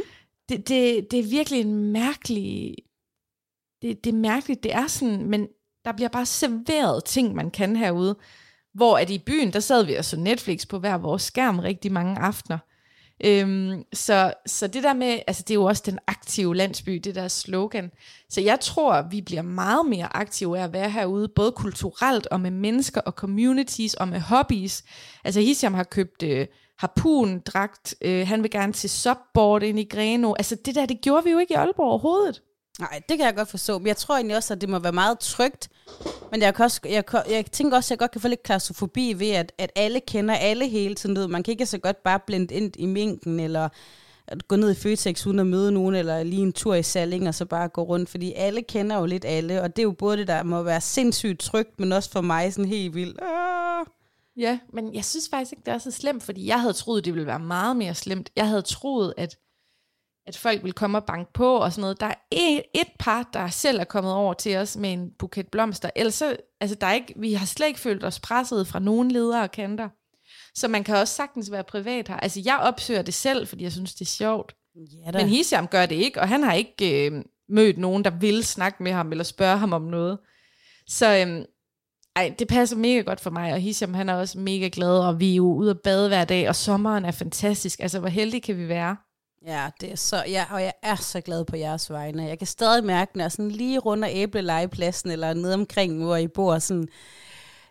Det, 0.50 0.68
det, 0.68 1.12
det 1.12 1.20
er 1.20 1.24
virkelig 1.24 1.62
en 1.62 1.92
mærkelig, 1.92 2.76
det, 3.84 4.04
det 4.04 4.14
er 4.14 4.18
mærkeligt, 4.18 4.64
det 4.64 4.74
er 4.74 4.88
sådan, 4.88 5.26
men 5.26 5.48
der 5.86 5.92
bliver 5.92 6.10
bare 6.10 6.26
serveret 6.26 7.06
ting, 7.06 7.36
man 7.36 7.52
kan 7.52 7.76
herude. 7.76 8.16
Hvor 8.74 8.98
at 8.98 9.10
i 9.10 9.24
byen, 9.26 9.54
der 9.54 9.60
sad 9.60 9.84
vi 9.84 9.96
og 9.96 10.06
så 10.06 10.18
Netflix 10.18 10.68
på 10.68 10.80
hver 10.80 10.98
vores 10.98 11.22
skærm 11.22 11.60
rigtig 11.60 11.92
mange 11.92 12.20
aftener. 12.20 12.58
Øhm, 13.26 13.84
så, 13.94 14.34
så 14.46 14.68
det 14.68 14.84
der 14.84 14.94
med, 14.94 15.20
altså 15.28 15.44
det 15.48 15.52
er 15.52 15.56
jo 15.56 15.64
også 15.64 15.84
den 15.86 16.00
aktive 16.08 16.56
landsby, 16.56 16.92
det 17.04 17.16
der 17.16 17.28
slogan. 17.28 17.92
Så 18.30 18.42
jeg 18.42 18.60
tror, 18.60 19.02
vi 19.12 19.22
bliver 19.22 19.42
meget 19.42 19.86
mere 19.86 20.16
aktive 20.16 20.60
af 20.60 20.64
at 20.64 20.74
være 20.74 20.90
herude, 20.90 21.28
både 21.28 21.52
kulturelt 21.52 22.28
og 22.28 22.42
med 22.42 22.52
mennesker 22.52 23.02
og 23.02 23.12
communities 23.12 23.94
og 23.94 24.08
med 24.08 24.20
hobbies. 24.20 24.84
Altså 25.24 25.42
Hisham 25.42 25.74
har 25.74 25.84
købt 25.84 26.24
øh, 26.24 26.48
harpundragt, 26.78 27.96
øh, 28.02 28.28
han 28.28 28.44
vil 28.44 28.52
gerne 28.52 28.74
til 28.74 28.90
subboard 28.90 29.64
ind 29.64 29.80
i 29.80 29.84
Greno. 29.84 30.34
Altså 30.34 30.58
det 30.66 30.76
der, 30.76 30.86
det 30.86 31.02
gjorde 31.02 31.24
vi 31.24 31.32
jo 31.32 31.38
ikke 31.38 31.54
i 31.54 31.56
Aalborg 31.56 31.88
overhovedet. 31.88 32.42
Nej, 32.80 33.02
det 33.10 33.18
kan 33.18 33.26
jeg 33.26 33.36
godt 33.36 33.50
forstå. 33.50 33.80
Men 33.80 33.88
jeg 33.88 33.98
tror 33.98 34.16
egentlig 34.16 34.38
også, 34.38 34.54
at 34.54 34.62
det 34.62 34.70
må 34.70 34.80
være 34.80 34.92
meget 34.92 35.20
trygt. 35.20 35.70
Men 36.32 36.42
jeg, 36.42 36.56
kan 36.56 36.66
også, 36.66 36.82
jeg, 36.90 37.04
jeg 37.30 37.46
tænker 37.46 37.78
også, 37.78 37.88
at 37.88 37.92
jeg 37.92 38.00
godt 38.00 38.12
kan 38.12 38.22
få 38.22 38.28
lidt 38.28 38.44
klaustrofobi 38.44 39.14
ved, 39.20 39.32
at, 39.32 39.52
at 39.58 39.72
alle 39.76 40.00
kender 40.00 40.36
alle 40.36 40.68
hele 40.68 40.96
tiden. 40.96 41.32
Man 41.32 41.44
kan 41.44 41.52
ikke 41.52 41.66
så 41.66 41.78
godt 41.78 42.04
bare 42.04 42.20
blende 42.28 42.54
ind 42.54 42.72
i 42.78 42.86
minken, 42.86 43.40
eller 43.40 43.70
at 44.28 44.48
gå 44.48 44.56
ned 44.56 44.72
i 44.72 44.76
Føtex 44.76 45.28
uden 45.28 45.40
at 45.40 45.48
møde 45.48 45.72
nogen, 45.72 45.96
eller 45.96 46.24
lige 46.24 46.42
en 46.42 46.54
tur 46.54 46.76
i 46.76 46.84
Salling, 46.84 47.28
og 47.28 47.36
så 47.36 47.46
bare 47.46 47.70
gå 47.70 47.84
rundt. 47.84 48.10
Fordi 48.10 48.34
alle 48.34 48.62
kender 48.62 48.98
jo 48.98 49.06
lidt 49.06 49.26
alle, 49.26 49.62
og 49.62 49.76
det 49.76 49.82
er 49.82 49.84
jo 49.84 49.92
både 49.92 50.18
det, 50.18 50.28
der 50.28 50.44
må 50.44 50.64
være 50.64 50.82
sindssygt 50.82 51.40
trygt, 51.40 51.80
men 51.80 51.92
også 51.92 52.12
for 52.12 52.22
mig 52.22 52.54
sådan 52.54 52.70
helt 52.70 52.96
vildt. 52.96 53.20
Ah. 53.22 53.86
Ja, 54.38 54.60
men 54.74 54.96
jeg 54.96 55.06
synes 55.06 55.30
faktisk 55.30 55.52
ikke, 55.52 55.64
det 55.66 55.74
er 55.74 55.78
så 55.78 55.92
slemt, 55.92 56.24
fordi 56.24 56.48
jeg 56.48 56.62
havde 56.62 56.74
troet, 56.74 57.06
det 57.06 57.14
ville 57.14 57.28
være 57.28 57.40
meget 57.40 57.78
mere 57.78 57.96
slemt. 57.96 58.30
Jeg 58.36 58.48
havde 58.48 58.62
troet, 58.62 59.14
at 59.18 59.38
at 60.28 60.38
folk 60.38 60.64
vil 60.64 60.74
komme 60.74 60.98
og 60.98 61.06
banke 61.06 61.34
på 61.34 61.56
og 61.56 61.72
sådan 61.74 61.82
noget. 61.82 62.00
Der 62.00 62.06
er 62.06 62.14
et, 62.32 62.62
et 62.74 62.88
par, 63.00 63.30
der 63.34 63.48
selv 63.48 63.80
er 63.80 63.84
kommet 63.84 64.14
over 64.14 64.34
til 64.34 64.58
os 64.58 64.78
med 64.78 64.94
en 64.94 65.12
buket 65.20 65.48
blomster. 65.48 65.90
Ellers 65.96 66.14
så, 66.14 66.38
altså 66.62 66.76
der 66.82 66.88
er 66.88 66.94
ikke, 66.94 67.14
vi 67.18 67.34
har 67.34 67.46
slet 67.46 67.68
ikke 67.68 67.80
følt 67.80 68.04
os 68.04 68.20
presset 68.20 68.68
fra 68.68 68.80
nogen 68.80 69.12
ledere 69.12 69.44
og 69.44 69.52
kanter. 69.52 69.90
Så 70.56 70.68
man 70.68 70.84
kan 70.84 70.96
også 70.96 71.14
sagtens 71.14 71.52
være 71.52 71.64
privat 71.64 72.08
her. 72.08 72.16
Altså 72.16 72.42
jeg 72.46 72.58
opsøger 72.58 73.02
det 73.02 73.14
selv, 73.14 73.48
fordi 73.48 73.64
jeg 73.64 73.72
synes, 73.72 73.94
det 73.94 74.02
er 74.02 74.10
sjovt. 74.10 74.56
Ja, 75.06 75.12
Men 75.12 75.30
Hisham 75.30 75.68
gør 75.68 75.86
det 75.86 75.96
ikke, 75.96 76.22
og 76.22 76.28
han 76.28 76.44
har 76.44 76.54
ikke 76.54 77.08
øh, 77.08 77.24
mødt 77.50 77.78
nogen, 77.78 78.04
der 78.04 78.10
vil 78.10 78.44
snakke 78.44 78.84
med 78.84 78.92
ham 78.92 79.12
eller 79.12 79.24
spørge 79.24 79.58
ham 79.58 79.74
om 79.74 79.82
noget. 79.82 80.20
Så 80.88 81.26
øh, 81.28 81.46
ej, 82.16 82.36
det 82.40 82.48
passer 82.48 82.78
mega 82.78 83.02
godt 83.02 83.20
for 83.20 83.30
mig, 83.30 83.54
og 83.54 83.60
Hisham 83.60 83.94
han 83.94 84.10
er 84.10 84.14
også 84.14 84.40
mega 84.40 84.70
glad, 84.72 85.00
og 85.00 85.20
vi 85.20 85.32
er 85.32 85.36
jo 85.36 85.54
ude 85.54 85.70
at 85.70 85.82
bade 85.82 86.08
hver 86.08 86.26
dag, 86.26 86.50
og 86.50 86.56
sommeren 86.56 87.06
er 87.06 87.12
fantastisk. 87.12 87.80
Altså 87.80 88.00
hvor 88.00 88.10
heldige 88.10 88.42
kan 88.42 88.58
vi 88.58 88.68
være? 88.68 88.98
Ja, 89.46 89.70
det 89.82 89.92
er 89.92 89.96
så, 89.96 90.24
ja, 90.28 90.46
og 90.52 90.62
jeg 90.62 90.74
er 90.82 90.96
så 90.96 91.22
glad 91.22 91.46
på 91.46 91.56
jeres 91.56 91.90
vegne. 91.90 92.24
Jeg 92.24 92.38
kan 92.38 92.48
stadig 92.48 92.84
mærke, 92.84 93.18
når 93.18 93.24
jeg 93.24 93.32
sådan 93.32 93.52
lige 93.52 93.80
rundt 93.80 94.06
af 94.06 94.12
æblelegepladsen, 94.14 95.12
eller 95.12 95.34
nede 95.34 95.54
omkring, 95.54 96.04
hvor 96.04 96.16
I 96.16 96.28
bor, 96.28 96.60
sådan, 96.60 96.88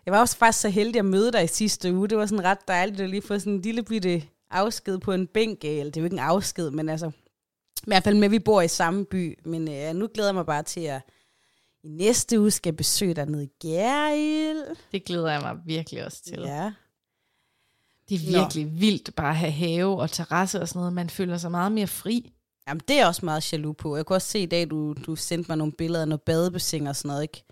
Jeg 0.05 0.13
var 0.13 0.19
også 0.19 0.37
faktisk 0.37 0.61
så 0.61 0.69
heldig 0.69 0.99
at 0.99 1.05
møde 1.05 1.31
dig 1.31 1.43
i 1.43 1.47
sidste 1.47 1.93
uge. 1.93 2.07
Det 2.07 2.17
var 2.17 2.25
sådan 2.25 2.45
ret 2.45 2.67
dejligt 2.67 3.01
at 3.01 3.09
lige 3.09 3.21
få 3.21 3.39
sådan 3.39 3.53
en 3.53 3.61
lille 3.61 3.83
bitte 3.83 4.23
afsked 4.51 4.97
på 4.97 5.11
en 5.11 5.27
bænk. 5.27 5.63
Eller 5.63 5.83
det 5.83 5.97
er 5.97 6.01
jo 6.01 6.05
ikke 6.05 6.13
en 6.13 6.19
afsked, 6.19 6.71
men 6.71 6.89
altså... 6.89 7.11
I 7.77 7.87
hvert 7.87 8.03
fald 8.03 8.15
med, 8.15 8.25
at 8.25 8.31
vi 8.31 8.39
bor 8.39 8.61
i 8.61 8.67
samme 8.67 9.05
by. 9.05 9.39
Men 9.45 9.71
øh, 9.71 9.95
nu 9.95 10.07
glæder 10.13 10.29
jeg 10.29 10.35
mig 10.35 10.45
bare 10.45 10.63
til 10.63 10.81
at 10.81 11.01
i 11.83 11.87
næste 11.87 12.39
uge 12.39 12.51
skal 12.51 12.73
besøge 12.73 13.13
dig 13.13 13.25
nede 13.25 13.43
i 13.43 13.49
Gerild. 13.61 14.75
Det 14.91 15.05
glæder 15.05 15.31
jeg 15.31 15.41
mig 15.41 15.57
virkelig 15.65 16.05
også 16.05 16.23
til. 16.23 16.39
Ja. 16.39 16.71
Det 18.09 18.15
er 18.15 18.39
virkelig 18.39 18.65
Nå. 18.65 18.71
vildt 18.79 19.15
bare 19.15 19.29
at 19.29 19.35
have 19.35 19.51
have 19.51 20.01
og 20.01 20.11
terrasse 20.11 20.61
og 20.61 20.67
sådan 20.67 20.79
noget. 20.79 20.93
Man 20.93 21.09
føler 21.09 21.37
sig 21.37 21.51
meget 21.51 21.71
mere 21.71 21.87
fri. 21.87 22.31
Jamen, 22.67 22.81
det 22.87 22.99
er 22.99 23.07
også 23.07 23.25
meget 23.25 23.53
jaloux 23.53 23.77
på. 23.77 23.95
Jeg 23.95 24.05
kunne 24.05 24.15
også 24.15 24.27
se 24.27 24.39
i 24.39 24.45
dag, 24.45 24.69
du, 24.69 24.93
du 24.93 25.15
sendte 25.15 25.51
mig 25.51 25.57
nogle 25.57 25.73
billeder 25.73 26.01
af 26.01 26.07
noget 26.07 26.21
badebassin 26.21 26.87
og 26.87 26.95
sådan 26.95 27.09
noget, 27.09 27.21
ikke? 27.21 27.43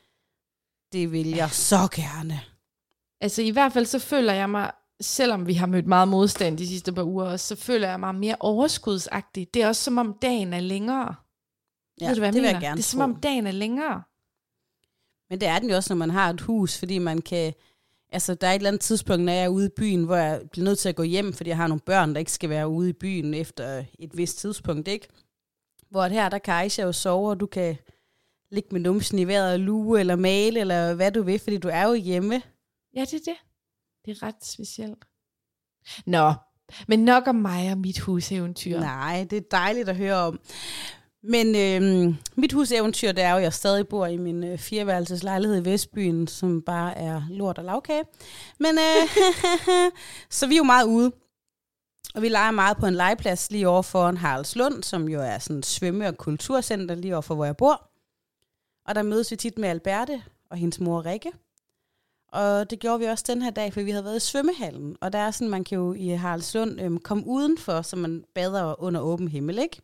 Det 0.91 1.11
vil 1.11 1.27
jeg 1.29 1.51
så 1.51 1.87
gerne. 1.95 2.41
Altså 3.21 3.41
i 3.41 3.49
hvert 3.49 3.73
fald 3.73 3.85
så 3.85 3.99
føler 3.99 4.33
jeg 4.33 4.49
mig, 4.49 4.71
selvom 5.01 5.47
vi 5.47 5.53
har 5.53 5.67
mødt 5.67 5.87
meget 5.87 6.07
modstand 6.07 6.57
de 6.57 6.67
sidste 6.67 6.93
par 6.93 7.03
uger, 7.03 7.37
så 7.37 7.55
føler 7.55 7.89
jeg 7.89 7.99
mig 7.99 8.15
mere 8.15 8.35
overskudsagtig. 8.39 9.53
Det 9.53 9.63
er 9.63 9.67
også 9.67 9.83
som 9.83 9.97
om 9.97 10.17
dagen 10.21 10.53
er 10.53 10.59
længere. 10.59 11.15
Ja, 12.01 12.07
Ved 12.07 12.15
du, 12.15 12.19
hvad 12.19 12.27
jeg 12.27 12.33
det 12.33 12.41
mener? 12.41 12.49
vil 12.49 12.53
jeg 12.53 12.61
gerne 12.61 12.77
Det 12.77 12.83
er 12.83 12.87
som 12.87 13.01
om 13.01 13.15
dagen 13.15 13.47
er 13.47 13.51
længere. 13.51 14.03
Men 15.29 15.39
det 15.41 15.47
er 15.47 15.59
den 15.59 15.69
jo 15.69 15.75
også, 15.75 15.93
når 15.93 15.97
man 15.97 16.09
har 16.09 16.29
et 16.29 16.41
hus, 16.41 16.79
fordi 16.79 16.97
man 16.97 17.21
kan... 17.21 17.53
Altså, 18.11 18.35
der 18.35 18.47
er 18.47 18.51
et 18.51 18.55
eller 18.55 18.69
andet 18.69 18.81
tidspunkt, 18.81 19.23
når 19.23 19.33
jeg 19.33 19.43
er 19.43 19.47
ude 19.47 19.65
i 19.65 19.75
byen, 19.75 20.03
hvor 20.03 20.15
jeg 20.15 20.41
bliver 20.51 20.65
nødt 20.65 20.79
til 20.79 20.89
at 20.89 20.95
gå 20.95 21.03
hjem, 21.03 21.33
fordi 21.33 21.49
jeg 21.49 21.57
har 21.57 21.67
nogle 21.67 21.81
børn, 21.81 22.13
der 22.13 22.19
ikke 22.19 22.31
skal 22.31 22.49
være 22.49 22.67
ude 22.67 22.89
i 22.89 22.93
byen 22.93 23.33
efter 23.33 23.83
et 23.99 24.17
vist 24.17 24.37
tidspunkt, 24.37 24.87
ikke? 24.87 25.07
Hvor 25.89 26.07
her, 26.07 26.29
der 26.29 26.37
kan 26.37 26.53
Aisha 26.53 26.83
jo 26.83 26.91
sove, 26.91 27.29
og 27.29 27.39
du 27.39 27.45
kan 27.45 27.77
ligge 28.51 28.69
med 28.71 28.81
numsen 28.81 29.19
i 29.19 29.27
vejret 29.27 29.53
og 29.53 29.59
lue, 29.59 29.99
eller 29.99 30.15
male, 30.15 30.59
eller 30.59 30.93
hvad 30.93 31.11
du 31.11 31.23
vil, 31.23 31.39
fordi 31.39 31.57
du 31.57 31.67
er 31.67 31.87
jo 31.87 31.93
hjemme. 31.93 32.41
Ja, 32.95 33.01
det 33.01 33.13
er 33.13 33.19
det. 33.25 33.37
Det 34.05 34.11
er 34.11 34.23
ret 34.23 34.45
specielt. 34.45 35.05
Nå, 36.05 36.33
men 36.87 37.05
nok 37.05 37.27
om 37.27 37.35
mig 37.35 37.71
og 37.71 37.77
mit 37.77 37.99
huseventyr. 37.99 38.79
Nej, 38.79 39.27
det 39.29 39.37
er 39.37 39.41
dejligt 39.51 39.89
at 39.89 39.97
høre 39.97 40.15
om. 40.15 40.39
Men 41.23 41.55
øh, 41.55 42.15
mit 42.35 42.53
huseventyr, 42.53 43.11
det 43.11 43.23
er 43.23 43.31
jo, 43.31 43.37
at 43.37 43.43
jeg 43.43 43.53
stadig 43.53 43.87
bor 43.87 44.05
i 44.05 44.17
min 44.17 44.43
øh, 44.43 44.57
fireværelses 44.57 45.23
lejlighed 45.23 45.61
i 45.61 45.65
Vestbyen, 45.65 46.27
som 46.27 46.61
bare 46.61 46.97
er 46.97 47.21
lort 47.29 47.57
og 47.57 47.63
lavkage. 47.63 48.03
Men 48.59 48.77
øh, 48.77 49.09
så 50.29 50.47
vi 50.47 50.53
er 50.53 50.57
jo 50.57 50.63
meget 50.63 50.85
ude. 50.85 51.11
Og 52.15 52.21
vi 52.21 52.29
leger 52.29 52.51
meget 52.51 52.77
på 52.77 52.85
en 52.85 52.93
legeplads 52.93 53.51
lige 53.51 53.67
over 53.67 53.81
for 53.81 54.09
en 54.09 54.17
Haraldslund, 54.17 54.83
som 54.83 55.09
jo 55.09 55.21
er 55.21 55.39
sådan 55.39 55.59
et 55.59 55.65
svømme- 55.65 56.07
og 56.07 56.17
kulturcenter 56.17 56.95
lige 56.95 57.13
over 57.13 57.21
for, 57.21 57.35
hvor 57.35 57.45
jeg 57.45 57.57
bor. 57.57 57.89
Og 58.87 58.95
der 58.95 59.03
mødes 59.03 59.31
vi 59.31 59.35
tit 59.35 59.57
med 59.57 59.69
Alberte 59.69 60.23
og 60.49 60.57
hendes 60.57 60.79
mor 60.79 61.05
Rikke. 61.05 61.31
Og 62.31 62.69
det 62.69 62.79
gjorde 62.79 62.99
vi 62.99 63.05
også 63.05 63.23
den 63.27 63.41
her 63.41 63.51
dag, 63.51 63.73
for 63.73 63.81
vi 63.81 63.91
havde 63.91 64.05
været 64.05 64.17
i 64.17 64.19
svømmehallen. 64.19 64.95
Og 65.01 65.13
der 65.13 65.19
er 65.19 65.31
sådan, 65.31 65.49
man 65.49 65.63
kan 65.63 65.77
jo 65.77 65.93
i 65.93 66.07
Haraldslund 66.07 66.81
øhm, 66.81 66.97
komme 66.97 67.23
udenfor, 67.27 67.81
så 67.81 67.95
man 67.95 68.23
bader 68.35 68.83
under 68.83 69.01
åben 69.01 69.27
himmel, 69.27 69.59
ikke? 69.59 69.81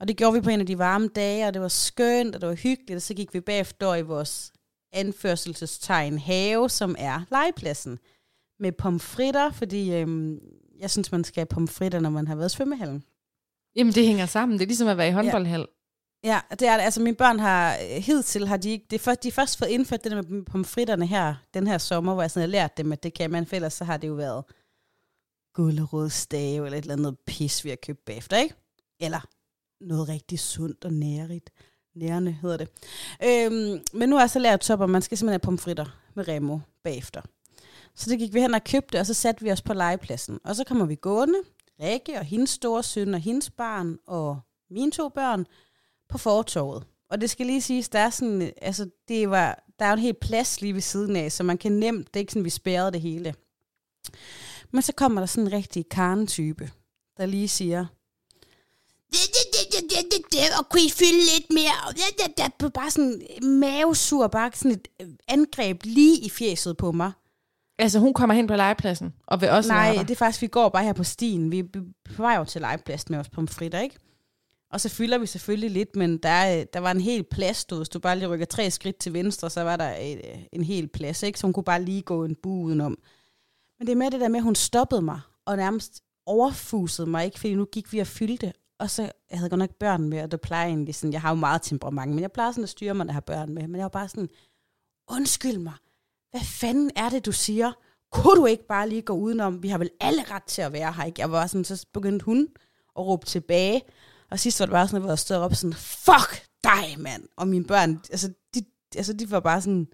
Og 0.00 0.08
det 0.08 0.16
gjorde 0.16 0.34
vi 0.34 0.40
på 0.40 0.50
en 0.50 0.60
af 0.60 0.66
de 0.66 0.78
varme 0.78 1.08
dage, 1.08 1.46
og 1.46 1.54
det 1.54 1.62
var 1.62 1.68
skønt, 1.68 2.34
og 2.34 2.40
det 2.40 2.48
var 2.48 2.54
hyggeligt, 2.54 2.96
og 2.96 3.02
så 3.02 3.14
gik 3.14 3.34
vi 3.34 3.40
bagefter 3.40 3.94
i 3.94 4.02
vores 4.02 4.52
anførselstegn 4.92 6.18
have, 6.18 6.70
som 6.70 6.96
er 6.98 7.20
legepladsen, 7.30 7.98
med 8.60 8.72
pomfritter, 8.72 9.52
fordi 9.52 9.94
øhm, 9.94 10.38
jeg 10.78 10.90
synes, 10.90 11.12
man 11.12 11.24
skal 11.24 11.40
have 11.40 11.46
pomfritter, 11.46 12.00
når 12.00 12.10
man 12.10 12.28
har 12.28 12.34
været 12.34 12.52
i 12.52 12.56
svømmehallen. 12.56 13.04
Jamen, 13.76 13.92
det 13.92 14.06
hænger 14.06 14.26
sammen. 14.26 14.58
Det 14.58 14.64
er 14.64 14.66
ligesom 14.66 14.88
at 14.88 14.96
være 14.96 15.08
i 15.08 15.12
håndboldhal. 15.12 15.66
Ja. 16.24 16.28
ja, 16.30 16.40
det 16.50 16.68
er 16.68 16.76
det. 16.76 16.84
Altså, 16.84 17.02
mine 17.02 17.16
børn 17.16 17.38
har 17.38 17.76
hidtil, 18.00 18.48
har 18.48 18.56
de, 18.56 18.80
det 18.90 19.06
er, 19.06 19.14
de 19.14 19.28
er 19.28 19.32
først 19.32 19.58
fået 19.58 19.68
indført 19.68 20.04
det 20.04 20.12
der 20.12 20.22
med 20.22 20.44
pomfritterne 20.44 21.06
her, 21.06 21.34
den 21.54 21.66
her 21.66 21.78
sommer, 21.78 22.14
hvor 22.14 22.22
jeg 22.22 22.30
sådan 22.30 22.48
har 22.48 22.50
lært 22.50 22.76
dem, 22.76 22.92
at 22.92 23.02
det 23.02 23.14
kan 23.14 23.30
man, 23.30 23.46
for 23.46 23.56
ellers 23.56 23.72
så 23.72 23.84
har 23.84 23.96
det 23.96 24.08
jo 24.08 24.14
været 24.14 24.44
gullerodstave 25.54 26.66
eller 26.66 26.78
et 26.78 26.82
eller 26.82 26.96
andet 26.96 27.18
pis, 27.26 27.64
vi 27.64 27.68
har 27.68 27.76
købt 27.76 28.04
bagefter, 28.04 28.36
ikke? 28.36 28.54
Eller 29.00 29.20
noget 29.80 30.08
rigtig 30.08 30.38
sundt 30.38 30.84
og 30.84 30.92
nærigt. 30.92 31.50
Nærende 31.94 32.32
hedder 32.32 32.56
det. 32.56 32.68
Øhm, 33.24 33.80
men 33.92 34.08
nu 34.08 34.16
er 34.16 34.20
jeg 34.20 34.30
så 34.30 34.38
lært 34.38 34.60
top, 34.60 34.82
at 34.82 34.90
man 34.90 35.02
skal 35.02 35.18
simpelthen 35.18 35.32
have 35.32 35.38
pomfritter 35.38 36.00
med 36.14 36.28
Remo 36.28 36.58
bagefter. 36.84 37.22
Så 37.94 38.10
det 38.10 38.18
gik 38.18 38.34
vi 38.34 38.40
hen 38.40 38.54
og 38.54 38.64
købte, 38.64 39.00
og 39.00 39.06
så 39.06 39.14
satte 39.14 39.44
vi 39.44 39.50
os 39.50 39.62
på 39.62 39.74
legepladsen. 39.74 40.38
Og 40.44 40.56
så 40.56 40.64
kommer 40.64 40.86
vi 40.86 40.94
gående, 40.94 41.38
Rikke 41.82 42.18
og 42.18 42.24
hendes 42.24 42.50
store 42.50 42.82
søn 42.82 43.14
og 43.14 43.20
hendes 43.20 43.50
barn 43.50 43.98
og 44.06 44.40
mine 44.70 44.90
to 44.90 45.08
børn 45.08 45.46
på 46.08 46.18
fortorvet. 46.18 46.86
Og 47.10 47.20
det 47.20 47.30
skal 47.30 47.46
lige 47.46 47.62
siges, 47.62 47.88
der 47.88 47.98
er 47.98 48.10
sådan, 48.10 48.52
altså 48.62 48.90
det 49.08 49.30
var, 49.30 49.64
der 49.78 49.84
er 49.84 49.92
en 49.92 49.98
helt 49.98 50.20
plads 50.20 50.60
lige 50.60 50.74
ved 50.74 50.80
siden 50.80 51.16
af, 51.16 51.32
så 51.32 51.42
man 51.42 51.58
kan 51.58 51.72
nemt, 51.72 52.06
det 52.06 52.16
er 52.16 52.20
ikke 52.20 52.32
sådan, 52.32 52.44
vi 52.44 52.50
spærrede 52.50 52.92
det 52.92 53.00
hele. 53.00 53.34
Men 54.70 54.82
så 54.82 54.92
kommer 54.92 55.20
der 55.20 55.26
sådan 55.26 55.46
en 55.46 55.52
rigtig 55.52 55.88
karnetype, 55.88 56.70
der 57.16 57.26
lige 57.26 57.48
siger, 57.48 57.86
og 60.58 60.68
kunne 60.68 60.82
I 60.82 60.90
fylde 60.90 61.20
lidt 61.34 61.46
mere? 61.50 62.70
Bare 62.70 62.90
sådan 62.90 63.22
mavesur, 63.42 64.26
bare 64.26 64.50
sådan 64.54 64.70
et 64.70 64.88
øh, 65.02 65.08
angreb 65.28 65.80
lige 65.84 66.18
i 66.20 66.30
fjeset 66.30 66.76
på 66.76 66.92
mig. 66.92 67.12
Altså 67.78 67.98
hun 67.98 68.14
kommer 68.14 68.34
hen 68.34 68.46
på 68.46 68.56
legepladsen 68.56 69.14
og 69.26 69.40
vil 69.40 69.50
også 69.50 69.68
Nej, 69.68 69.96
det 70.00 70.10
er 70.10 70.14
faktisk, 70.14 70.42
vi 70.42 70.46
går 70.46 70.68
bare 70.68 70.84
her 70.84 70.92
på 70.92 71.04
stien. 71.04 71.50
Vi 71.52 71.58
er 71.58 71.64
på 72.16 72.22
vej 72.22 72.36
over 72.36 72.44
til 72.44 72.60
legepladsen 72.60 73.12
med 73.12 73.18
os 73.18 73.28
pomfritter, 73.28 73.80
ikke? 73.80 73.96
Og 74.72 74.80
så 74.80 74.88
fylder 74.88 75.18
vi 75.18 75.26
selvfølgelig 75.26 75.70
lidt, 75.70 75.96
men 75.96 76.18
der, 76.18 76.64
der 76.64 76.80
var 76.80 76.90
en 76.90 77.00
hel 77.00 77.24
plads, 77.30 77.64
du, 77.64 77.76
hvis 77.76 77.88
du 77.88 77.98
bare 77.98 78.18
lige 78.18 78.28
rykker 78.28 78.46
tre 78.46 78.70
skridt 78.70 78.96
til 78.96 79.12
venstre, 79.12 79.50
så 79.50 79.62
var 79.62 79.76
der 79.76 79.96
et, 80.00 80.20
en 80.52 80.64
hel 80.64 80.88
plads, 80.88 81.22
ikke? 81.22 81.38
Så 81.38 81.46
hun 81.46 81.52
kunne 81.52 81.64
bare 81.64 81.82
lige 81.82 82.02
gå 82.02 82.24
en 82.24 82.36
bu 82.42 82.62
udenom. 82.62 82.98
Men 83.78 83.86
det 83.86 83.92
er 83.92 83.96
med 83.96 84.10
det 84.10 84.20
der 84.20 84.28
med, 84.28 84.36
at 84.36 84.42
hun 84.42 84.54
stoppede 84.54 85.02
mig, 85.02 85.20
og 85.46 85.56
nærmest 85.56 86.02
overfusede 86.26 87.10
mig, 87.10 87.24
ikke? 87.24 87.40
Fordi 87.40 87.54
nu 87.54 87.64
gik 87.64 87.92
vi 87.92 87.98
og 87.98 88.06
fyldte, 88.06 88.52
og 88.80 88.90
så, 88.90 89.02
jeg 89.02 89.38
havde 89.38 89.50
godt 89.50 89.58
nok 89.58 89.74
børn 89.74 90.08
med, 90.08 90.22
og 90.22 90.30
det 90.30 90.40
plejer 90.40 90.66
egentlig 90.66 90.94
sådan, 90.94 91.12
jeg 91.12 91.20
har 91.20 91.28
jo 91.28 91.34
meget 91.34 91.62
temperament, 91.62 92.12
men 92.12 92.22
jeg 92.22 92.32
plejer 92.32 92.52
sådan 92.52 92.64
at 92.64 92.70
styre 92.70 92.94
mig, 92.94 93.06
når 93.06 93.10
jeg 93.10 93.14
har 93.14 93.20
børn 93.20 93.54
med. 93.54 93.68
Men 93.68 93.76
jeg 93.76 93.82
var 93.82 93.88
bare 93.88 94.08
sådan, 94.08 94.28
undskyld 95.10 95.58
mig, 95.58 95.72
hvad 96.30 96.40
fanden 96.40 96.90
er 96.96 97.08
det, 97.08 97.26
du 97.26 97.32
siger? 97.32 97.72
Kunne 98.12 98.36
du 98.40 98.46
ikke 98.46 98.66
bare 98.66 98.88
lige 98.88 99.02
gå 99.02 99.12
udenom? 99.12 99.62
Vi 99.62 99.68
har 99.68 99.78
vel 99.78 99.90
alle 100.00 100.22
ret 100.22 100.42
til 100.42 100.62
at 100.62 100.72
være 100.72 100.92
her, 100.92 101.04
ikke? 101.04 101.20
Jeg 101.20 101.32
var 101.32 101.46
sådan, 101.46 101.64
så 101.64 101.86
begyndte 101.92 102.24
hun 102.24 102.48
at 102.98 103.06
råbe 103.06 103.26
tilbage. 103.26 103.82
Og 104.30 104.38
sidst 104.38 104.60
var 104.60 104.66
det 104.66 104.72
bare 104.72 104.88
sådan, 104.88 105.04
at 105.04 105.08
jeg 105.08 105.18
stod 105.18 105.36
op 105.36 105.54
sådan, 105.54 105.74
fuck 105.74 106.46
dig, 106.64 106.94
mand. 106.98 107.22
Og 107.36 107.48
mine 107.48 107.64
børn, 107.64 108.00
altså 108.10 108.32
de, 108.54 108.64
altså, 108.96 109.12
de 109.12 109.30
var 109.30 109.40
bare 109.40 109.60
sådan, 109.60 109.86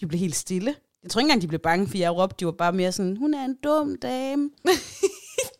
de 0.00 0.06
blev 0.06 0.18
helt 0.18 0.36
stille. 0.36 0.74
Jeg 1.02 1.10
tror 1.10 1.20
ikke 1.20 1.26
engang, 1.26 1.42
de 1.42 1.48
blev 1.48 1.60
bange, 1.60 1.88
for 1.88 1.98
jeg 1.98 2.16
råbte. 2.16 2.36
De 2.40 2.46
var 2.46 2.52
bare 2.52 2.72
mere 2.72 2.92
sådan, 2.92 3.16
hun 3.16 3.34
er 3.34 3.44
en 3.44 3.56
dum 3.64 3.96
dame. 3.96 4.50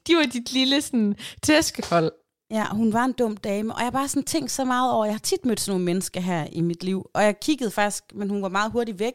de 0.07 0.17
var 0.17 0.23
dit 0.23 0.53
lille 0.53 0.81
sådan, 0.81 1.17
tæskehold. 1.43 2.13
Ja, 2.51 2.67
hun 2.73 2.93
var 2.93 3.05
en 3.05 3.13
dum 3.13 3.37
dame, 3.37 3.75
og 3.75 3.79
jeg 3.79 3.87
har 3.87 3.91
bare 3.91 4.09
sådan 4.09 4.25
tænkt 4.25 4.51
så 4.51 4.65
meget 4.65 4.93
over, 4.93 5.05
jeg 5.05 5.15
har 5.15 5.19
tit 5.19 5.45
mødt 5.45 5.61
sådan 5.61 5.73
nogle 5.73 5.85
mennesker 5.85 6.21
her 6.21 6.47
i 6.53 6.61
mit 6.61 6.85
liv, 6.85 7.11
og 7.15 7.23
jeg 7.23 7.41
kiggede 7.41 7.71
faktisk, 7.71 8.05
men 8.15 8.31
hun 8.31 8.43
var 8.43 8.49
meget 8.49 8.73
hurtigt 8.73 8.99
væk, 8.99 9.15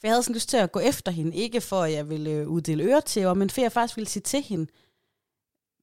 for 0.00 0.06
jeg 0.06 0.10
havde 0.12 0.22
sådan 0.22 0.34
lyst 0.34 0.48
til 0.48 0.56
at 0.56 0.72
gå 0.72 0.80
efter 0.80 1.12
hende, 1.12 1.36
ikke 1.36 1.60
for 1.60 1.82
at 1.82 1.92
jeg 1.92 2.08
ville 2.08 2.30
øh, 2.30 2.48
uddele 2.48 2.84
øre 2.84 3.00
til 3.00 3.20
hende, 3.20 3.34
men 3.34 3.50
for 3.50 3.60
jeg 3.60 3.72
faktisk 3.72 3.96
ville 3.96 4.08
sige 4.08 4.22
til 4.22 4.42
hende, 4.42 4.66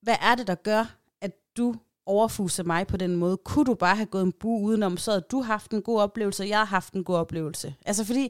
hvad 0.02 0.16
er 0.22 0.36
det, 0.36 0.48
der 0.48 0.56
gør, 0.56 0.96
at 1.22 1.32
du 1.58 1.76
overfuser 2.06 2.64
mig 2.64 2.88
på 2.88 2.98
den 2.98 3.16
måde? 3.16 3.38
Kunne 3.38 3.66
du 3.66 3.74
bare 3.74 3.96
have 3.96 4.06
gået 4.06 4.24
en 4.24 4.32
bu 4.32 4.60
udenom, 4.60 4.98
så 4.98 5.12
havde 5.12 5.26
du 5.32 5.42
haft 5.42 5.72
en 5.72 5.82
god 5.82 6.00
oplevelse, 6.02 6.44
og 6.44 6.50
jeg 6.50 6.58
har 6.58 6.66
haft 6.66 6.94
en 6.94 7.04
god 7.04 7.16
oplevelse? 7.16 7.76
Altså 7.86 8.04
fordi, 8.04 8.30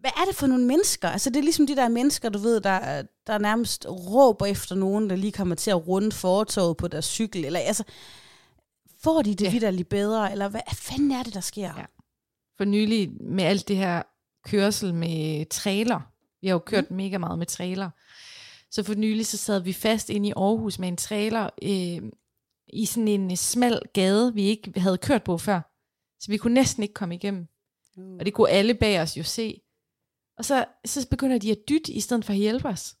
hvad 0.00 0.10
er 0.16 0.24
det 0.24 0.36
for 0.36 0.46
nogle 0.46 0.64
mennesker? 0.64 1.08
Altså 1.08 1.30
det 1.30 1.36
er 1.36 1.42
ligesom 1.42 1.66
de 1.66 1.76
der 1.76 1.88
mennesker, 1.88 2.28
du 2.28 2.38
ved, 2.38 2.60
der, 2.60 3.02
der 3.26 3.38
nærmest 3.38 3.86
råber 3.88 4.46
efter 4.46 4.74
nogen, 4.74 5.10
der 5.10 5.16
lige 5.16 5.32
kommer 5.32 5.54
til 5.54 5.70
at 5.70 5.88
runde 5.88 6.12
fortoget 6.12 6.76
på 6.76 6.88
deres 6.88 7.04
cykel. 7.04 7.44
Eller 7.44 7.60
altså, 7.60 7.84
får 9.02 9.22
de 9.22 9.34
det 9.34 9.44
ja. 9.44 9.50
vidderligt 9.50 9.88
bedre? 9.88 10.32
Eller 10.32 10.48
hvad 10.48 10.60
fanden 10.72 11.10
er 11.10 11.22
det, 11.22 11.34
der 11.34 11.40
sker? 11.40 11.72
Ja. 11.78 11.84
For 12.56 12.64
nylig 12.64 13.10
med 13.20 13.44
alt 13.44 13.68
det 13.68 13.76
her 13.76 14.02
kørsel 14.44 14.94
med 14.94 15.46
trailer. 15.46 16.00
Vi 16.40 16.46
har 16.46 16.54
jo 16.54 16.58
kørt 16.58 16.90
mm. 16.90 16.96
mega 16.96 17.18
meget 17.18 17.38
med 17.38 17.46
trailer. 17.46 17.90
Så 18.70 18.82
for 18.82 18.94
nylig 18.94 19.26
så 19.26 19.36
sad 19.36 19.60
vi 19.60 19.72
fast 19.72 20.10
inde 20.10 20.28
i 20.28 20.32
Aarhus 20.36 20.78
med 20.78 20.88
en 20.88 20.96
trailer 20.96 21.50
øh, 21.62 22.10
i 22.72 22.86
sådan 22.86 23.08
en 23.08 23.36
smal 23.36 23.80
gade, 23.92 24.34
vi 24.34 24.42
ikke 24.42 24.80
havde 24.80 24.98
kørt 24.98 25.24
på 25.24 25.38
før. 25.38 25.60
Så 26.20 26.30
vi 26.30 26.36
kunne 26.36 26.54
næsten 26.54 26.82
ikke 26.82 26.94
komme 26.94 27.14
igennem. 27.14 27.46
Mm. 27.96 28.18
Og 28.18 28.26
det 28.26 28.34
kunne 28.34 28.50
alle 28.50 28.74
bag 28.74 29.00
os 29.00 29.16
jo 29.16 29.22
se. 29.22 29.60
Og 30.38 30.44
så, 30.44 30.64
så 30.84 31.08
begynder 31.08 31.38
de 31.38 31.50
at 31.50 31.58
dytte, 31.68 31.92
i 31.92 32.00
stedet 32.00 32.24
for 32.24 32.32
at 32.32 32.38
hjælpe 32.38 32.68
os. 32.68 32.96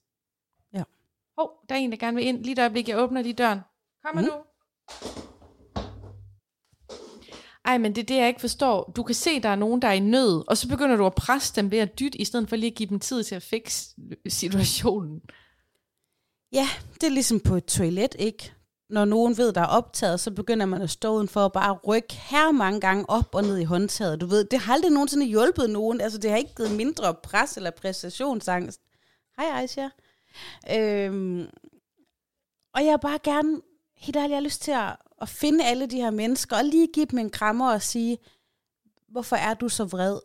Ja. 0.72 0.82
Hov, 1.38 1.50
oh, 1.50 1.68
der 1.68 1.74
er 1.74 1.78
en, 1.78 1.90
der 1.90 1.96
gerne 1.96 2.16
vil 2.16 2.26
ind. 2.26 2.42
Lige 2.42 2.52
et 2.52 2.58
øjeblik, 2.58 2.88
jeg 2.88 2.98
åbner 2.98 3.22
lige 3.22 3.32
døren. 3.32 3.60
Kom 4.04 4.16
mm. 4.16 4.22
nu. 4.22 4.32
Ej, 7.64 7.78
men 7.78 7.94
det 7.94 8.02
er 8.02 8.06
det, 8.06 8.16
jeg 8.16 8.28
ikke 8.28 8.40
forstår. 8.40 8.92
Du 8.96 9.02
kan 9.02 9.14
se, 9.14 9.40
der 9.40 9.48
er 9.48 9.56
nogen, 9.56 9.82
der 9.82 9.88
er 9.88 9.92
i 9.92 10.00
nød, 10.00 10.44
og 10.48 10.56
så 10.56 10.68
begynder 10.68 10.96
du 10.96 11.06
at 11.06 11.14
presse 11.14 11.56
dem 11.56 11.70
ved 11.70 11.78
at 11.78 11.98
dytte, 12.00 12.18
i 12.18 12.24
stedet 12.24 12.48
for 12.48 12.56
lige 12.56 12.70
at 12.70 12.76
give 12.76 12.88
dem 12.88 13.00
tid 13.00 13.24
til 13.24 13.34
at 13.34 13.42
fikse 13.42 13.94
situationen. 14.28 15.20
Ja, 16.52 16.68
det 16.94 17.02
er 17.02 17.10
ligesom 17.10 17.40
på 17.40 17.56
et 17.56 17.64
toilet, 17.64 18.16
ikke? 18.18 18.52
Når 18.90 19.04
nogen 19.04 19.36
ved, 19.36 19.52
der 19.52 19.60
er 19.60 19.66
optaget, 19.66 20.20
så 20.20 20.30
begynder 20.30 20.66
man 20.66 20.82
at 20.82 20.90
stå 20.90 21.14
udenfor 21.14 21.40
og 21.40 21.52
bare 21.52 21.72
rykke 21.72 22.14
her 22.14 22.52
mange 22.52 22.80
gange 22.80 23.10
op 23.10 23.34
og 23.34 23.42
ned 23.42 23.58
i 23.58 23.64
håndtaget. 23.64 24.20
Du 24.20 24.26
ved, 24.26 24.44
det 24.44 24.58
har 24.58 24.74
aldrig 24.74 24.92
nogensinde 24.92 25.26
hjulpet 25.26 25.70
nogen. 25.70 26.00
Altså, 26.00 26.18
det 26.18 26.30
har 26.30 26.36
ikke 26.36 26.54
givet 26.54 26.76
mindre 26.76 27.14
pres 27.14 27.56
eller 27.56 27.70
præstationsangst. 27.70 28.80
Hej, 29.36 29.60
Aisha. 29.60 29.88
Øhm, 30.70 31.46
og 32.74 32.84
jeg 32.84 32.92
har 32.92 32.96
bare 32.96 33.18
gerne, 33.24 33.60
helt 33.96 34.16
ærligt, 34.16 34.30
jeg 34.30 34.36
har 34.36 34.44
lyst 34.44 34.62
til 34.62 34.72
at, 34.72 34.96
at 35.22 35.28
finde 35.28 35.64
alle 35.64 35.86
de 35.86 35.96
her 35.96 36.10
mennesker, 36.10 36.56
og 36.56 36.64
lige 36.64 36.88
give 36.94 37.06
dem 37.06 37.18
en 37.18 37.30
krammer 37.30 37.72
og 37.72 37.82
sige, 37.82 38.18
hvorfor 39.08 39.36
er 39.36 39.54
du 39.54 39.68
så 39.68 39.84
vred? 39.84 40.18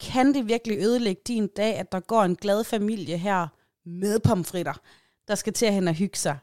Kan 0.00 0.34
det 0.34 0.48
virkelig 0.48 0.78
ødelægge 0.78 1.22
din 1.26 1.46
dag, 1.46 1.74
at 1.74 1.92
der 1.92 2.00
går 2.00 2.22
en 2.22 2.36
glad 2.36 2.64
familie 2.64 3.18
her 3.18 3.48
med 3.86 4.20
pomfritter, 4.20 4.74
der 5.28 5.34
skal 5.34 5.52
til 5.52 5.66
at 5.66 5.74
hen 5.74 5.88
og 5.88 5.94
hygge 5.94 6.18
sig? 6.18 6.38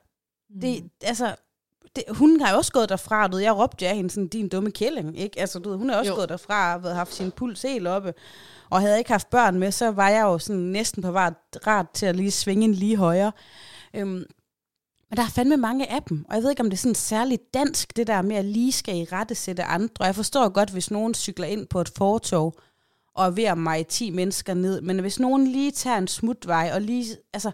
Mm. 0.54 0.62
Det, 0.62 0.84
altså, 1.02 1.36
det, 1.96 2.04
hun 2.10 2.42
har 2.42 2.52
jo 2.52 2.58
også 2.58 2.72
gået 2.72 2.90
derfra, 2.90 3.28
du 3.28 3.36
ved, 3.36 3.44
jeg 3.44 3.58
råbte 3.58 3.88
af 3.88 3.96
hende 3.96 4.10
sådan, 4.10 4.28
din 4.28 4.50
dumme 4.50 4.72
kælling, 4.72 5.20
ikke? 5.20 5.40
Altså, 5.40 5.60
du 5.60 5.70
ved, 5.70 5.78
hun 5.78 5.90
har 5.90 5.98
også 5.98 6.12
jo. 6.12 6.16
gået 6.16 6.30
derfra 6.30 6.76
og 6.76 6.96
haft 6.96 7.14
sin 7.14 7.32
puls 7.32 7.62
helt 7.62 7.88
oppe. 7.88 8.14
Og 8.70 8.80
havde 8.80 8.92
jeg 8.92 9.00
ikke 9.00 9.12
haft 9.12 9.30
børn 9.30 9.60
med, 9.60 9.72
så 9.72 9.92
var 9.92 10.10
jeg 10.10 10.22
jo 10.22 10.38
sådan 10.40 10.62
næsten 10.62 11.04
på 11.04 11.10
ret 11.12 11.90
til 11.94 12.06
at 12.06 12.16
lige 12.16 12.32
svinge 12.32 12.66
en 12.66 12.74
lige 12.74 12.98
højere. 12.98 13.32
Øhm, 13.94 14.26
men 15.10 15.18
der 15.18 15.24
er 15.24 15.30
fandme 15.30 15.58
mange 15.58 15.92
af 15.92 16.04
dem, 16.04 16.26
og 16.30 16.36
jeg 16.36 16.44
ved 16.44 16.50
ikke, 16.50 16.62
om 16.62 16.70
det 16.70 16.78
er 16.78 16.82
sådan 16.82 16.96
særligt 16.96 17.54
dansk, 17.54 17.98
det 17.98 18.08
der 18.08 18.22
med 18.22 18.36
at 18.36 18.46
lige 18.46 18.72
skal 18.72 18.98
i 18.98 19.04
rette 19.12 19.36
sætte 19.36 19.64
andre. 19.64 20.06
Jeg 20.06 20.16
forstår 20.16 20.50
godt, 20.50 20.70
hvis 20.70 20.92
nogen 20.92 21.14
cykler 21.14 21.48
ind 21.48 21.68
på 21.68 21.82
et 21.82 21.92
fortog, 21.98 22.56
og 23.16 23.26
er 23.26 23.30
ved 23.30 23.44
at 23.44 23.58
mig 23.58 23.88
10 23.88 24.10
mennesker 24.10 24.54
ned, 24.54 24.82
men 24.82 25.00
hvis 25.00 25.20
nogen 25.20 25.48
lige 25.48 25.72
tager 25.72 25.98
en 25.98 26.08
smutvej, 26.08 26.72
og 26.74 26.82
lige, 26.82 27.06
altså, 27.34 27.52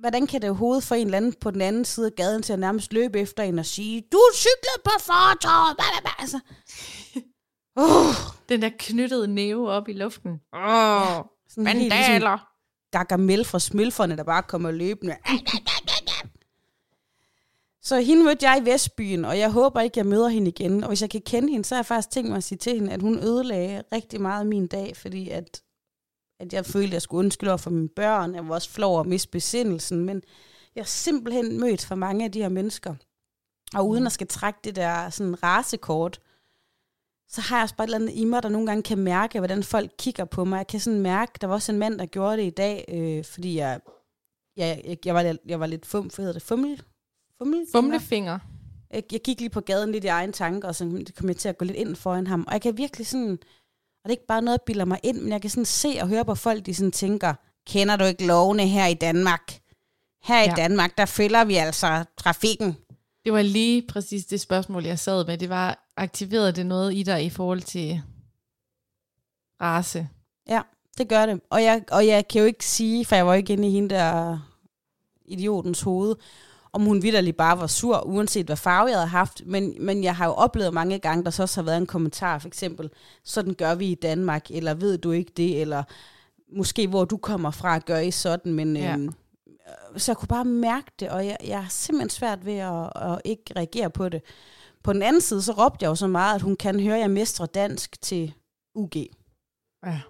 hvordan 0.00 0.26
kan 0.26 0.42
det 0.42 0.50
overhovedet 0.50 0.84
få 0.84 0.94
en 0.94 1.06
eller 1.06 1.16
anden 1.16 1.34
på 1.40 1.50
den 1.50 1.60
anden 1.60 1.84
side 1.84 2.06
af 2.06 2.12
gaden 2.16 2.42
til 2.42 2.52
at 2.52 2.58
nærmest 2.58 2.92
løbe 2.92 3.20
efter 3.20 3.42
en 3.42 3.58
og 3.58 3.66
sige, 3.66 4.02
du 4.12 4.20
cyklede 4.34 4.82
på 4.84 4.90
fortoget, 5.00 5.76
altså. 6.18 6.40
Uh. 7.80 8.14
Den 8.48 8.62
der 8.62 8.70
knyttede 8.78 9.28
næve 9.28 9.70
op 9.70 9.88
i 9.88 9.92
luften. 9.92 10.40
Åh, 10.54 10.60
oh, 10.60 11.24
ja, 11.56 11.62
vandaler. 11.62 11.78
Ligesom 11.78 12.38
Gargamel 12.92 13.44
fra 13.44 13.58
smølferne, 13.58 14.16
der 14.16 14.22
bare 14.22 14.42
kommer 14.42 14.70
løbende. 14.70 15.16
Så 17.82 18.00
hende 18.00 18.24
mødte 18.24 18.48
jeg 18.48 18.62
i 18.62 18.70
Vestbyen, 18.70 19.24
og 19.24 19.38
jeg 19.38 19.50
håber 19.50 19.80
ikke, 19.80 19.98
jeg 19.98 20.06
møder 20.06 20.28
hende 20.28 20.48
igen. 20.48 20.84
Og 20.84 20.88
hvis 20.88 21.02
jeg 21.02 21.10
kan 21.10 21.22
kende 21.26 21.52
hende, 21.52 21.64
så 21.64 21.74
har 21.74 21.78
jeg 21.78 21.86
faktisk 21.86 22.10
tænkt 22.10 22.28
mig 22.28 22.36
at 22.36 22.44
sige 22.44 22.58
til 22.58 22.74
hende, 22.74 22.92
at 22.92 23.02
hun 23.02 23.18
ødelagde 23.18 23.82
rigtig 23.92 24.20
meget 24.20 24.46
min 24.46 24.66
dag, 24.66 24.96
fordi 24.96 25.28
at, 25.28 25.62
at 26.40 26.52
jeg 26.52 26.66
følte, 26.66 26.86
at 26.86 26.92
jeg 26.92 27.02
skulle 27.02 27.18
undskylde 27.18 27.50
over 27.50 27.58
for 27.58 27.70
mine 27.70 27.88
børn. 27.88 28.34
Jeg 28.34 28.48
var 28.48 28.54
også 28.54 28.70
flov 28.70 28.94
over 28.94 29.02
miste 29.02 29.28
besindelsen, 29.28 30.04
men 30.04 30.22
jeg 30.74 30.82
har 30.82 30.86
simpelthen 30.86 31.60
mødt 31.60 31.84
for 31.84 31.94
mange 31.94 32.24
af 32.24 32.32
de 32.32 32.40
her 32.42 32.48
mennesker. 32.48 32.94
Og 33.74 33.88
uden 33.88 34.06
at 34.06 34.12
skal 34.12 34.26
trække 34.26 34.58
det 34.64 34.76
der 34.76 35.10
sådan 35.10 35.42
rasekort, 35.42 36.20
så 37.28 37.40
har 37.40 37.56
jeg 37.56 37.62
også 37.62 37.76
bare 37.76 37.84
et 37.84 37.88
eller 37.88 37.98
andet 37.98 38.14
i 38.14 38.24
mig, 38.24 38.42
der 38.42 38.48
nogle 38.48 38.66
gange 38.66 38.82
kan 38.82 38.98
mærke, 38.98 39.38
hvordan 39.38 39.62
folk 39.62 39.90
kigger 39.98 40.24
på 40.24 40.44
mig. 40.44 40.58
Jeg 40.58 40.66
kan 40.66 40.80
sådan 40.80 41.00
mærke, 41.00 41.32
der 41.40 41.46
var 41.46 41.54
også 41.54 41.72
en 41.72 41.78
mand, 41.78 41.98
der 41.98 42.06
gjorde 42.06 42.36
det 42.36 42.42
i 42.42 42.50
dag, 42.50 42.84
øh, 42.88 43.24
fordi 43.24 43.56
jeg, 43.56 43.80
jeg, 44.56 44.82
jeg, 44.84 44.98
jeg, 45.06 45.14
var, 45.14 45.36
jeg 45.46 45.60
var 45.60 45.66
lidt 45.66 45.86
fum, 45.86 46.06
hvad 46.06 46.16
hedder 46.16 46.32
det, 46.32 46.42
fummel? 46.42 46.82
Fummelfinger. 47.38 47.80
Fumlefinger. 47.80 48.38
Jeg, 48.90 49.02
jeg 49.12 49.20
gik 49.20 49.40
lige 49.40 49.50
på 49.50 49.60
gaden 49.60 49.92
lidt 49.92 50.04
i 50.04 50.06
egen 50.06 50.32
tanke, 50.32 50.66
og 50.66 50.74
så 50.74 51.04
kom 51.16 51.28
jeg 51.28 51.36
til 51.36 51.48
at 51.48 51.58
gå 51.58 51.64
lidt 51.64 51.76
ind 51.76 51.96
foran 51.96 52.26
ham. 52.26 52.44
Og 52.46 52.52
jeg 52.52 52.62
kan 52.62 52.76
virkelig 52.76 53.06
sådan, 53.06 53.38
det 54.08 54.12
er 54.12 54.18
ikke 54.18 54.26
bare 54.26 54.42
noget, 54.42 54.60
der 54.60 54.64
bilder 54.64 54.84
mig 54.84 55.00
ind, 55.02 55.20
men 55.20 55.32
jeg 55.32 55.40
kan 55.40 55.50
sådan 55.50 55.64
se 55.64 55.98
og 56.00 56.08
høre 56.08 56.24
på 56.24 56.34
folk, 56.34 56.66
de 56.66 56.74
sådan 56.74 56.92
tænker, 56.92 57.34
kender 57.66 57.96
du 57.96 58.04
ikke 58.04 58.26
lovene 58.26 58.68
her 58.68 58.86
i 58.86 58.94
Danmark? 58.94 59.60
Her 60.22 60.38
ja. 60.38 60.52
i 60.52 60.54
Danmark, 60.56 60.98
der 60.98 61.06
følger 61.06 61.44
vi 61.44 61.54
altså 61.54 62.04
trafikken. 62.16 62.76
Det 63.24 63.32
var 63.32 63.42
lige 63.42 63.84
præcis 63.88 64.26
det 64.26 64.40
spørgsmål, 64.40 64.84
jeg 64.84 64.98
sad 64.98 65.26
med. 65.26 65.38
Det 65.38 65.48
var, 65.48 65.88
aktiverede 65.96 66.52
det 66.52 66.66
noget 66.66 66.94
i 66.94 67.02
dig 67.02 67.24
i 67.24 67.30
forhold 67.30 67.60
til 67.60 68.02
race? 69.60 70.08
Ja, 70.48 70.60
det 70.98 71.08
gør 71.08 71.26
det. 71.26 71.40
Og 71.50 71.62
jeg, 71.62 71.82
og 71.90 72.06
jeg 72.06 72.28
kan 72.28 72.40
jo 72.40 72.46
ikke 72.46 72.66
sige, 72.66 73.04
for 73.04 73.16
jeg 73.16 73.26
var 73.26 73.34
ikke 73.34 73.52
inde 73.52 73.68
i 73.68 73.70
hende 73.70 73.94
der 73.94 74.38
idiotens 75.24 75.80
hoved, 75.80 76.16
om 76.78 76.84
hun 76.84 77.02
vidderlig 77.02 77.36
bare 77.36 77.58
var 77.58 77.66
sur, 77.66 78.06
uanset 78.06 78.46
hvad 78.46 78.56
farve 78.56 78.88
jeg 78.88 78.96
havde 78.96 79.08
haft. 79.08 79.42
Men, 79.46 79.74
men 79.80 80.04
jeg 80.04 80.16
har 80.16 80.26
jo 80.26 80.32
oplevet 80.32 80.74
mange 80.74 80.98
gange, 80.98 81.24
der 81.24 81.30
så 81.30 81.42
også 81.42 81.60
har 81.60 81.64
været 81.64 81.76
en 81.76 81.86
kommentar, 81.86 82.38
for 82.38 82.48
eksempel, 82.48 82.90
sådan 83.24 83.54
gør 83.54 83.74
vi 83.74 83.86
i 83.86 83.94
Danmark, 83.94 84.50
eller 84.50 84.74
ved 84.74 84.98
du 84.98 85.10
ikke 85.10 85.32
det, 85.36 85.60
eller 85.60 85.82
måske 86.56 86.88
hvor 86.88 87.04
du 87.04 87.16
kommer 87.16 87.50
fra, 87.50 87.78
gør 87.78 87.98
I 87.98 88.10
sådan, 88.10 88.52
men... 88.52 88.76
Ja. 88.76 88.92
Øhm, 88.92 89.14
så 89.96 90.12
jeg 90.12 90.16
kunne 90.16 90.28
bare 90.28 90.44
mærke 90.44 90.90
det, 91.00 91.08
og 91.08 91.26
jeg, 91.26 91.36
jeg 91.44 91.60
er 91.60 91.68
simpelthen 91.68 92.10
svært 92.10 92.46
ved 92.46 92.56
at, 92.56 92.90
at 92.96 93.20
ikke 93.24 93.44
reagere 93.56 93.90
på 93.90 94.08
det. 94.08 94.22
På 94.82 94.92
den 94.92 95.02
anden 95.02 95.20
side, 95.20 95.42
så 95.42 95.52
råbte 95.52 95.82
jeg 95.82 95.88
jo 95.88 95.94
så 95.94 96.06
meget, 96.06 96.34
at 96.34 96.42
hun 96.42 96.56
kan 96.56 96.80
høre, 96.80 96.94
at 96.94 97.00
jeg 97.00 97.10
mestrer 97.10 97.46
dansk 97.46 98.02
til 98.02 98.34
UG. 98.74 98.96
Ja. 98.96 100.00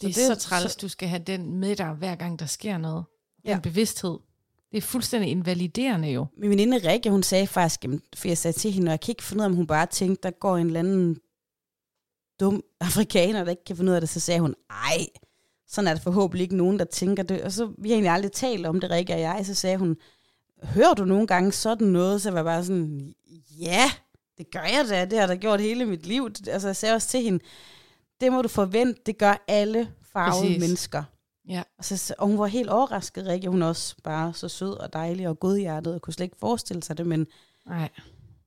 Det 0.00 0.08
er 0.08 0.12
så, 0.12 0.20
det, 0.20 0.26
så 0.26 0.34
træls, 0.48 0.72
så... 0.72 0.78
du 0.82 0.88
skal 0.88 1.08
have 1.08 1.22
den 1.26 1.54
med 1.54 1.76
dig, 1.76 1.92
hver 1.92 2.14
gang 2.14 2.38
der 2.38 2.46
sker 2.46 2.78
noget. 2.78 3.04
Den 3.42 3.50
ja. 3.50 3.58
bevidsthed. 3.62 4.18
Det 4.70 4.76
er 4.78 4.82
fuldstændig 4.82 5.30
invaliderende 5.30 6.08
jo. 6.08 6.26
Min 6.36 6.50
veninde 6.50 6.90
Rikke, 6.90 7.10
hun 7.10 7.22
sagde 7.22 7.46
faktisk, 7.46 7.84
for 8.16 8.28
jeg 8.28 8.38
sagde 8.38 8.58
til 8.58 8.72
hende, 8.72 8.88
og 8.88 8.90
jeg 8.90 9.00
kan 9.00 9.12
ikke 9.12 9.22
finde 9.22 9.40
ud 9.40 9.44
af, 9.44 9.48
om 9.48 9.56
hun 9.56 9.66
bare 9.66 9.86
tænkte, 9.86 10.22
der 10.22 10.30
går 10.30 10.56
en 10.56 10.66
eller 10.66 10.80
anden 10.80 11.16
dum 12.40 12.62
afrikaner, 12.80 13.44
der 13.44 13.50
ikke 13.50 13.64
kan 13.64 13.76
finde 13.76 13.90
ud 13.90 13.94
af 13.94 14.00
det, 14.00 14.10
så 14.10 14.20
sagde 14.20 14.40
hun, 14.40 14.54
ej, 14.70 15.06
sådan 15.68 15.88
er 15.88 15.94
der 15.94 16.00
forhåbentlig 16.00 16.42
ikke 16.42 16.56
nogen, 16.56 16.78
der 16.78 16.84
tænker 16.84 17.22
det. 17.22 17.42
Og 17.42 17.52
så 17.52 17.72
vi 17.78 17.88
har 17.88 17.94
egentlig 17.94 18.12
aldrig 18.12 18.32
talt 18.32 18.66
om 18.66 18.80
det, 18.80 18.90
Rikke 18.90 19.14
og 19.14 19.20
jeg, 19.20 19.46
så 19.46 19.54
sagde 19.54 19.76
hun, 19.76 19.96
hører 20.64 20.94
du 20.94 21.04
nogle 21.04 21.26
gange 21.26 21.52
sådan 21.52 21.86
noget? 21.86 22.22
Så 22.22 22.28
jeg 22.28 22.34
var 22.34 22.42
bare 22.42 22.64
sådan, 22.64 23.14
ja, 23.60 23.90
det 24.38 24.50
gør 24.50 24.62
jeg 24.62 24.86
da, 24.88 25.04
det 25.04 25.18
har 25.18 25.28
jeg 25.28 25.38
gjort 25.38 25.60
hele 25.60 25.84
mit 25.84 26.06
liv. 26.06 26.28
Altså 26.48 26.68
jeg 26.68 26.76
sagde 26.76 26.94
også 26.94 27.08
til 27.08 27.22
hende, 27.22 27.44
det 28.20 28.32
må 28.32 28.42
du 28.42 28.48
forvente, 28.48 29.00
det 29.06 29.18
gør 29.18 29.44
alle 29.48 29.90
farvede 30.12 30.42
Præcis. 30.42 30.60
mennesker. 30.60 31.02
Ja. 31.50 31.62
Og, 31.78 31.84
så, 31.84 32.14
og 32.18 32.26
hun 32.26 32.38
var 32.38 32.46
helt 32.46 32.68
overrasket, 32.68 33.26
Rikke. 33.26 33.48
Hun 33.48 33.62
er 33.62 33.66
også 33.66 33.96
bare 34.02 34.34
så 34.34 34.48
sød 34.48 34.72
og 34.72 34.92
dejlig 34.92 35.28
og 35.28 35.40
godhjertet, 35.40 35.94
og 35.94 36.02
kunne 36.02 36.14
slet 36.14 36.24
ikke 36.24 36.36
forestille 36.36 36.82
sig 36.82 36.98
det, 36.98 37.06
men 37.06 37.26
Nej. 37.66 37.88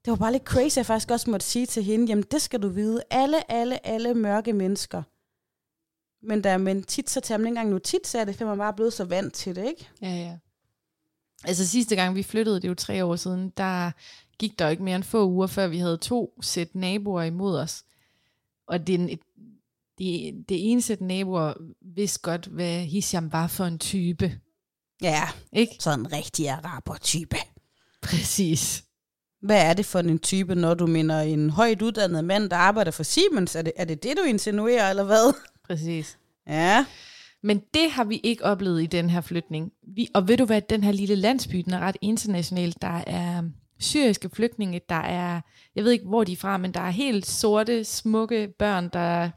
det 0.05 0.11
var 0.11 0.15
bare 0.15 0.31
lidt 0.31 0.43
crazy, 0.43 0.77
jeg 0.77 0.85
faktisk 0.85 1.11
også 1.11 1.29
måtte 1.29 1.45
sige 1.45 1.65
til 1.65 1.83
hende, 1.83 2.05
jamen 2.05 2.25
det 2.31 2.41
skal 2.41 2.61
du 2.61 2.67
vide, 2.69 3.03
alle, 3.09 3.51
alle, 3.51 3.87
alle 3.87 4.13
mørke 4.13 4.53
mennesker. 4.53 5.03
Men, 6.21 6.43
der, 6.43 6.57
men 6.57 6.83
tit 6.83 7.09
så 7.09 7.19
tager 7.19 7.37
man 7.37 7.45
ikke 7.47 7.49
engang 7.49 7.69
nu 7.69 7.79
tit, 7.79 8.07
så 8.07 8.19
er 8.19 8.25
det, 8.25 8.35
for 8.35 8.45
man 8.45 8.57
bare 8.57 8.73
blevet 8.73 8.93
så 8.93 9.05
vant 9.05 9.33
til 9.33 9.55
det, 9.55 9.65
ikke? 9.65 9.89
Ja, 10.01 10.15
ja. 10.15 10.37
Altså 11.43 11.67
sidste 11.67 11.95
gang 11.95 12.15
vi 12.15 12.23
flyttede, 12.23 12.55
det 12.55 12.63
er 12.63 12.69
jo 12.69 12.75
tre 12.75 13.05
år 13.05 13.15
siden, 13.15 13.53
der 13.57 13.91
gik 14.39 14.59
der 14.59 14.69
ikke 14.69 14.83
mere 14.83 14.95
end 14.95 15.03
få 15.03 15.27
uger, 15.27 15.47
før 15.47 15.67
vi 15.67 15.77
havde 15.77 15.97
to 15.97 16.33
sæt 16.41 16.75
naboer 16.75 17.23
imod 17.23 17.57
os. 17.57 17.83
Og 18.67 18.87
det, 18.87 19.19
det, 19.97 20.33
det 20.49 20.71
ene 20.71 20.81
sæt 20.81 21.01
naboer 21.01 21.53
vidste 21.95 22.19
godt, 22.21 22.45
hvad 22.45 22.79
Hisham 22.79 23.31
var 23.31 23.47
for 23.47 23.65
en 23.65 23.79
type. 23.79 24.39
Ja, 25.01 25.23
ikke? 25.53 25.75
sådan 25.79 25.99
en 25.99 26.13
rigtig 26.13 26.49
araber-type. 26.49 27.37
Præcis. 28.01 28.83
Hvad 29.41 29.61
er 29.61 29.73
det 29.73 29.85
for 29.85 29.99
en 29.99 30.19
type, 30.19 30.55
når 30.55 30.73
du 30.73 30.87
mener 30.87 31.21
en 31.21 31.49
højt 31.49 31.81
uddannet 31.81 32.25
mand, 32.25 32.49
der 32.49 32.55
arbejder 32.55 32.91
for 32.91 33.03
Siemens? 33.03 33.55
Er 33.55 33.61
det 33.61 33.73
er 33.75 33.85
det, 33.85 34.03
det, 34.03 34.17
du 34.17 34.23
insinuerer, 34.23 34.89
eller 34.89 35.03
hvad? 35.03 35.33
Præcis. 35.67 36.17
Ja. 36.47 36.85
Men 37.43 37.61
det 37.73 37.91
har 37.91 38.03
vi 38.03 38.21
ikke 38.23 38.45
oplevet 38.45 38.83
i 38.83 38.85
den 38.85 39.09
her 39.09 39.21
flytning. 39.21 39.71
Vi, 39.95 40.07
og 40.13 40.27
ved 40.27 40.37
du 40.37 40.45
hvad, 40.45 40.61
den 40.61 40.83
her 40.83 40.91
lille 40.91 41.15
landsby, 41.15 41.57
den 41.57 41.73
er 41.73 41.79
ret 41.79 41.97
international. 42.01 42.75
Der 42.81 43.03
er 43.07 43.43
syriske 43.79 44.29
flygtninge, 44.29 44.81
der 44.89 44.95
er, 44.95 45.41
jeg 45.75 45.83
ved 45.83 45.91
ikke 45.91 46.05
hvor 46.05 46.23
de 46.23 46.31
er 46.31 46.37
fra, 46.37 46.57
men 46.57 46.73
der 46.73 46.79
er 46.79 46.89
helt 46.89 47.25
sorte, 47.25 47.83
smukke 47.83 48.47
børn, 48.59 48.89
der 48.93 49.29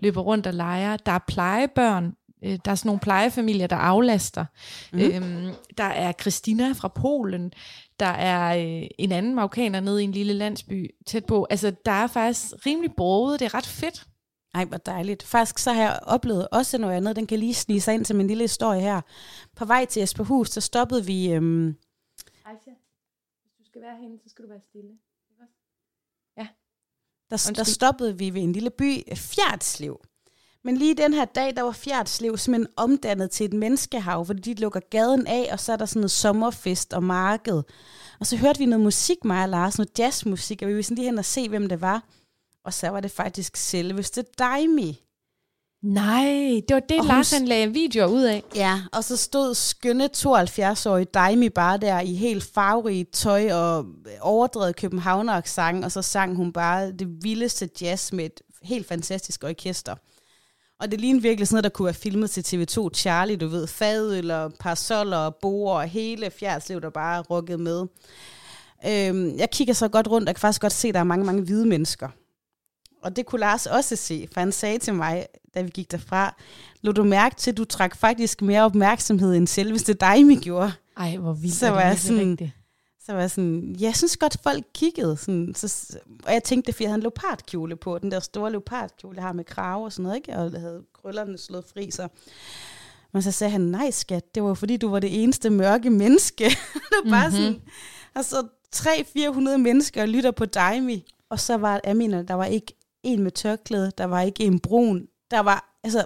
løber 0.00 0.20
rundt 0.20 0.46
og 0.46 0.54
leger. 0.54 0.96
Der 0.96 1.12
er 1.12 1.18
plejebørn, 1.28 2.14
øh, 2.44 2.58
der 2.64 2.70
er 2.70 2.74
sådan 2.74 2.88
nogle 2.88 3.00
plejefamilier, 3.00 3.66
der 3.66 3.76
aflaster. 3.76 4.44
Mm. 4.92 4.98
Øhm, 4.98 5.54
der 5.78 5.84
er 5.84 6.12
Christina 6.12 6.72
fra 6.72 6.88
Polen. 6.88 7.52
Der 8.00 8.06
er 8.06 8.56
øh, 8.56 8.88
en 8.98 9.12
anden 9.12 9.34
marokkaner 9.34 9.80
nede 9.80 10.00
i 10.00 10.04
en 10.04 10.12
lille 10.12 10.32
landsby 10.32 10.90
tæt 11.06 11.24
på. 11.24 11.46
Altså, 11.50 11.72
der 11.84 11.92
er 11.92 12.06
faktisk 12.06 12.66
rimelig 12.66 12.90
broget. 12.96 13.40
Det 13.40 13.46
er 13.46 13.54
ret 13.54 13.66
fedt. 13.66 14.06
Ej, 14.54 14.64
hvor 14.64 14.76
dejligt. 14.76 15.22
Faktisk 15.22 15.58
så 15.58 15.72
har 15.72 15.82
jeg 15.82 15.98
oplevet 16.02 16.48
også 16.52 16.78
noget 16.78 16.94
andet. 16.94 17.16
Den 17.16 17.26
kan 17.26 17.38
lige 17.38 17.54
snige 17.54 17.80
sig 17.80 17.94
ind 17.94 18.04
til 18.04 18.16
min 18.16 18.26
lille 18.26 18.44
historie 18.44 18.80
her. 18.80 19.00
På 19.56 19.64
vej 19.64 19.84
til 19.84 20.02
Esperhus, 20.02 20.50
så 20.50 20.60
stoppede 20.60 21.06
vi... 21.06 21.32
Øhm... 21.32 21.76
Aisha, 22.44 22.70
hvis 23.42 23.52
du 23.58 23.64
skal 23.64 23.82
være 23.82 23.96
herinde, 23.96 24.18
så 24.22 24.28
skal 24.28 24.44
du 24.44 24.48
være 24.48 24.60
stille. 24.60 24.90
Der, 27.30 27.52
der 27.56 27.64
stoppede 27.64 28.18
vi 28.18 28.34
ved 28.34 28.42
en 28.42 28.52
lille 28.52 28.70
by, 28.70 29.16
Fjerdslev. 29.16 30.00
Men 30.64 30.76
lige 30.76 30.94
den 30.94 31.14
her 31.14 31.24
dag, 31.24 31.56
der 31.56 31.62
var 31.62 31.72
Fjerdslev 31.72 32.38
simpelthen 32.38 32.72
omdannet 32.76 33.30
til 33.30 33.46
et 33.46 33.52
menneskehav, 33.52 34.26
fordi 34.26 34.54
de 34.54 34.60
lukker 34.60 34.80
gaden 34.90 35.26
af, 35.26 35.48
og 35.52 35.60
så 35.60 35.72
er 35.72 35.76
der 35.76 35.86
sådan 35.86 36.00
noget 36.00 36.10
sommerfest 36.10 36.92
og 36.92 37.02
marked. 37.02 37.62
Og 38.20 38.26
så 38.26 38.36
hørte 38.36 38.58
vi 38.58 38.66
noget 38.66 38.84
musik, 38.84 39.24
mig 39.24 39.42
og 39.42 39.48
Lars, 39.48 39.78
noget 39.78 39.98
jazzmusik, 39.98 40.62
og 40.62 40.68
vi 40.68 40.72
ville 40.72 40.82
sådan 40.82 40.96
lige 40.96 41.06
hen 41.06 41.18
og 41.18 41.24
se, 41.24 41.48
hvem 41.48 41.68
det 41.68 41.80
var. 41.80 42.04
Og 42.64 42.74
så 42.74 42.88
var 42.88 43.00
det 43.00 43.10
faktisk 43.10 43.56
selveste 43.56 44.24
Daimi. 44.38 45.09
Nej, 45.82 46.60
det 46.68 46.74
var 46.74 46.80
det, 46.80 46.98
Og 46.98 47.04
Lars 47.04 47.32
han 47.32 47.44
lagde 47.44 47.72
videoer 47.72 48.06
ud 48.06 48.22
af. 48.22 48.42
Ja, 48.54 48.80
og 48.92 49.04
så 49.04 49.16
stod 49.16 49.54
skønne 49.54 50.08
72-årige 50.16 51.04
Daimi 51.04 51.48
bare 51.48 51.78
der 51.78 52.00
i 52.00 52.14
helt 52.14 52.44
farverigt 52.54 53.12
tøj 53.12 53.52
og 53.52 53.86
overdrevet 54.20 54.76
københavner 54.76 55.40
sang, 55.44 55.84
og 55.84 55.92
så 55.92 56.02
sang 56.02 56.36
hun 56.36 56.52
bare 56.52 56.92
det 56.92 57.08
vildeste 57.22 57.70
jazz 57.80 58.12
med 58.12 58.24
et 58.24 58.40
helt 58.62 58.88
fantastisk 58.88 59.44
orkester. 59.44 59.94
Og 60.80 60.90
det 60.90 61.00
lignede 61.00 61.22
virkelig 61.22 61.48
sådan 61.48 61.54
noget, 61.54 61.64
der 61.64 61.70
kunne 61.70 61.86
være 61.86 61.94
filmet 61.94 62.30
til 62.30 62.40
TV2 62.42 62.88
Charlie, 62.94 63.36
du 63.36 63.48
ved, 63.48 63.66
fadøl 63.66 64.30
og 64.30 64.52
parasoller 64.60 65.16
og 65.16 65.34
boer 65.34 65.74
og 65.74 65.88
hele 65.88 66.30
fjerdslev, 66.30 66.80
der 66.80 66.90
bare 66.90 67.20
rukket 67.22 67.60
med. 67.60 67.86
Øhm, 68.86 69.36
jeg 69.38 69.50
kigger 69.50 69.74
så 69.74 69.88
godt 69.88 70.08
rundt, 70.08 70.28
og 70.28 70.34
kan 70.34 70.40
faktisk 70.40 70.60
godt 70.60 70.72
se, 70.72 70.88
at 70.88 70.94
der 70.94 71.00
er 71.00 71.04
mange, 71.04 71.24
mange 71.24 71.42
hvide 71.42 71.66
mennesker. 71.66 72.08
Og 73.02 73.16
det 73.16 73.26
kunne 73.26 73.40
Lars 73.40 73.66
også 73.66 73.96
se, 73.96 74.28
for 74.32 74.40
han 74.40 74.52
sagde 74.52 74.78
til 74.78 74.94
mig, 74.94 75.26
da 75.54 75.62
vi 75.62 75.70
gik 75.70 75.90
derfra, 75.90 76.36
lå 76.82 76.92
du 76.92 77.04
mærke 77.04 77.36
til, 77.36 77.50
at 77.50 77.56
du 77.56 77.64
trak 77.64 77.96
faktisk 77.96 78.42
mere 78.42 78.62
opmærksomhed, 78.64 79.34
end 79.34 79.46
selveste 79.46 79.94
Daimi 79.94 80.36
gjorde. 80.36 80.72
Ej, 80.96 81.16
hvor 81.16 81.32
vildt 81.32 81.54
Så 81.56 81.70
var 81.70 81.80
det 81.80 81.84
jeg 81.88 81.98
sådan- 81.98 82.30
rigtigt. 82.30 82.50
Så 83.06 83.12
var 83.12 83.20
jeg 83.20 83.30
sådan, 83.30 83.76
jeg 83.80 83.96
synes 83.96 84.16
godt, 84.16 84.36
folk 84.42 84.64
kiggede. 84.74 85.16
Sådan, 85.16 85.52
så, 85.56 85.96
og 86.26 86.32
jeg 86.32 86.44
tænkte, 86.44 86.72
fordi 86.72 86.82
jeg 86.84 86.90
havde 86.90 86.98
en 86.98 87.02
leopardkjole 87.02 87.76
på, 87.76 87.98
den 87.98 88.10
der 88.10 88.20
store 88.20 88.50
leopardkjole, 88.50 89.16
jeg 89.16 89.24
har 89.24 89.32
med 89.32 89.44
krave 89.44 89.84
og 89.84 89.92
sådan 89.92 90.02
noget, 90.02 90.16
ikke? 90.16 90.32
og 90.38 90.52
jeg 90.52 90.60
havde 90.60 90.82
krøllerne 91.02 91.38
slået 91.38 91.64
fri. 91.72 91.90
Så. 91.90 92.08
Men 93.12 93.22
så 93.22 93.32
sagde 93.32 93.50
han, 93.50 93.60
nej 93.60 93.90
skat, 93.90 94.34
det 94.34 94.42
var 94.42 94.54
fordi, 94.54 94.76
du 94.76 94.88
var 94.88 95.00
det 95.00 95.22
eneste 95.22 95.50
mørke 95.50 95.90
menneske. 95.90 96.44
det 96.90 96.96
var 97.04 97.10
bare 97.10 97.28
Mhm. 97.28 97.38
mm-hmm. 97.38 97.54
sådan, 97.54 97.62
og 98.14 98.24
så 98.24 98.46
300-400 98.76 99.56
mennesker 99.56 100.06
lytter 100.06 100.30
på 100.30 100.44
Daimi. 100.46 101.04
Og 101.30 101.40
så 101.40 101.56
var, 101.56 101.92
mener, 101.94 102.22
der 102.22 102.34
var 102.34 102.44
ikke 102.44 102.72
en 103.02 103.22
med 103.22 103.30
tørklæde, 103.30 103.92
der 103.98 104.04
var 104.04 104.20
ikke 104.22 104.44
en 104.44 104.58
brun. 104.60 105.06
Der 105.30 105.40
var, 105.40 105.78
altså, 105.84 105.98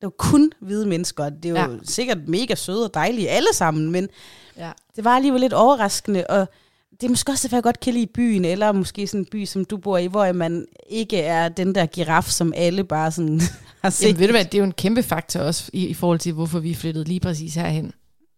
det 0.00 0.02
var 0.06 0.10
kun 0.10 0.52
hvide 0.60 0.86
mennesker. 0.86 1.28
Det 1.28 1.54
var 1.54 1.70
Ja. 1.70 1.76
sikkert 1.84 2.28
mega 2.28 2.54
søde 2.54 2.84
og 2.84 2.94
dejlige 2.94 3.28
alle 3.30 3.48
sammen, 3.54 3.90
men 3.90 4.08
Ja. 4.56 4.72
det 4.96 5.04
var 5.04 5.16
alligevel 5.16 5.40
lidt 5.40 5.52
overraskende, 5.52 6.26
og 6.26 6.46
det 6.90 7.02
er 7.06 7.08
måske 7.10 7.32
også, 7.32 7.48
derfor 7.48 7.56
jeg 7.56 7.62
godt 7.62 7.80
kan 7.80 7.94
lide 7.94 8.06
byen, 8.06 8.44
eller 8.44 8.72
måske 8.72 9.06
sådan 9.06 9.20
en 9.20 9.26
by, 9.30 9.44
som 9.44 9.64
du 9.64 9.76
bor 9.76 9.98
i, 9.98 10.06
hvor 10.06 10.32
man 10.32 10.66
ikke 10.90 11.16
er 11.20 11.48
den 11.48 11.74
der 11.74 11.86
giraf, 11.86 12.24
som 12.24 12.52
alle 12.56 12.84
bare 12.84 13.12
sådan 13.12 13.40
har 13.82 13.90
set. 13.90 14.06
Jamen, 14.06 14.18
ved 14.20 14.26
du 14.26 14.32
hvad, 14.32 14.44
det 14.44 14.54
er 14.54 14.58
jo 14.58 14.64
en 14.64 14.72
kæmpe 14.72 15.02
faktor 15.02 15.40
også 15.40 15.70
i, 15.72 15.86
i 15.86 15.94
forhold 15.94 16.18
til, 16.18 16.32
hvorfor 16.32 16.58
vi 16.58 16.74
flyttede 16.74 17.04
lige 17.04 17.20
præcis 17.20 17.54
herhen. 17.54 17.92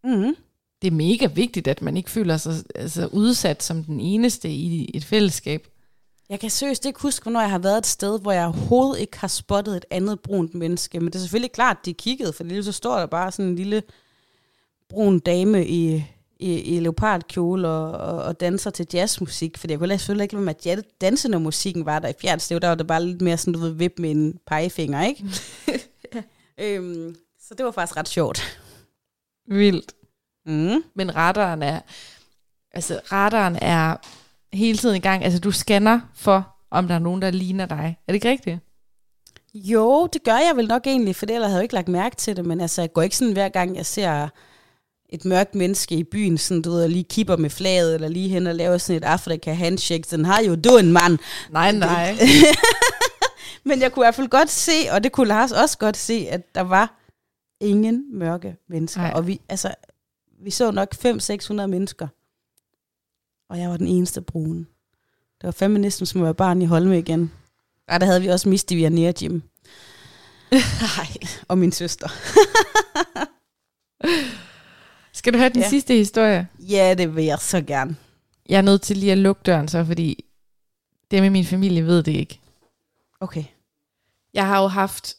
mm-hmm. 0.05 0.37
Det 0.83 0.89
er 0.89 0.93
mega 0.97 1.27
vigtigt, 1.27 1.69
at 1.69 1.83
man 1.83 1.97
ikke 1.97 2.11
føler 2.11 2.37
sig 2.37 2.55
altså, 2.75 3.07
udsat 3.07 3.63
som 3.63 3.85
den 3.85 4.01
eneste 4.01 4.49
i 4.49 4.91
et 4.95 5.05
fællesskab. 5.05 5.67
Jeg 6.33 6.41
kan 6.41 6.51
seriøst 6.51 6.87
ikke 6.87 7.01
huske, 7.01 7.23
hvornår 7.23 7.41
jeg 7.41 7.51
har 7.51 7.59
været 7.59 7.79
et 7.79 7.87
sted, 7.87 8.21
hvor 8.21 8.33
jeg 8.33 8.47
overhovedet 8.47 9.01
ikke 9.01 9.19
har 9.19 9.29
spottet 9.29 9.77
et 9.77 9.85
andet 9.91 10.21
brunt 10.21 10.55
menneske. 10.55 11.01
Men 11.01 11.07
det 11.07 11.15
er 11.15 11.19
selvfølgelig 11.19 11.53
klart, 11.53 11.77
at 11.81 11.87
de 11.87 11.95
kiggede, 11.95 12.33
for 12.33 12.45
lige 12.45 12.65
så 12.65 12.73
står 12.73 12.99
der 12.99 13.07
bare 13.07 13.33
sådan 13.33 13.51
en 13.51 13.57
lille 13.57 13.83
brun 14.89 15.19
dame 15.19 15.67
i, 15.67 16.05
i, 16.39 16.61
i 16.61 16.81
leopardkjole 16.81 17.69
og, 17.69 17.91
og, 17.91 18.23
og 18.23 18.41
danser 18.41 18.71
til 18.71 18.87
jazzmusik. 18.93 19.59
For 19.59 19.67
jeg 19.69 19.79
kunne 19.79 19.99
selvfølgelig 19.99 20.23
ikke 20.23 20.37
være 20.37 20.45
med 20.45 20.67
at 20.67 20.85
danse, 21.01 21.29
når 21.29 21.39
musikken 21.39 21.87
var 21.87 21.99
der 21.99 22.09
i 22.09 22.15
Fjernslev. 22.21 22.61
Der 22.61 22.69
var 22.69 22.75
det 22.75 22.87
bare 22.87 23.05
lidt 23.05 23.21
mere 23.21 23.37
sådan, 23.37 23.55
du 23.55 23.61
ved, 23.61 23.71
vip 23.71 23.99
med 23.99 24.11
en 24.11 24.39
pegefinger, 24.47 25.03
ikke? 25.03 25.25
øhm, 26.59 27.17
så 27.41 27.55
det 27.55 27.67
var 27.67 27.73
faktisk 27.73 27.97
ret 27.97 28.09
sjovt. 28.09 28.59
Vildt. 29.47 29.93
Mm. 30.47 30.85
Men 30.95 31.17
radaren 31.17 31.63
er, 31.63 31.81
altså 32.75 33.01
radaren 33.13 33.57
er 33.57 33.97
hele 34.53 34.79
tiden 34.79 34.97
i 34.97 35.01
gang. 35.01 35.25
Altså 35.25 35.39
du 35.39 35.53
scanner 35.53 36.01
for, 36.15 36.57
om 36.71 36.89
der 36.89 36.95
er 36.95 36.99
nogen, 36.99 37.23
der 37.23 37.31
ligner 37.31 37.67
dig. 37.67 37.97
Er 38.09 38.13
det 38.13 38.15
ikke 38.15 38.31
rigtigt? 38.31 38.59
Jo, 39.55 40.09
det 40.13 40.25
gør 40.25 40.37
jeg 40.37 40.53
vel 40.57 40.69
nok 40.69 40.87
egentlig, 40.87 41.17
for 41.17 41.27
ellers 41.27 41.47
havde 41.47 41.55
jeg 41.55 41.63
ikke 41.63 41.75
lagt 41.75 41.89
mærke 41.89 42.17
til 42.17 42.37
det, 42.37 42.47
men 42.47 42.61
altså, 42.61 42.83
jeg 42.83 42.93
går 42.93 43.03
ikke 43.03 43.17
sådan 43.17 43.33
hver 43.33 43.49
gang, 43.49 43.77
jeg 43.77 43.87
ser 43.87 44.29
et 45.09 45.25
mørkt 45.25 45.55
menneske 45.55 45.95
i 45.95 46.05
byen, 46.05 46.39
sådan 46.39 46.63
du 46.63 46.71
ved, 46.71 46.83
og 46.83 46.91
lige 46.91 47.05
kipper 47.05 47.37
med 47.37 47.51
flaget, 47.51 47.95
eller 47.95 48.09
lige 48.09 48.29
hen 48.29 48.47
og 48.47 48.55
laver 48.55 48.79
sådan 48.79 48.97
et 48.97 49.05
Afrika 49.05 49.53
handshake, 49.53 50.05
den 50.11 50.25
har 50.25 50.43
jo, 50.43 50.55
du 50.55 50.77
en 50.77 50.93
mand. 50.93 51.19
Nej, 51.51 51.73
nej. 51.73 52.17
Men 53.65 53.81
jeg 53.81 53.93
kunne 53.93 54.03
i 54.03 54.07
hvert 54.07 54.15
fald 54.15 54.29
godt 54.29 54.51
se, 54.51 54.73
og 54.91 55.05
det 55.05 55.13
kunne 55.13 55.29
Lars 55.29 55.53
også 55.53 55.79
godt 55.79 55.97
se, 55.97 56.27
at 56.31 56.55
der 56.55 56.61
var 56.61 57.01
ingen 57.61 58.05
mørke 58.19 58.57
mennesker. 58.69 59.01
Nej. 59.01 59.13
Og 59.15 59.27
vi, 59.27 59.41
altså, 59.49 59.75
vi 60.45 60.51
så 60.51 60.71
nok 60.71 60.95
500-600 60.95 61.53
mennesker. 61.67 62.09
Og 63.53 63.59
jeg 63.59 63.71
var 63.71 63.77
den 63.77 63.87
eneste 63.87 64.21
brune. 64.21 64.59
Det 65.41 65.45
var 65.45 65.51
fandme 65.51 65.79
næsten 65.79 66.07
som 66.07 66.21
at 66.21 66.25
være 66.25 66.35
barn 66.35 66.63
i 66.63 66.65
Holme 66.65 66.99
igen. 66.99 67.33
Ej, 67.89 67.99
der 67.99 68.07
havde 68.07 68.23
vi 68.23 68.29
også 68.29 68.49
Misty 68.49 68.75
via 68.75 68.89
Nea 68.89 69.13
Jim. 69.23 69.43
Nej. 70.97 71.07
Og 71.49 71.59
min 71.59 71.73
søster. 71.73 72.09
Skal 75.19 75.33
du 75.33 75.39
høre 75.39 75.49
den 75.49 75.61
ja. 75.61 75.69
Sidste 75.69 75.95
historie? 75.95 76.49
Ja, 76.59 76.95
det 76.99 77.17
vil 77.17 77.25
jeg 77.25 77.39
så 77.39 77.61
gerne. 77.61 77.97
Jeg 78.49 78.59
er 78.59 78.63
nødt 78.63 78.83
til 78.83 78.97
lige 78.97 79.13
at 79.13 79.19
lukke 79.19 79.43
døren 79.47 79.69
så, 79.69 79.85
fordi 79.85 80.25
det 81.11 81.23
med 81.23 81.31
min 81.31 81.45
familie 81.45 81.87
ved 81.87 82.03
det 82.03 82.13
ikke. 82.13 82.41
Okay. 83.21 83.45
Jeg 84.35 84.47
har 84.47 84.63
jo 84.63 84.67
haft 84.67 85.17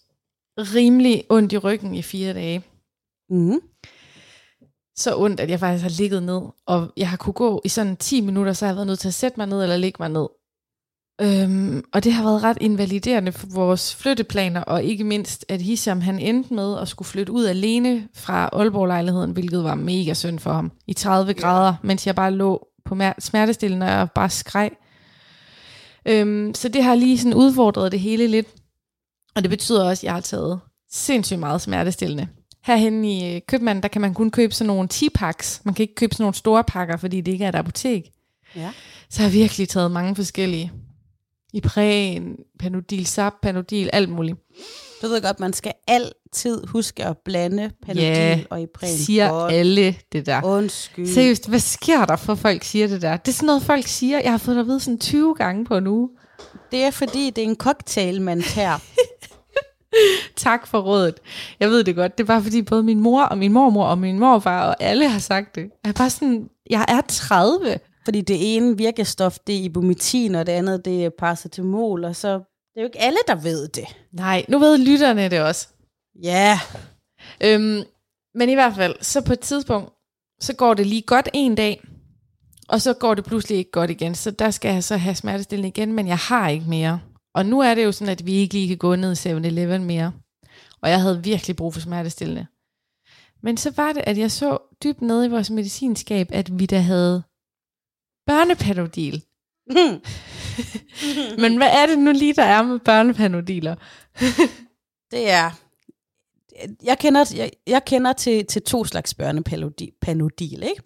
rimelig 0.57 1.23
ondt 1.29 1.53
i 1.53 1.57
ryggen 1.57 1.95
i 1.95 2.01
fire 2.01 2.33
dage. 2.33 2.63
Mm-hmm. 3.29 3.59
Så 4.97 5.17
ondt, 5.17 5.39
at 5.39 5.49
jeg 5.49 5.59
faktisk 5.59 5.83
har 5.83 5.89
ligget 5.89 6.23
ned. 6.23 6.41
Og 6.67 6.93
jeg 6.97 7.09
har 7.09 7.17
kunne 7.17 7.33
gå 7.33 7.61
i 7.65 7.69
sådan 7.69 7.97
10 7.97 8.21
minutter, 8.21 8.53
så 8.53 8.65
har 8.65 8.69
jeg 8.71 8.75
været 8.75 8.87
nødt 8.87 8.99
til 8.99 9.07
at 9.07 9.13
sætte 9.13 9.39
mig 9.39 9.47
ned 9.47 9.63
eller 9.63 9.77
ligge 9.77 9.97
mig 9.99 10.09
ned. 10.09 10.27
Øhm, 11.21 11.83
og 11.93 12.03
det 12.03 12.13
har 12.13 12.23
været 12.23 12.43
ret 12.43 12.57
invaliderende 12.61 13.31
for 13.31 13.47
vores 13.47 13.95
flytteplaner, 13.95 14.61
og 14.61 14.83
ikke 14.83 15.03
mindst, 15.03 15.45
at 15.49 15.61
Hisham 15.61 16.01
han 16.01 16.19
endte 16.19 16.53
med 16.53 16.77
at 16.79 16.87
skulle 16.87 17.07
flytte 17.07 17.33
ud 17.33 17.45
alene 17.45 18.07
fra 18.15 18.49
Aalborg-lejligheden, 18.53 19.31
hvilket 19.31 19.63
var 19.63 19.75
mega 19.75 20.13
synd 20.13 20.39
for 20.39 20.53
ham, 20.53 20.71
i 20.87 20.93
30 20.93 21.33
grader, 21.33 21.75
mens 21.83 22.07
jeg 22.07 22.15
bare 22.15 22.31
lå 22.31 22.67
på 22.85 22.95
mer- 22.95 23.13
smertestillende 23.19 24.01
og 24.01 24.11
bare 24.11 24.29
skreg. 24.29 24.71
Øhm, 26.05 26.53
så 26.55 26.67
det 26.69 26.83
har 26.83 26.95
lige 26.95 27.17
sådan 27.17 27.33
udfordret 27.33 27.91
det 27.91 27.99
hele 27.99 28.27
lidt. 28.27 28.47
Og 29.35 29.41
det 29.41 29.49
betyder 29.49 29.89
også, 29.89 30.01
at 30.01 30.03
jeg 30.03 30.13
har 30.13 30.21
taget 30.21 30.59
sindssygt 30.91 31.39
meget 31.39 31.61
smertestillende. 31.61 32.27
Herhen 32.63 33.05
i 33.05 33.35
øh, 33.35 33.41
købmanden, 33.47 33.83
der 33.83 33.89
kan 33.89 34.01
man 34.01 34.13
kun 34.13 34.31
købe 34.31 34.53
sådan 34.53 34.67
nogle 34.67 34.89
10-packs. 34.93 35.61
Man 35.63 35.73
kan 35.73 35.83
ikke 35.83 35.95
købe 35.95 36.15
sådan 36.15 36.23
nogle 36.23 36.35
store 36.35 36.63
pakker, 36.63 36.97
fordi 36.97 37.21
det 37.21 37.31
ikke 37.31 37.45
er 37.45 37.49
et 37.49 37.55
apotek. 37.55 38.03
Ja. 38.55 38.71
Så 39.09 39.21
jeg 39.23 39.29
har 39.31 39.37
virkelig 39.37 39.69
taget 39.69 39.91
mange 39.91 40.15
forskellige. 40.15 40.71
Ipren, 41.53 42.35
Panodil, 42.59 43.05
Zap, 43.07 43.33
Panodil, 43.41 43.89
alt 43.93 44.09
muligt. 44.09 44.37
Du 45.01 45.07
ved 45.07 45.21
godt, 45.21 45.39
man 45.39 45.53
skal 45.53 45.73
altid 45.87 46.67
huske 46.67 47.05
at 47.05 47.17
blande 47.25 47.71
Panodil 47.85 48.03
Ja, 48.07 48.39
og 48.49 48.61
Ipren. 48.61 48.89
Siger 48.97 49.29
Godt. 49.29 49.53
alle 49.53 49.95
det 50.11 50.25
der. 50.25 50.43
Undskyld. 50.43 51.07
Seriøst, 51.07 51.49
hvad 51.49 51.59
sker 51.59 52.05
der 52.05 52.15
for 52.15 52.35
folk 52.35 52.63
siger 52.63 52.87
det 52.87 53.01
der? 53.01 53.17
Det 53.17 53.31
er 53.31 53.33
sådan 53.35 53.47
noget, 53.47 53.63
folk 53.63 53.87
siger. 53.87 54.19
Jeg 54.19 54.31
har 54.31 54.37
fået 54.37 54.55
det 54.55 54.61
at 54.61 54.67
vide 54.67 54.79
sådan 54.79 54.99
20 54.99 55.35
gange 55.35 55.65
på 55.65 55.77
en 55.77 55.87
uge. 55.87 56.09
Det 56.71 56.83
er 56.83 56.91
fordi, 56.91 57.29
det 57.29 57.43
er 57.43 57.47
en 57.47 57.55
cocktail, 57.55 58.21
man 58.21 58.41
tager. 58.41 58.79
Tak 60.35 60.67
for 60.67 60.79
rådet. 60.79 61.19
Jeg 61.59 61.69
ved 61.69 61.83
det 61.83 61.95
godt. 61.95 62.17
Det 62.17 62.23
er 62.23 62.27
bare 62.27 62.43
fordi 62.43 62.61
både 62.61 62.83
min 62.83 62.99
mor 62.99 63.23
og 63.23 63.37
min 63.37 63.53
mormor 63.53 63.85
og 63.85 63.97
min 63.97 64.19
morfar 64.19 64.67
og 64.67 64.75
alle 64.79 65.09
har 65.09 65.19
sagt 65.19 65.55
det. 65.55 65.69
Jeg 65.83 65.89
er 65.89 65.93
bare 65.93 66.09
sådan, 66.09 66.49
jeg 66.69 66.85
er 66.87 67.01
30. 67.07 67.79
fordi 68.05 68.21
det 68.21 68.55
ene 68.55 68.77
virkestof, 68.77 69.37
det 69.47 69.55
er 69.55 69.63
ibumetin, 69.63 70.35
og 70.35 70.45
det 70.45 70.51
andet, 70.51 70.85
det 70.85 71.05
er 71.05 71.09
paracetamol, 71.19 72.03
og 72.03 72.15
så... 72.15 72.29
Det 72.29 72.79
er 72.79 72.81
jo 72.81 72.85
ikke 72.85 73.01
alle, 73.01 73.17
der 73.27 73.35
ved 73.35 73.67
det. 73.67 73.85
Nej, 74.11 74.45
nu 74.49 74.59
ved 74.59 74.77
lytterne 74.77 75.29
det 75.29 75.41
også. 75.41 75.67
Ja. 76.23 76.59
Øhm, 77.43 77.83
men 78.35 78.49
i 78.49 78.53
hvert 78.53 78.75
fald, 78.75 78.95
så 79.01 79.21
på 79.21 79.33
et 79.33 79.39
tidspunkt, 79.39 79.89
så 80.41 80.53
går 80.53 80.73
det 80.73 80.87
lige 80.87 81.01
godt 81.01 81.29
en 81.33 81.55
dag, 81.55 81.83
og 82.69 82.81
så 82.81 82.93
går 82.93 83.13
det 83.13 83.25
pludselig 83.25 83.57
ikke 83.57 83.71
godt 83.71 83.89
igen. 83.89 84.15
Så 84.15 84.31
der 84.31 84.51
skal 84.51 84.73
jeg 84.73 84.83
så 84.83 84.97
have 84.97 85.15
smertestillende 85.15 85.67
igen, 85.67 85.93
men 85.93 86.07
jeg 86.07 86.17
har 86.17 86.49
ikke 86.49 86.65
mere. 86.69 86.99
Og 87.35 87.45
nu 87.45 87.59
er 87.59 87.75
det 87.75 87.83
jo 87.83 87.91
sådan, 87.91 88.11
at 88.11 88.25
vi 88.25 88.33
ikke 88.33 88.53
lige 88.53 88.67
kan 88.67 88.77
gå 88.77 88.95
ned 88.95 89.25
i 89.25 89.29
7-Eleven 89.29 89.83
mere. 89.83 90.13
Og 90.81 90.89
jeg 90.89 91.01
havde 91.01 91.23
virkelig 91.23 91.55
brug 91.55 91.73
for 91.73 91.81
smertestillende. 91.81 92.47
Men 93.43 93.57
så 93.57 93.73
var 93.75 93.93
det, 93.93 94.03
at 94.05 94.17
jeg 94.17 94.31
så 94.31 94.57
dybt 94.83 95.01
nede 95.01 95.25
i 95.25 95.29
vores 95.29 95.49
medicinskab, 95.49 96.27
at 96.31 96.59
vi 96.59 96.65
da 96.65 96.79
havde 96.79 97.23
børnepanodil. 98.25 99.23
Men 101.41 101.57
hvad 101.57 101.69
er 101.71 101.85
det 101.85 101.99
nu 101.99 102.11
lige, 102.11 102.33
der 102.33 102.43
er 102.43 102.61
med 102.61 102.79
børnepanodiler? 102.79 103.75
det 105.11 105.29
er... 105.31 105.51
Jeg 106.83 106.99
kender, 106.99 107.33
jeg, 107.35 107.51
jeg 107.67 107.85
kender 107.85 108.13
til, 108.13 108.45
til 108.45 108.61
to 108.61 108.85
slags 108.85 109.13
børnepanodil, 109.13 110.63
ikke? 110.63 110.81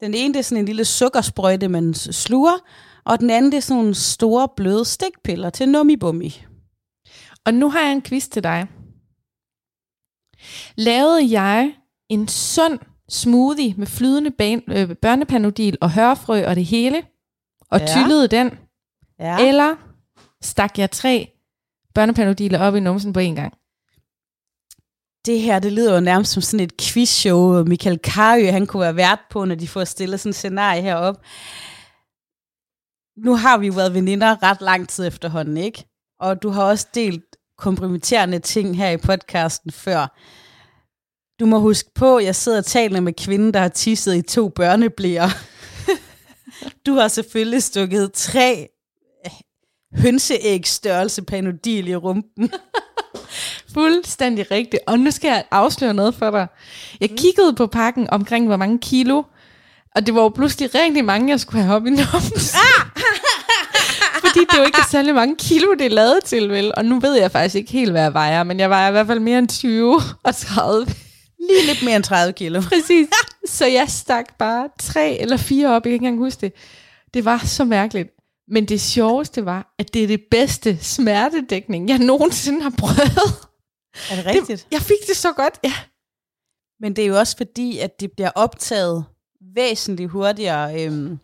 Den 0.00 0.14
ene, 0.14 0.34
det 0.34 0.38
er 0.38 0.42
sådan 0.42 0.62
en 0.62 0.66
lille 0.66 0.84
sukkersprøjte, 0.84 1.68
man 1.68 1.94
sluger, 1.94 2.58
og 3.04 3.20
den 3.20 3.30
anden, 3.30 3.52
det 3.52 3.56
er 3.56 3.62
sådan 3.62 3.78
nogle 3.80 3.94
store, 3.94 4.48
bløde 4.56 4.84
stikpiller 4.84 5.50
til 5.50 5.68
nummibummi. 5.68 6.44
Og 7.46 7.54
nu 7.54 7.70
har 7.70 7.80
jeg 7.80 7.92
en 7.92 8.02
quiz 8.02 8.28
til 8.28 8.42
dig. 8.42 8.66
Lavede 10.76 11.30
jeg 11.40 11.74
en 12.08 12.28
sund 12.28 12.78
smoothie 13.08 13.74
med 13.76 13.86
flydende 13.86 14.30
ban- 14.42 14.72
øh, 14.78 14.96
børnepanodil 14.96 15.78
og 15.80 15.92
hørfrø 15.92 16.46
og 16.46 16.56
det 16.56 16.64
hele, 16.66 17.02
og 17.70 17.80
Ja. 17.80 17.86
tyllede 17.86 18.28
den, 18.28 18.50
Ja. 19.20 19.48
eller 19.48 19.74
stak 20.42 20.78
jeg 20.78 20.90
tre 20.90 21.30
børnepanodiler 21.94 22.58
op 22.58 22.76
i 22.76 22.80
numsen 22.80 23.12
på 23.12 23.20
en 23.20 23.34
gang? 23.34 23.54
det 25.26 25.40
her, 25.40 25.58
det 25.58 25.72
lyder 25.72 25.94
jo 25.94 26.00
nærmest 26.00 26.32
som 26.32 26.42
sådan 26.42 26.64
et 26.64 26.76
quizshow. 26.80 27.64
Michael 27.64 27.98
Karø, 27.98 28.50
han 28.50 28.66
kunne 28.66 28.80
være 28.80 28.96
vært 28.96 29.20
på, 29.30 29.44
når 29.44 29.54
de 29.54 29.68
får 29.68 29.84
stillet 29.84 30.20
sådan 30.20 30.30
et 30.30 30.36
scenarie 30.36 30.82
herop. 30.82 31.20
Nu 33.16 33.36
har 33.36 33.58
vi 33.58 33.66
jo 33.66 33.72
været 33.72 33.94
veninder 33.94 34.42
ret 34.42 34.60
lang 34.60 34.88
tid 34.88 35.06
efterhånden, 35.06 35.56
ikke? 35.56 35.84
Og 36.20 36.42
du 36.42 36.50
har 36.50 36.64
også 36.64 36.86
delt 36.94 37.36
kompromitterende 37.58 38.38
ting 38.38 38.76
her 38.76 38.90
i 38.90 38.96
podcasten 38.96 39.72
før. 39.72 40.18
Du 41.40 41.46
må 41.46 41.58
huske 41.58 41.90
på, 41.94 42.16
at 42.16 42.24
jeg 42.24 42.36
sidder 42.36 42.58
og 42.58 42.64
taler 42.64 43.00
med 43.00 43.12
kvinden, 43.12 43.54
der 43.54 43.60
har 43.60 43.68
tisset 43.68 44.16
i 44.16 44.22
to 44.22 44.48
børneblæer. 44.48 45.28
du 46.86 46.94
har 46.94 47.08
selvfølgelig 47.08 47.62
stukket 47.62 48.12
tre 48.12 48.68
hønseæg 49.94 50.66
størrelse 50.66 51.22
panodil 51.22 51.88
i 51.88 51.96
rumpen. 51.96 52.50
Fuldstændig 53.74 54.50
rigtigt. 54.50 54.82
Og 54.86 54.98
nu 54.98 55.10
skal 55.10 55.28
jeg 55.28 55.44
afsløre 55.50 55.94
noget 55.94 56.14
for 56.14 56.30
dig. 56.30 56.46
Jeg 57.00 57.08
mm. 57.10 57.16
kiggede 57.16 57.54
på 57.54 57.66
pakken 57.66 58.10
omkring, 58.10 58.46
hvor 58.46 58.56
mange 58.56 58.78
kilo, 58.78 59.22
og 59.96 60.06
det 60.06 60.14
var 60.14 60.22
jo 60.22 60.28
pludselig 60.28 60.74
rigtig 60.74 61.04
mange, 61.04 61.30
jeg 61.30 61.40
skulle 61.40 61.62
have 61.62 61.76
op 61.76 61.86
i 61.86 61.90
numsen. 61.90 62.58
Ah! 62.58 63.02
Fordi 64.20 64.40
det 64.40 64.54
er 64.54 64.58
jo 64.58 64.64
ikke 64.64 64.78
særlig 64.90 65.14
mange 65.14 65.36
kilo, 65.36 65.74
det 65.74 65.86
er 65.86 65.90
lavet 65.90 66.24
til, 66.24 66.50
vel? 66.50 66.72
Og 66.76 66.84
nu 66.84 67.00
ved 67.00 67.14
jeg 67.14 67.32
faktisk 67.32 67.54
ikke 67.54 67.72
helt, 67.72 67.90
hvad 67.90 68.02
jeg 68.02 68.14
vejer, 68.14 68.42
men 68.42 68.60
jeg 68.60 68.70
vejer 68.70 68.88
i 68.88 68.90
hvert 68.90 69.06
fald 69.06 69.20
mere 69.20 69.38
end 69.38 69.48
20 69.48 70.00
og 70.22 70.36
30. 70.36 70.86
Lige 71.38 71.66
lidt 71.66 71.84
mere 71.84 71.96
end 71.96 72.04
30 72.04 72.32
kilo. 72.32 72.60
Præcis. 72.60 73.08
Så 73.46 73.66
jeg 73.66 73.88
stak 73.88 74.38
bare 74.38 74.68
tre 74.80 75.18
eller 75.20 75.36
fire 75.36 75.68
op, 75.68 75.72
jeg 75.72 75.82
kan 75.82 75.92
ikke 75.92 76.06
engang 76.06 76.18
huske 76.18 76.40
det. 76.40 76.52
Det 77.14 77.24
var 77.24 77.38
så 77.38 77.64
mærkeligt. 77.64 78.08
Men 78.48 78.64
det 78.64 78.80
sjoveste 78.80 79.44
var, 79.44 79.74
at 79.78 79.94
det 79.94 80.02
er 80.02 80.06
det 80.06 80.20
bedste 80.30 80.78
smertedækning, 80.80 81.88
jeg 81.88 81.98
nogensinde 81.98 82.62
har 82.62 82.72
prøvet. 82.78 83.48
Er 84.10 84.16
det 84.16 84.26
rigtigt? 84.26 84.48
Det, 84.48 84.66
jeg 84.70 84.80
fik 84.80 85.08
det 85.08 85.16
så 85.16 85.32
godt, 85.32 85.58
ja. 85.64 85.72
Men 86.80 86.96
det 86.96 87.04
er 87.04 87.08
jo 87.08 87.18
også 87.18 87.36
fordi, 87.36 87.78
at 87.78 88.00
det 88.00 88.10
bliver 88.16 88.30
optaget 88.34 89.04
væsentligt 89.54 90.10
hurtigere 90.10 90.84
øhm, 90.84 91.18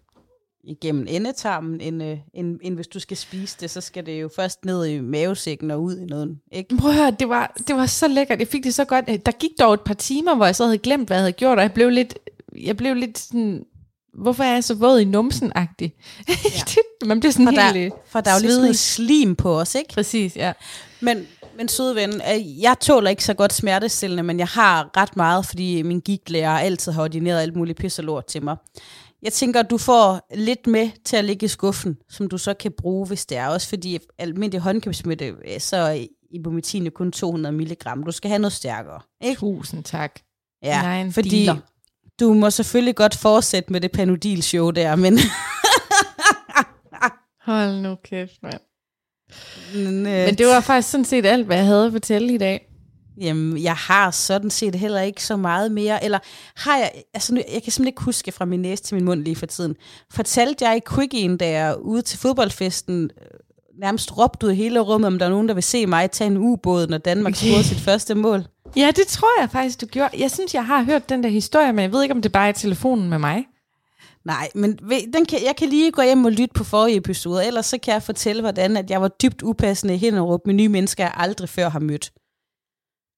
igennem 0.64 1.06
endetarmen, 1.08 1.80
end, 1.80 2.02
øh, 2.02 2.18
end, 2.34 2.58
end 2.62 2.74
hvis 2.74 2.86
du 2.86 3.00
skal 3.00 3.16
spise 3.16 3.56
det, 3.60 3.70
så 3.70 3.80
skal 3.80 4.06
det 4.06 4.20
jo 4.20 4.28
først 4.36 4.64
ned 4.64 4.86
i 4.86 5.00
mavesækken 5.00 5.70
og 5.70 5.82
ud 5.82 5.98
i 5.98 6.04
noget. 6.04 6.38
Ikke? 6.52 6.76
Prøv 6.76 6.90
at 6.90 6.96
høre, 6.96 7.10
det 7.10 7.28
var, 7.28 7.54
det 7.68 7.76
var 7.76 7.86
så 7.86 8.08
lækkert. 8.08 8.38
Jeg 8.38 8.48
fik 8.48 8.64
det 8.64 8.74
så 8.74 8.84
godt. 8.84 9.04
Øh, 9.08 9.18
der 9.26 9.32
gik 9.32 9.50
dog 9.60 9.74
et 9.74 9.80
par 9.80 9.94
timer, 9.94 10.34
hvor 10.34 10.44
jeg 10.44 10.56
så 10.56 10.64
havde 10.64 10.78
glemt, 10.78 11.08
hvad 11.08 11.16
jeg 11.16 11.22
havde 11.22 11.32
gjort, 11.32 11.58
og 11.58 11.62
jeg 11.62 11.72
blev 11.72 11.90
lidt, 11.90 12.18
jeg 12.56 12.76
blev 12.76 12.94
lidt 12.94 13.18
sådan 13.18 13.64
hvorfor 14.22 14.44
er 14.44 14.52
jeg 14.52 14.64
så 14.64 14.74
våd 14.74 15.00
i 15.00 15.04
numsen-agtig? 15.04 15.94
Ja. 16.28 16.34
Man 17.06 17.20
bliver 17.20 17.32
sådan 17.32 17.46
for 17.46 17.62
helt 17.62 17.74
der, 17.74 17.84
øh, 17.84 17.90
For 18.06 18.20
der 18.20 18.30
er 18.30 18.34
jo 18.34 18.40
lidt 18.42 18.52
sådan 18.52 18.74
slim 18.74 19.36
på 19.36 19.60
os, 19.60 19.74
ikke? 19.74 19.94
Præcis, 19.94 20.36
ja. 20.36 20.52
Men, 21.00 21.26
men 21.56 21.68
søde 21.68 21.94
ven, 21.94 22.14
øh, 22.14 22.62
jeg 22.62 22.76
tåler 22.80 23.10
ikke 23.10 23.24
så 23.24 23.34
godt 23.34 23.52
smertestillende, 23.52 24.22
men 24.22 24.38
jeg 24.38 24.46
har 24.46 24.90
ret 24.96 25.16
meget, 25.16 25.46
fordi 25.46 25.82
min 25.82 26.00
gigtlærer 26.00 26.58
altid 26.58 26.92
har 26.92 27.02
ordineret 27.02 27.40
alt 27.40 27.56
muligt 27.56 27.78
pis 27.78 27.98
og 27.98 28.04
lort 28.04 28.26
til 28.26 28.42
mig. 28.42 28.56
Jeg 29.22 29.32
tænker, 29.32 29.60
at 29.60 29.70
du 29.70 29.78
får 29.78 30.28
lidt 30.34 30.66
med 30.66 30.90
til 31.04 31.16
at 31.16 31.24
ligge 31.24 31.44
i 31.44 31.48
skuffen, 31.48 31.96
som 32.10 32.28
du 32.28 32.38
så 32.38 32.54
kan 32.54 32.72
bruge, 32.78 33.06
hvis 33.06 33.26
det 33.26 33.38
er. 33.38 33.48
Også 33.48 33.68
fordi 33.68 33.98
almindelig 34.18 34.60
håndkøbsmætte, 34.60 35.24
øh, 35.26 35.60
så 35.60 35.76
er 35.76 36.06
ibumetin 36.30 36.84
jo 36.84 36.90
kun 36.94 37.12
200 37.12 37.56
mg. 37.56 38.06
Du 38.06 38.12
skal 38.12 38.28
have 38.28 38.38
noget 38.38 38.52
stærkere. 38.52 39.00
Ikke? 39.20 39.38
Tusind 39.38 39.84
tak. 39.84 40.20
Ja, 40.62 40.82
Nej, 40.82 41.10
fordi 41.10 41.46
dealer. 41.46 41.60
Du 42.20 42.32
må 42.32 42.50
selvfølgelig 42.50 42.96
godt 42.96 43.16
fortsætte 43.16 43.72
med 43.72 43.80
det 43.80 43.92
panodil-show 43.92 44.70
der, 44.70 44.96
men... 44.96 45.18
Hold 47.46 47.80
nu 47.82 47.96
kæft, 48.04 48.42
mand. 48.42 48.60
Men, 49.74 50.06
øh, 50.06 50.26
men 50.26 50.38
det 50.38 50.46
var 50.46 50.60
faktisk 50.60 50.90
sådan 50.90 51.04
set 51.04 51.26
alt, 51.26 51.46
hvad 51.46 51.56
jeg 51.56 51.66
havde 51.66 51.86
at 51.86 51.92
fortælle 51.92 52.34
i 52.34 52.38
dag. 52.38 52.68
Jamen, 53.20 53.62
jeg 53.62 53.74
har 53.74 54.10
sådan 54.10 54.50
set 54.50 54.74
heller 54.74 55.00
ikke 55.00 55.24
så 55.24 55.36
meget 55.36 55.72
mere. 55.72 56.04
Eller 56.04 56.18
har 56.56 56.76
jeg, 56.78 56.92
altså 57.14 57.34
nu, 57.34 57.40
jeg 57.52 57.62
kan 57.62 57.72
simpelthen 57.72 57.86
ikke 57.86 58.02
huske 58.02 58.32
fra 58.32 58.44
min 58.44 58.62
næse 58.62 58.82
til 58.82 58.94
min 58.94 59.04
mund 59.04 59.24
lige 59.24 59.36
for 59.36 59.46
tiden. 59.46 59.76
Fortalte 60.10 60.64
jeg 60.64 60.76
i 60.76 60.94
Quickien, 60.94 61.36
da 61.36 61.50
jeg 61.50 61.76
ude 61.80 62.02
til 62.02 62.18
fodboldfesten 62.18 63.10
nærmest 63.78 64.18
råbte 64.18 64.46
ud 64.46 64.52
i 64.52 64.54
hele 64.54 64.80
rummet, 64.80 65.06
om 65.06 65.18
der 65.18 65.26
er 65.26 65.30
nogen, 65.30 65.48
der 65.48 65.54
vil 65.54 65.62
se 65.62 65.86
mig 65.86 66.10
tage 66.10 66.30
en 66.30 66.36
ubåd, 66.36 66.86
når 66.86 66.98
Danmark 66.98 67.32
okay. 67.34 67.46
scorede 67.46 67.64
sit 67.64 67.80
første 67.80 68.14
mål. 68.14 68.46
Ja, 68.76 68.90
det 68.96 69.06
tror 69.06 69.40
jeg 69.40 69.50
faktisk, 69.50 69.80
du 69.80 69.86
gjorde. 69.86 70.10
Jeg 70.18 70.30
synes, 70.30 70.54
jeg 70.54 70.66
har 70.66 70.82
hørt 70.82 71.08
den 71.08 71.22
der 71.22 71.28
historie, 71.28 71.72
men 71.72 71.82
jeg 71.82 71.92
ved 71.92 72.02
ikke, 72.02 72.14
om 72.14 72.22
det 72.22 72.32
bare 72.32 72.48
er 72.48 72.52
telefonen 72.52 73.10
med 73.10 73.18
mig. 73.18 73.44
Nej, 74.24 74.48
men 74.54 74.78
den 75.14 75.26
kan, 75.26 75.38
jeg 75.44 75.56
kan 75.58 75.68
lige 75.68 75.92
gå 75.92 76.02
hjem 76.02 76.24
og 76.24 76.32
lytte 76.32 76.54
på 76.54 76.64
forrige 76.64 76.96
episode, 76.96 77.46
ellers 77.46 77.66
så 77.66 77.78
kan 77.78 77.94
jeg 77.94 78.02
fortælle, 78.02 78.42
hvordan 78.42 78.76
at 78.76 78.90
jeg 78.90 79.02
var 79.02 79.08
dybt 79.08 79.42
upassende 79.42 79.94
i 79.94 79.96
Hinderup 79.96 80.40
med 80.46 80.54
nye 80.54 80.68
mennesker, 80.68 81.04
jeg 81.04 81.12
aldrig 81.16 81.48
før 81.48 81.68
har 81.68 81.80
mødt. 81.80 82.12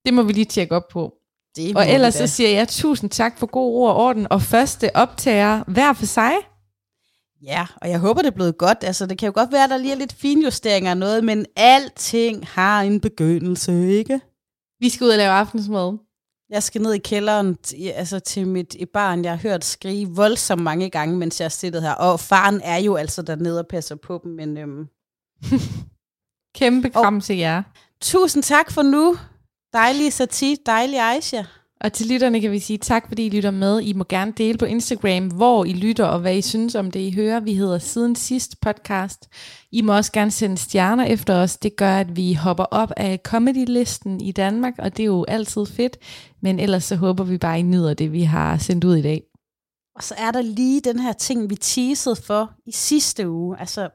Det 0.04 0.14
må 0.14 0.22
vi 0.22 0.32
lige 0.32 0.44
tjekke 0.44 0.76
op 0.76 0.88
på. 0.92 1.14
Det 1.56 1.76
og 1.76 1.90
ellers 1.90 2.14
så 2.14 2.26
siger 2.26 2.50
jeg 2.50 2.68
tusind 2.68 3.10
tak 3.10 3.38
for 3.38 3.46
god 3.46 3.72
ro 3.72 3.82
og 3.82 3.96
orden, 3.96 4.26
og 4.30 4.42
første 4.42 4.96
optager 4.96 5.64
hver 5.66 5.92
for 5.92 6.06
sig. 6.06 6.32
Ja, 7.42 7.66
og 7.76 7.90
jeg 7.90 7.98
håber, 7.98 8.22
det 8.22 8.28
er 8.28 8.34
blevet 8.34 8.58
godt. 8.58 8.78
Altså, 8.84 9.06
det 9.06 9.18
kan 9.18 9.26
jo 9.26 9.32
godt 9.34 9.52
være, 9.52 9.64
at 9.64 9.70
der 9.70 9.76
lige 9.76 9.92
er 9.92 9.96
lidt 9.96 10.12
finjusteringer 10.12 10.90
og 10.90 10.96
noget, 10.96 11.24
men 11.24 11.46
alting 11.56 12.46
har 12.46 12.82
en 12.82 13.00
begyndelse, 13.00 13.88
ikke? 13.88 14.20
Vi 14.80 14.88
skal 14.88 15.04
ud 15.04 15.10
og 15.10 15.18
lave 15.18 15.30
aftensmad. 15.30 15.98
Jeg 16.50 16.62
skal 16.62 16.82
ned 16.82 16.92
i 16.92 16.98
kælderen 16.98 17.58
altså 17.94 18.18
til 18.18 18.48
mit 18.48 18.76
barn. 18.92 19.24
Jeg 19.24 19.32
har 19.32 19.38
hørt 19.38 19.64
skrige 19.64 20.08
voldsomt 20.08 20.62
mange 20.62 20.90
gange, 20.90 21.16
mens 21.16 21.40
jeg 21.40 21.44
er 21.44 21.48
siddet 21.48 21.82
her. 21.82 21.92
Og 21.92 22.20
faren 22.20 22.60
er 22.64 22.76
jo 22.76 22.96
altså 22.96 23.22
dernede 23.22 23.58
og 23.58 23.66
passer 23.66 23.94
på 23.94 24.20
dem. 24.24 24.32
Men, 24.32 24.58
øhm... 24.58 24.86
Kæmpe 26.54 26.90
kram 26.90 27.20
til 27.20 27.36
jer. 27.36 27.62
Tusind 28.00 28.42
tak 28.42 28.70
for 28.70 28.82
nu. 28.82 29.16
Dejlig 29.72 30.12
Sati, 30.12 30.56
dejlig 30.66 31.00
Aisha. 31.00 31.42
Og 31.84 31.92
til 31.92 32.06
lytterne 32.06 32.40
kan 32.40 32.50
vi 32.50 32.58
sige 32.58 32.78
tak, 32.78 33.08
fordi 33.08 33.26
I 33.26 33.30
lytter 33.30 33.50
med. 33.50 33.80
I 33.80 33.92
må 33.92 34.04
gerne 34.08 34.32
dele 34.36 34.58
på 34.58 34.64
Instagram, 34.64 35.26
hvor 35.26 35.64
I 35.64 35.72
lytter, 35.72 36.04
og 36.04 36.20
hvad 36.20 36.36
I 36.36 36.42
synes 36.42 36.74
om 36.74 36.90
det, 36.90 37.00
I 37.00 37.10
hører. 37.10 37.40
Vi 37.40 37.54
hedder 37.54 37.78
Siden 37.78 38.16
Sidst 38.16 38.60
podcast. 38.60 39.28
I 39.72 39.82
må 39.82 39.96
også 39.96 40.12
gerne 40.12 40.30
sende 40.30 40.58
stjerner 40.58 41.04
efter 41.04 41.34
os. 41.34 41.56
Det 41.56 41.76
gør, 41.76 41.96
at 41.96 42.16
vi 42.16 42.34
hopper 42.34 42.64
op 42.64 42.92
af 42.96 43.20
comedy-listen 43.24 44.20
i 44.20 44.32
Danmark, 44.32 44.74
og 44.78 44.96
det 44.96 45.02
er 45.02 45.06
jo 45.06 45.24
altid 45.28 45.66
fedt. 45.66 45.96
Men 46.42 46.60
ellers 46.60 46.84
så 46.84 46.96
håber 46.96 47.24
vi 47.24 47.38
bare, 47.38 47.58
I 47.58 47.62
nyder 47.62 47.94
det, 47.94 48.12
vi 48.12 48.22
har 48.22 48.58
sendt 48.58 48.84
ud 48.84 48.96
i 48.96 49.02
dag. 49.02 49.22
Og 49.96 50.02
så 50.02 50.14
er 50.18 50.30
der 50.30 50.42
lige 50.42 50.80
den 50.80 51.00
her 51.00 51.12
ting, 51.12 51.50
vi 51.50 51.54
teasede 51.54 52.16
for 52.16 52.50
i 52.66 52.72
sidste 52.72 53.30
uge. 53.30 53.60
Altså, 53.60 53.88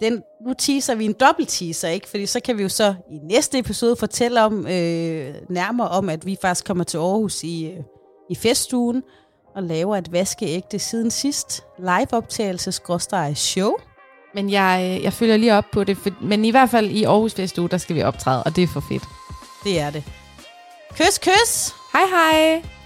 den, 0.00 0.22
nu 0.46 0.54
teaser 0.58 0.94
vi 0.94 1.04
en 1.04 1.14
dobbelt 1.20 1.48
teaser, 1.48 1.88
ikke? 1.88 2.08
Fordi 2.08 2.26
så 2.26 2.40
kan 2.40 2.58
vi 2.58 2.62
jo 2.62 2.68
så 2.68 2.94
i 3.10 3.18
næste 3.22 3.58
episode 3.58 3.96
fortælle 3.96 4.44
om 4.44 4.66
øh, 4.66 5.34
nærmere 5.50 5.88
om, 5.88 6.08
at 6.08 6.26
vi 6.26 6.36
faktisk 6.42 6.66
kommer 6.66 6.84
til 6.84 6.98
Aarhus 6.98 7.42
i, 7.42 7.66
øh, 7.66 7.82
i 8.30 8.34
festugen 8.34 9.02
og 9.54 9.62
laver 9.62 9.96
et 9.96 10.12
vaskeægte 10.12 10.78
siden 10.78 11.10
sidst 11.10 11.64
live-optagelse 11.78 12.72
show. 13.34 13.72
Men 14.34 14.50
jeg, 14.50 14.96
øh, 14.96 15.04
jeg 15.04 15.12
følger 15.12 15.36
lige 15.36 15.54
op 15.54 15.64
på 15.72 15.84
det, 15.84 15.96
for, 15.96 16.10
men 16.22 16.44
i 16.44 16.50
hvert 16.50 16.70
fald 16.70 16.90
i 16.90 17.04
Aarhus 17.04 17.34
Festuge, 17.34 17.68
der 17.68 17.78
skal 17.78 17.96
vi 17.96 18.02
optræde, 18.02 18.42
og 18.42 18.56
det 18.56 18.64
er 18.64 18.68
for 18.68 18.84
fedt. 18.88 19.04
Det 19.64 19.80
er 19.80 19.90
det. 19.90 20.04
Kys, 20.90 21.18
kys! 21.18 21.74
Hej 21.92 22.06
hej! 22.10 22.77